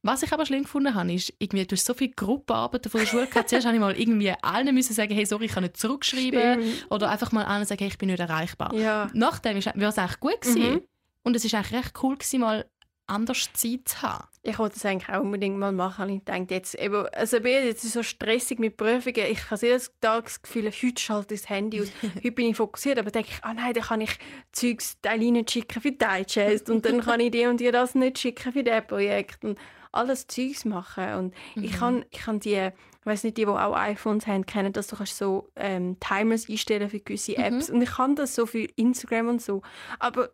Was 0.02 0.22
ich 0.22 0.32
aber 0.34 0.44
schlimm 0.44 0.64
gefunden 0.64 0.94
habe, 0.94 1.12
ist, 1.14 1.32
irgendwie, 1.38 1.66
du 1.66 1.74
hast 1.76 1.86
so 1.86 1.94
viele 1.94 2.12
Gruppenarbeiten 2.12 2.90
von 2.90 3.00
der 3.00 3.06
Schule 3.06 3.26
gehabt. 3.26 3.48
Zuerst 3.48 3.66
habe 3.66 3.74
ich 3.74 3.80
mal 3.80 3.98
irgendwie 3.98 4.32
allen 4.42 4.74
müssen 4.74 4.92
sagen, 4.92 5.14
hey, 5.14 5.24
sorry, 5.24 5.46
ich 5.46 5.52
kann 5.52 5.62
nicht 5.62 5.78
zurückschreiben. 5.78 6.62
Stimmt. 6.62 6.86
Oder 6.90 7.10
einfach 7.10 7.32
mal 7.32 7.44
allen 7.46 7.64
sagen, 7.64 7.78
hey, 7.78 7.88
ich 7.88 7.96
bin 7.96 8.10
nicht 8.10 8.20
erreichbar. 8.20 8.74
Ja. 8.74 9.08
Nachdem 9.14 9.54
war 9.64 9.88
es 9.88 9.98
eigentlich 9.98 10.20
gut. 10.20 10.40
Gewesen. 10.42 10.72
Mhm. 10.74 10.82
Und 11.22 11.36
es 11.36 11.50
war 11.50 11.60
eigentlich 11.60 11.72
recht 11.84 11.94
cool, 12.02 12.16
gewesen, 12.16 12.40
mal 12.40 12.66
anders 13.06 13.48
Zeit 13.54 13.88
zu 13.88 14.02
haben. 14.02 14.28
Ich 14.46 14.58
wollte 14.58 14.74
das 14.74 14.84
eigentlich 14.84 15.08
auch 15.08 15.22
unbedingt 15.22 15.58
mal 15.58 15.72
machen. 15.72 16.10
Ich 16.10 16.22
denke 16.22 16.54
jetzt, 16.54 16.74
eben, 16.74 17.06
also 17.14 17.40
bei 17.40 17.64
jetzt 17.64 17.82
so 17.90 18.02
stressig 18.02 18.58
mit 18.58 18.76
Prüfungen. 18.76 19.24
Ich 19.30 19.50
habe 19.50 19.66
jedes 19.66 19.90
Tag 20.02 20.24
das 20.24 20.42
Gefühl, 20.42 20.66
heute 20.66 21.00
schalte 21.00 21.32
ich 21.32 21.40
das 21.40 21.50
Handy 21.50 21.80
aus. 21.80 21.88
heute 22.14 22.32
bin 22.32 22.50
ich 22.50 22.56
fokussiert, 22.56 22.98
aber 22.98 23.10
denke 23.10 23.30
ich, 23.32 23.42
ah 23.42 23.54
nein, 23.54 23.72
dann 23.72 23.84
kann 23.84 24.02
ich 24.02 24.18
Zeugs 24.52 25.00
Teile 25.00 25.32
nicht 25.32 25.50
schicken 25.50 25.80
für 25.80 25.92
Digest 25.92 26.68
und 26.68 26.84
dann 26.84 27.00
kann 27.00 27.20
ich 27.20 27.30
dir 27.30 27.48
und 27.48 27.58
dir 27.58 27.72
das 27.72 27.94
nicht 27.94 28.18
schicken 28.18 28.52
für 28.52 28.62
das 28.62 28.86
Projekt 28.86 29.46
und 29.46 29.58
alles 29.92 30.26
Zeugs 30.26 30.66
machen. 30.66 31.14
Und 31.14 31.34
ich 31.54 31.72
kann, 31.72 32.04
ich 32.10 32.18
kann 32.18 32.38
die, 32.38 32.70
ich 33.00 33.06
weiß 33.06 33.24
nicht, 33.24 33.38
die, 33.38 33.46
die 33.46 33.50
auch 33.50 33.74
iPhones 33.74 34.26
haben, 34.26 34.44
kennen 34.44 34.74
das, 34.74 34.88
du 34.88 34.96
kannst 34.96 35.16
so 35.16 35.48
ähm, 35.56 35.96
Timers 36.00 36.50
einstellen 36.50 36.90
für 36.90 37.00
gewisse 37.00 37.38
Apps 37.38 37.70
und 37.70 37.80
ich 37.80 37.92
kann 37.92 38.14
das 38.14 38.34
so 38.34 38.44
für 38.44 38.66
Instagram 38.76 39.28
und 39.28 39.42
so. 39.42 39.62
Aber 39.98 40.30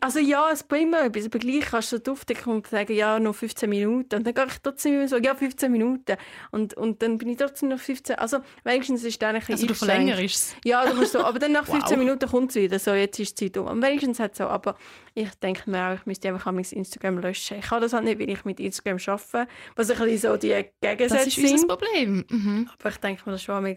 also 0.00 0.18
ja, 0.18 0.50
es 0.50 0.62
bringt 0.62 0.90
mir 0.90 1.04
etwas, 1.04 1.26
aber 1.26 1.38
gleich 1.38 1.64
kannst 1.66 1.92
du 1.92 2.12
aufdecken 2.12 2.52
und 2.52 2.66
sagen, 2.66 2.92
ja, 2.94 3.18
noch 3.18 3.34
15 3.34 3.68
Minuten. 3.68 4.16
Und 4.16 4.26
dann 4.26 4.34
gehe 4.34 4.46
ich 4.46 4.58
trotzdem 4.62 4.94
immer 4.94 5.08
so, 5.08 5.16
ja, 5.16 5.34
15 5.34 5.70
Minuten. 5.70 6.16
Und, 6.50 6.74
und 6.74 7.02
dann 7.02 7.18
bin 7.18 7.28
ich 7.28 7.36
trotzdem 7.36 7.68
noch 7.70 7.78
15. 7.78 8.16
Also 8.16 8.38
wenigstens 8.64 9.04
ist 9.04 9.20
dann 9.22 9.34
ein 9.34 9.40
bisschen 9.40 9.54
Also 9.54 9.66
du 9.66 9.74
verlängerst 9.74 10.22
es. 10.22 10.56
Ja, 10.64 10.84
du 10.86 10.94
kannst 10.94 11.12
so, 11.12 11.20
aber 11.20 11.38
dann 11.38 11.52
nach 11.52 11.66
15 11.66 11.82
Wow. 11.90 11.98
Minuten 11.98 12.28
kommt 12.28 12.50
es 12.50 12.56
wieder. 12.56 12.78
So, 12.78 12.92
jetzt 12.94 13.18
ist 13.18 13.40
die 13.40 13.52
Zeit 13.52 13.56
um. 13.60 13.68
Und 13.68 13.82
wenigstens 13.82 14.20
hat 14.20 14.32
es 14.32 14.38
so. 14.38 14.44
Aber 14.44 14.76
ich 15.14 15.30
denke 15.36 15.70
mir 15.70 15.88
auch, 15.88 15.94
ich 15.94 16.06
müsste 16.06 16.28
einfach 16.28 16.52
mein 16.52 16.64
Instagram 16.64 17.18
löschen. 17.18 17.58
Ich 17.58 17.66
kann 17.66 17.80
das 17.80 17.92
halt 17.92 18.04
nicht, 18.04 18.18
weil 18.18 18.30
ich 18.30 18.44
mit 18.44 18.60
Instagram 18.60 18.98
arbeite. 19.06 19.48
Was 19.76 19.90
ein 19.90 19.98
bisschen 19.98 20.30
so 20.32 20.36
die 20.36 20.48
Das 20.50 20.64
Gegensätze 20.80 21.28
ist 21.28 21.38
unser 21.38 21.58
sind. 21.58 21.68
Problem. 21.68 22.24
Mhm. 22.28 22.70
Aber 22.78 22.88
ich 22.90 22.96
denke 22.98 23.22
mir, 23.26 23.32
das 23.32 23.40
ist 23.40 23.46
schon 23.46 23.76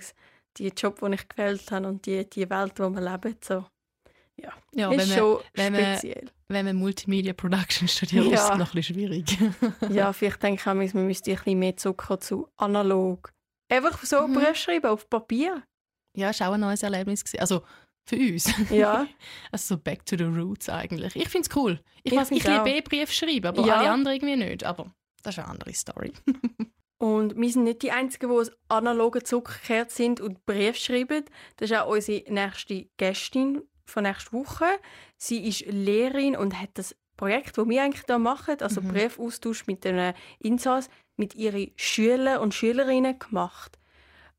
die 0.58 0.70
Job, 0.70 1.00
den 1.00 1.14
ich 1.14 1.28
gewählt 1.28 1.72
habe 1.72 1.88
und 1.88 2.06
die, 2.06 2.30
die 2.30 2.50
Welt, 2.50 2.80
in 2.80 2.94
der 2.94 3.02
wir 3.02 3.12
leben. 3.12 3.36
So. 3.42 3.66
Ja, 4.42 4.54
Ja, 4.74 4.92
ist 4.92 4.98
wenn 5.00 5.08
man, 5.10 5.18
schon 5.18 5.40
wenn 5.54 5.74
man- 5.74 5.82
speziell. 5.98 6.32
wenn 6.48 6.66
man 6.66 6.76
Multimedia 6.78 7.34
Production 7.34 7.88
studiert, 7.88 8.26
Ja. 8.26 8.34
ist 8.34 8.44
es 8.44 8.50
noch 8.58 8.70
ein 8.70 8.76
bisschen 8.76 8.96
schwierig. 8.96 9.38
Ja, 9.90 10.14
vielleicht 10.14 10.42
denke 10.44 10.62
ich 10.62 10.68
auch, 10.68 10.74
man 10.74 11.06
müsste 11.08 11.32
ein 11.32 11.38
bisschen 11.38 11.60
mehr 11.60 11.78
Zucker 11.78 12.20
zu 12.20 12.48
analog. 12.58 13.32
Einfach 13.72 14.04
so 14.04 14.28
Mhm. 14.28 14.34
Brief 14.36 14.56
schreiben 14.56 14.88
auf 14.88 15.10
Papier. 15.10 15.64
ja, 16.16 16.30
ist 16.32 16.42
auch 16.42 16.54
ein 16.54 16.60
neues 16.60 16.84
Erlebnis. 16.84 17.24
Gewesen. 17.24 17.40
Also 17.42 17.64
für 18.08 18.16
uns. 18.18 18.52
Ja, 18.72 19.06
Also 19.52 19.76
so 19.76 19.82
back 19.82 20.06
to 20.06 20.18
the 20.18 20.24
roots 20.24 20.68
eigentlich. 20.70 21.16
Ich 21.16 21.30
finde 21.30 21.48
es 21.50 21.56
cool. 21.56 21.80
Ich, 22.04 22.12
Ich 22.14 22.32
ich 22.32 22.44
liebe 22.48 22.82
Brief 22.82 23.12
schreiben, 23.12 23.46
aber 23.48 23.66
Ja. 23.66 23.76
alle 23.78 23.92
anderen 23.92 24.16
irgendwie 24.18 24.36
nicht. 24.36 24.64
Aber 24.64 24.92
das 25.22 25.36
ist 25.38 25.40
eine 25.44 25.50
andere 25.50 25.74
Story. 25.74 26.14
und 26.98 27.38
wir 27.38 27.50
sind 27.52 27.64
nicht 27.66 27.82
die 27.84 27.92
Einzigen, 27.92 28.30
die 28.30 28.36
aus 28.36 28.52
analogen 28.68 29.24
Zucker 29.24 29.54
gekehrt 29.54 29.92
sind 29.92 30.20
und 30.22 30.46
Brief 30.46 30.78
schreiben. 30.78 31.24
Das 31.58 31.70
ist 31.70 31.78
auch 31.78 31.90
unsere 31.90 32.24
nächste 32.34 32.88
Gästin 32.98 33.62
von 33.90 34.04
nächster 34.04 34.34
Woche. 34.34 34.66
Sie 35.18 35.48
ist 35.48 35.66
Lehrerin 35.66 36.36
und 36.38 36.60
hat 36.60 36.70
das 36.76 36.96
Projekt, 37.18 37.58
das 37.58 37.68
wir 37.68 37.84
eigentlich 37.84 38.06
hier 38.06 38.18
machen, 38.18 38.56
also 38.62 38.82
Mhm. 38.82 38.90
Briefaustausch 38.90 39.68
mit 39.68 39.84
den 39.84 40.14
Insas, 40.40 40.90
mit 41.18 41.36
ihren 41.36 41.72
Schülern 41.76 42.40
und 42.40 42.54
Schülerinnen 42.54 43.20
gemacht. 43.20 43.78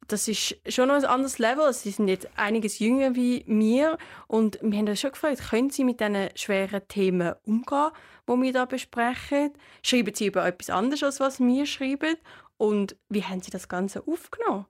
Das 0.09 0.27
ist 0.27 0.57
schon 0.69 0.89
noch 0.89 0.97
ein 0.97 1.05
anderes 1.05 1.39
Level. 1.39 1.73
Sie 1.73 1.91
sind 1.91 2.09
jetzt 2.09 2.29
einiges 2.37 2.79
jünger 2.81 3.15
wie 3.15 3.45
wir 3.47 3.97
und 4.27 4.59
wir 4.61 4.79
haben 4.79 4.89
uns 4.89 5.01
schon 5.01 5.13
gefragt, 5.13 5.51
können 5.51 5.71
sie 5.71 5.85
mit 5.85 6.01
diesen 6.01 6.31
schweren 6.35 6.81
Themen 6.89 7.35
umgehen, 7.45 7.91
die 8.27 8.33
wir 8.33 8.51
hier 8.51 8.67
besprechen? 8.67 9.53
Schreiben 9.85 10.15
sie 10.15 10.27
über 10.27 10.45
etwas 10.47 10.71
anderes, 10.71 11.03
als 11.05 11.21
was 11.21 11.39
wir 11.39 11.67
schreiben? 11.67 12.17
Und 12.57 12.97
wie 13.09 13.23
haben 13.23 13.41
sie 13.41 13.51
das 13.51 13.69
Ganze 13.69 14.03
aufgenommen? 14.07 14.67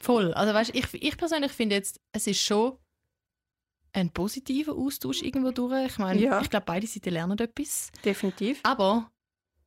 Voll. 0.00 0.32
Also 0.34 0.54
weißt, 0.54 0.74
ich, 0.74 0.86
ich 0.92 1.16
persönlich 1.16 1.52
finde 1.52 1.76
jetzt, 1.76 2.00
es 2.12 2.26
ist 2.26 2.40
schon 2.42 2.78
ein 3.98 4.10
positiver 4.10 4.72
Austausch 4.74 5.22
irgendwo 5.22 5.50
durch. 5.50 5.86
Ich 5.92 5.98
meine, 5.98 6.20
Ja. 6.20 6.40
ich 6.40 6.50
glaube, 6.50 6.64
beide 6.66 6.86
Seiten 6.86 7.10
lernen 7.10 7.38
etwas. 7.38 7.90
Definitiv. 8.04 8.60
Aber 8.62 9.10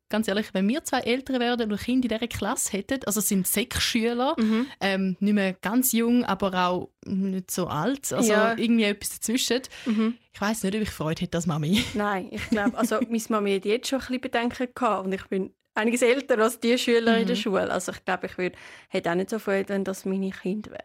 ganz 0.10 0.28
ehrlich, 0.28 0.54
wenn 0.54 0.67
wir 0.67 0.84
zwei 0.84 1.00
Eltern 1.00 1.39
wären 1.39 1.72
und 1.72 1.80
Kinder 1.80 2.06
in 2.12 2.17
dieser 2.20 2.28
Klasse 2.28 2.74
hätten, 2.74 3.00
also 3.06 3.20
es 3.20 3.30
sind 3.30 3.48
sechs 3.48 3.82
Schüler, 3.82 4.36
Mhm. 4.38 4.67
ähm, 4.82 5.15
nicht 5.20 5.34
mehr 5.34 5.54
ganz 5.54 5.94
jung, 5.94 6.26
aber 6.26 6.54
auch 6.67 6.89
nicht 7.06 7.50
so 7.52 7.67
alt, 7.67 8.12
also 8.12 8.32
Ja. 8.32 8.58
irgendwie 8.58 8.84
etwas 8.84 9.12
dazwischen. 9.12 9.62
Mhm. 9.86 10.17
Ich 10.34 10.41
weiß 10.41 10.63
nicht, 10.63 10.76
ob 10.76 10.82
ich 10.82 10.89
Freude 10.89 11.22
hätte 11.22 11.38
als 11.38 11.46
Mami. 11.48 11.82
Nein, 11.94 12.28
ich 12.32 12.50
glaube, 12.50 12.78
also 12.78 13.00
meine 13.08 13.24
Mami 13.30 13.56
hat 13.56 13.65
jetzt 13.65 13.88
schon 13.88 14.00
ein 14.00 14.06
bisschen 14.08 14.22
Bedenken 14.22 14.67
gehabt 14.76 15.06
und 15.06 15.13
ich 15.13 15.24
bin 15.28 15.54
einiges 15.76 16.02
älter 16.02 16.38
als 16.39 16.60
die 16.60 16.78
Schüler 16.78 17.17
in 17.17 17.28
der 17.28 17.38
Mhm. 17.38 17.41
Schule. 17.41 17.72
Also 17.72 17.94
ich 17.94 18.04
glaube, 18.04 18.28
ich 18.28 18.38
würde, 18.38 18.58
hätte 18.89 19.10
auch 19.12 19.15
nicht 19.15 19.30
so 19.30 19.39
Freude, 19.39 19.70
wenn 19.70 19.86
das 19.86 20.04
meine 20.04 20.32
Kinder 20.32 20.72
wären. 20.72 20.84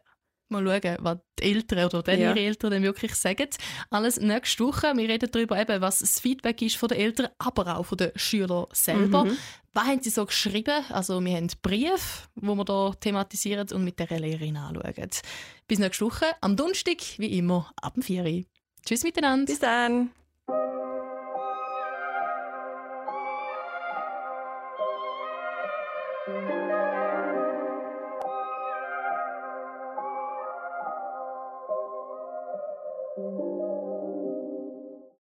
Mal 0.49 0.65
schauen, 0.65 0.97
was 1.01 1.19
die 1.41 1.45
Eltern 1.45 1.85
oder 1.87 2.03
dann 2.03 2.21
Ja. 2.21 2.31
ihre 2.31 2.41
Eltern 2.41 2.71
dann 2.71 2.83
wirklich 2.83 3.15
sagen. 3.15 3.49
Alles 3.91 4.19
nächste 4.21 4.65
Woche. 4.65 4.93
Wir 4.97 5.09
reden 5.09 5.29
darüber, 5.31 5.59
eben, 5.61 5.81
was 5.81 5.99
das 5.99 6.21
Feedback 6.21 6.63
ist 6.63 6.77
von 6.77 6.89
den 6.89 6.99
Eltern, 6.99 7.29
aber 7.39 7.77
auch 7.79 7.85
von 7.85 7.99
den 7.99 8.13
Schülern 8.17 8.67
selber. 8.73 9.25
Mhm. 9.25 9.37
Was 9.73 9.85
haben 9.85 10.03
sie 10.03 10.11
so 10.11 10.25
geschrieben? 10.25 10.85
Also 10.91 11.23
wir 11.23 11.37
haben 11.37 11.49
Briefe, 11.63 12.29
wo 12.37 12.55
wir 12.55 12.65
hier 12.67 13.01
thematisieren 13.01 13.67
und 13.73 13.85
mit 13.85 13.99
der 13.99 14.19
Lehrerin 14.19 14.57
anschauen. 14.57 15.11
Bis 15.69 15.79
nächste 15.79 16.05
Woche, 16.07 16.27
am 16.41 16.57
Donnerstag, 16.57 16.97
wie 17.19 17.37
immer, 17.39 17.71
ab 17.83 17.95
dem 17.95 18.03
4 18.03 18.25
Uhr. 18.25 18.45
Tschüss 18.87 19.03
miteinander. 19.03 19.47
Bis 19.47 19.59
dann! 19.59 20.11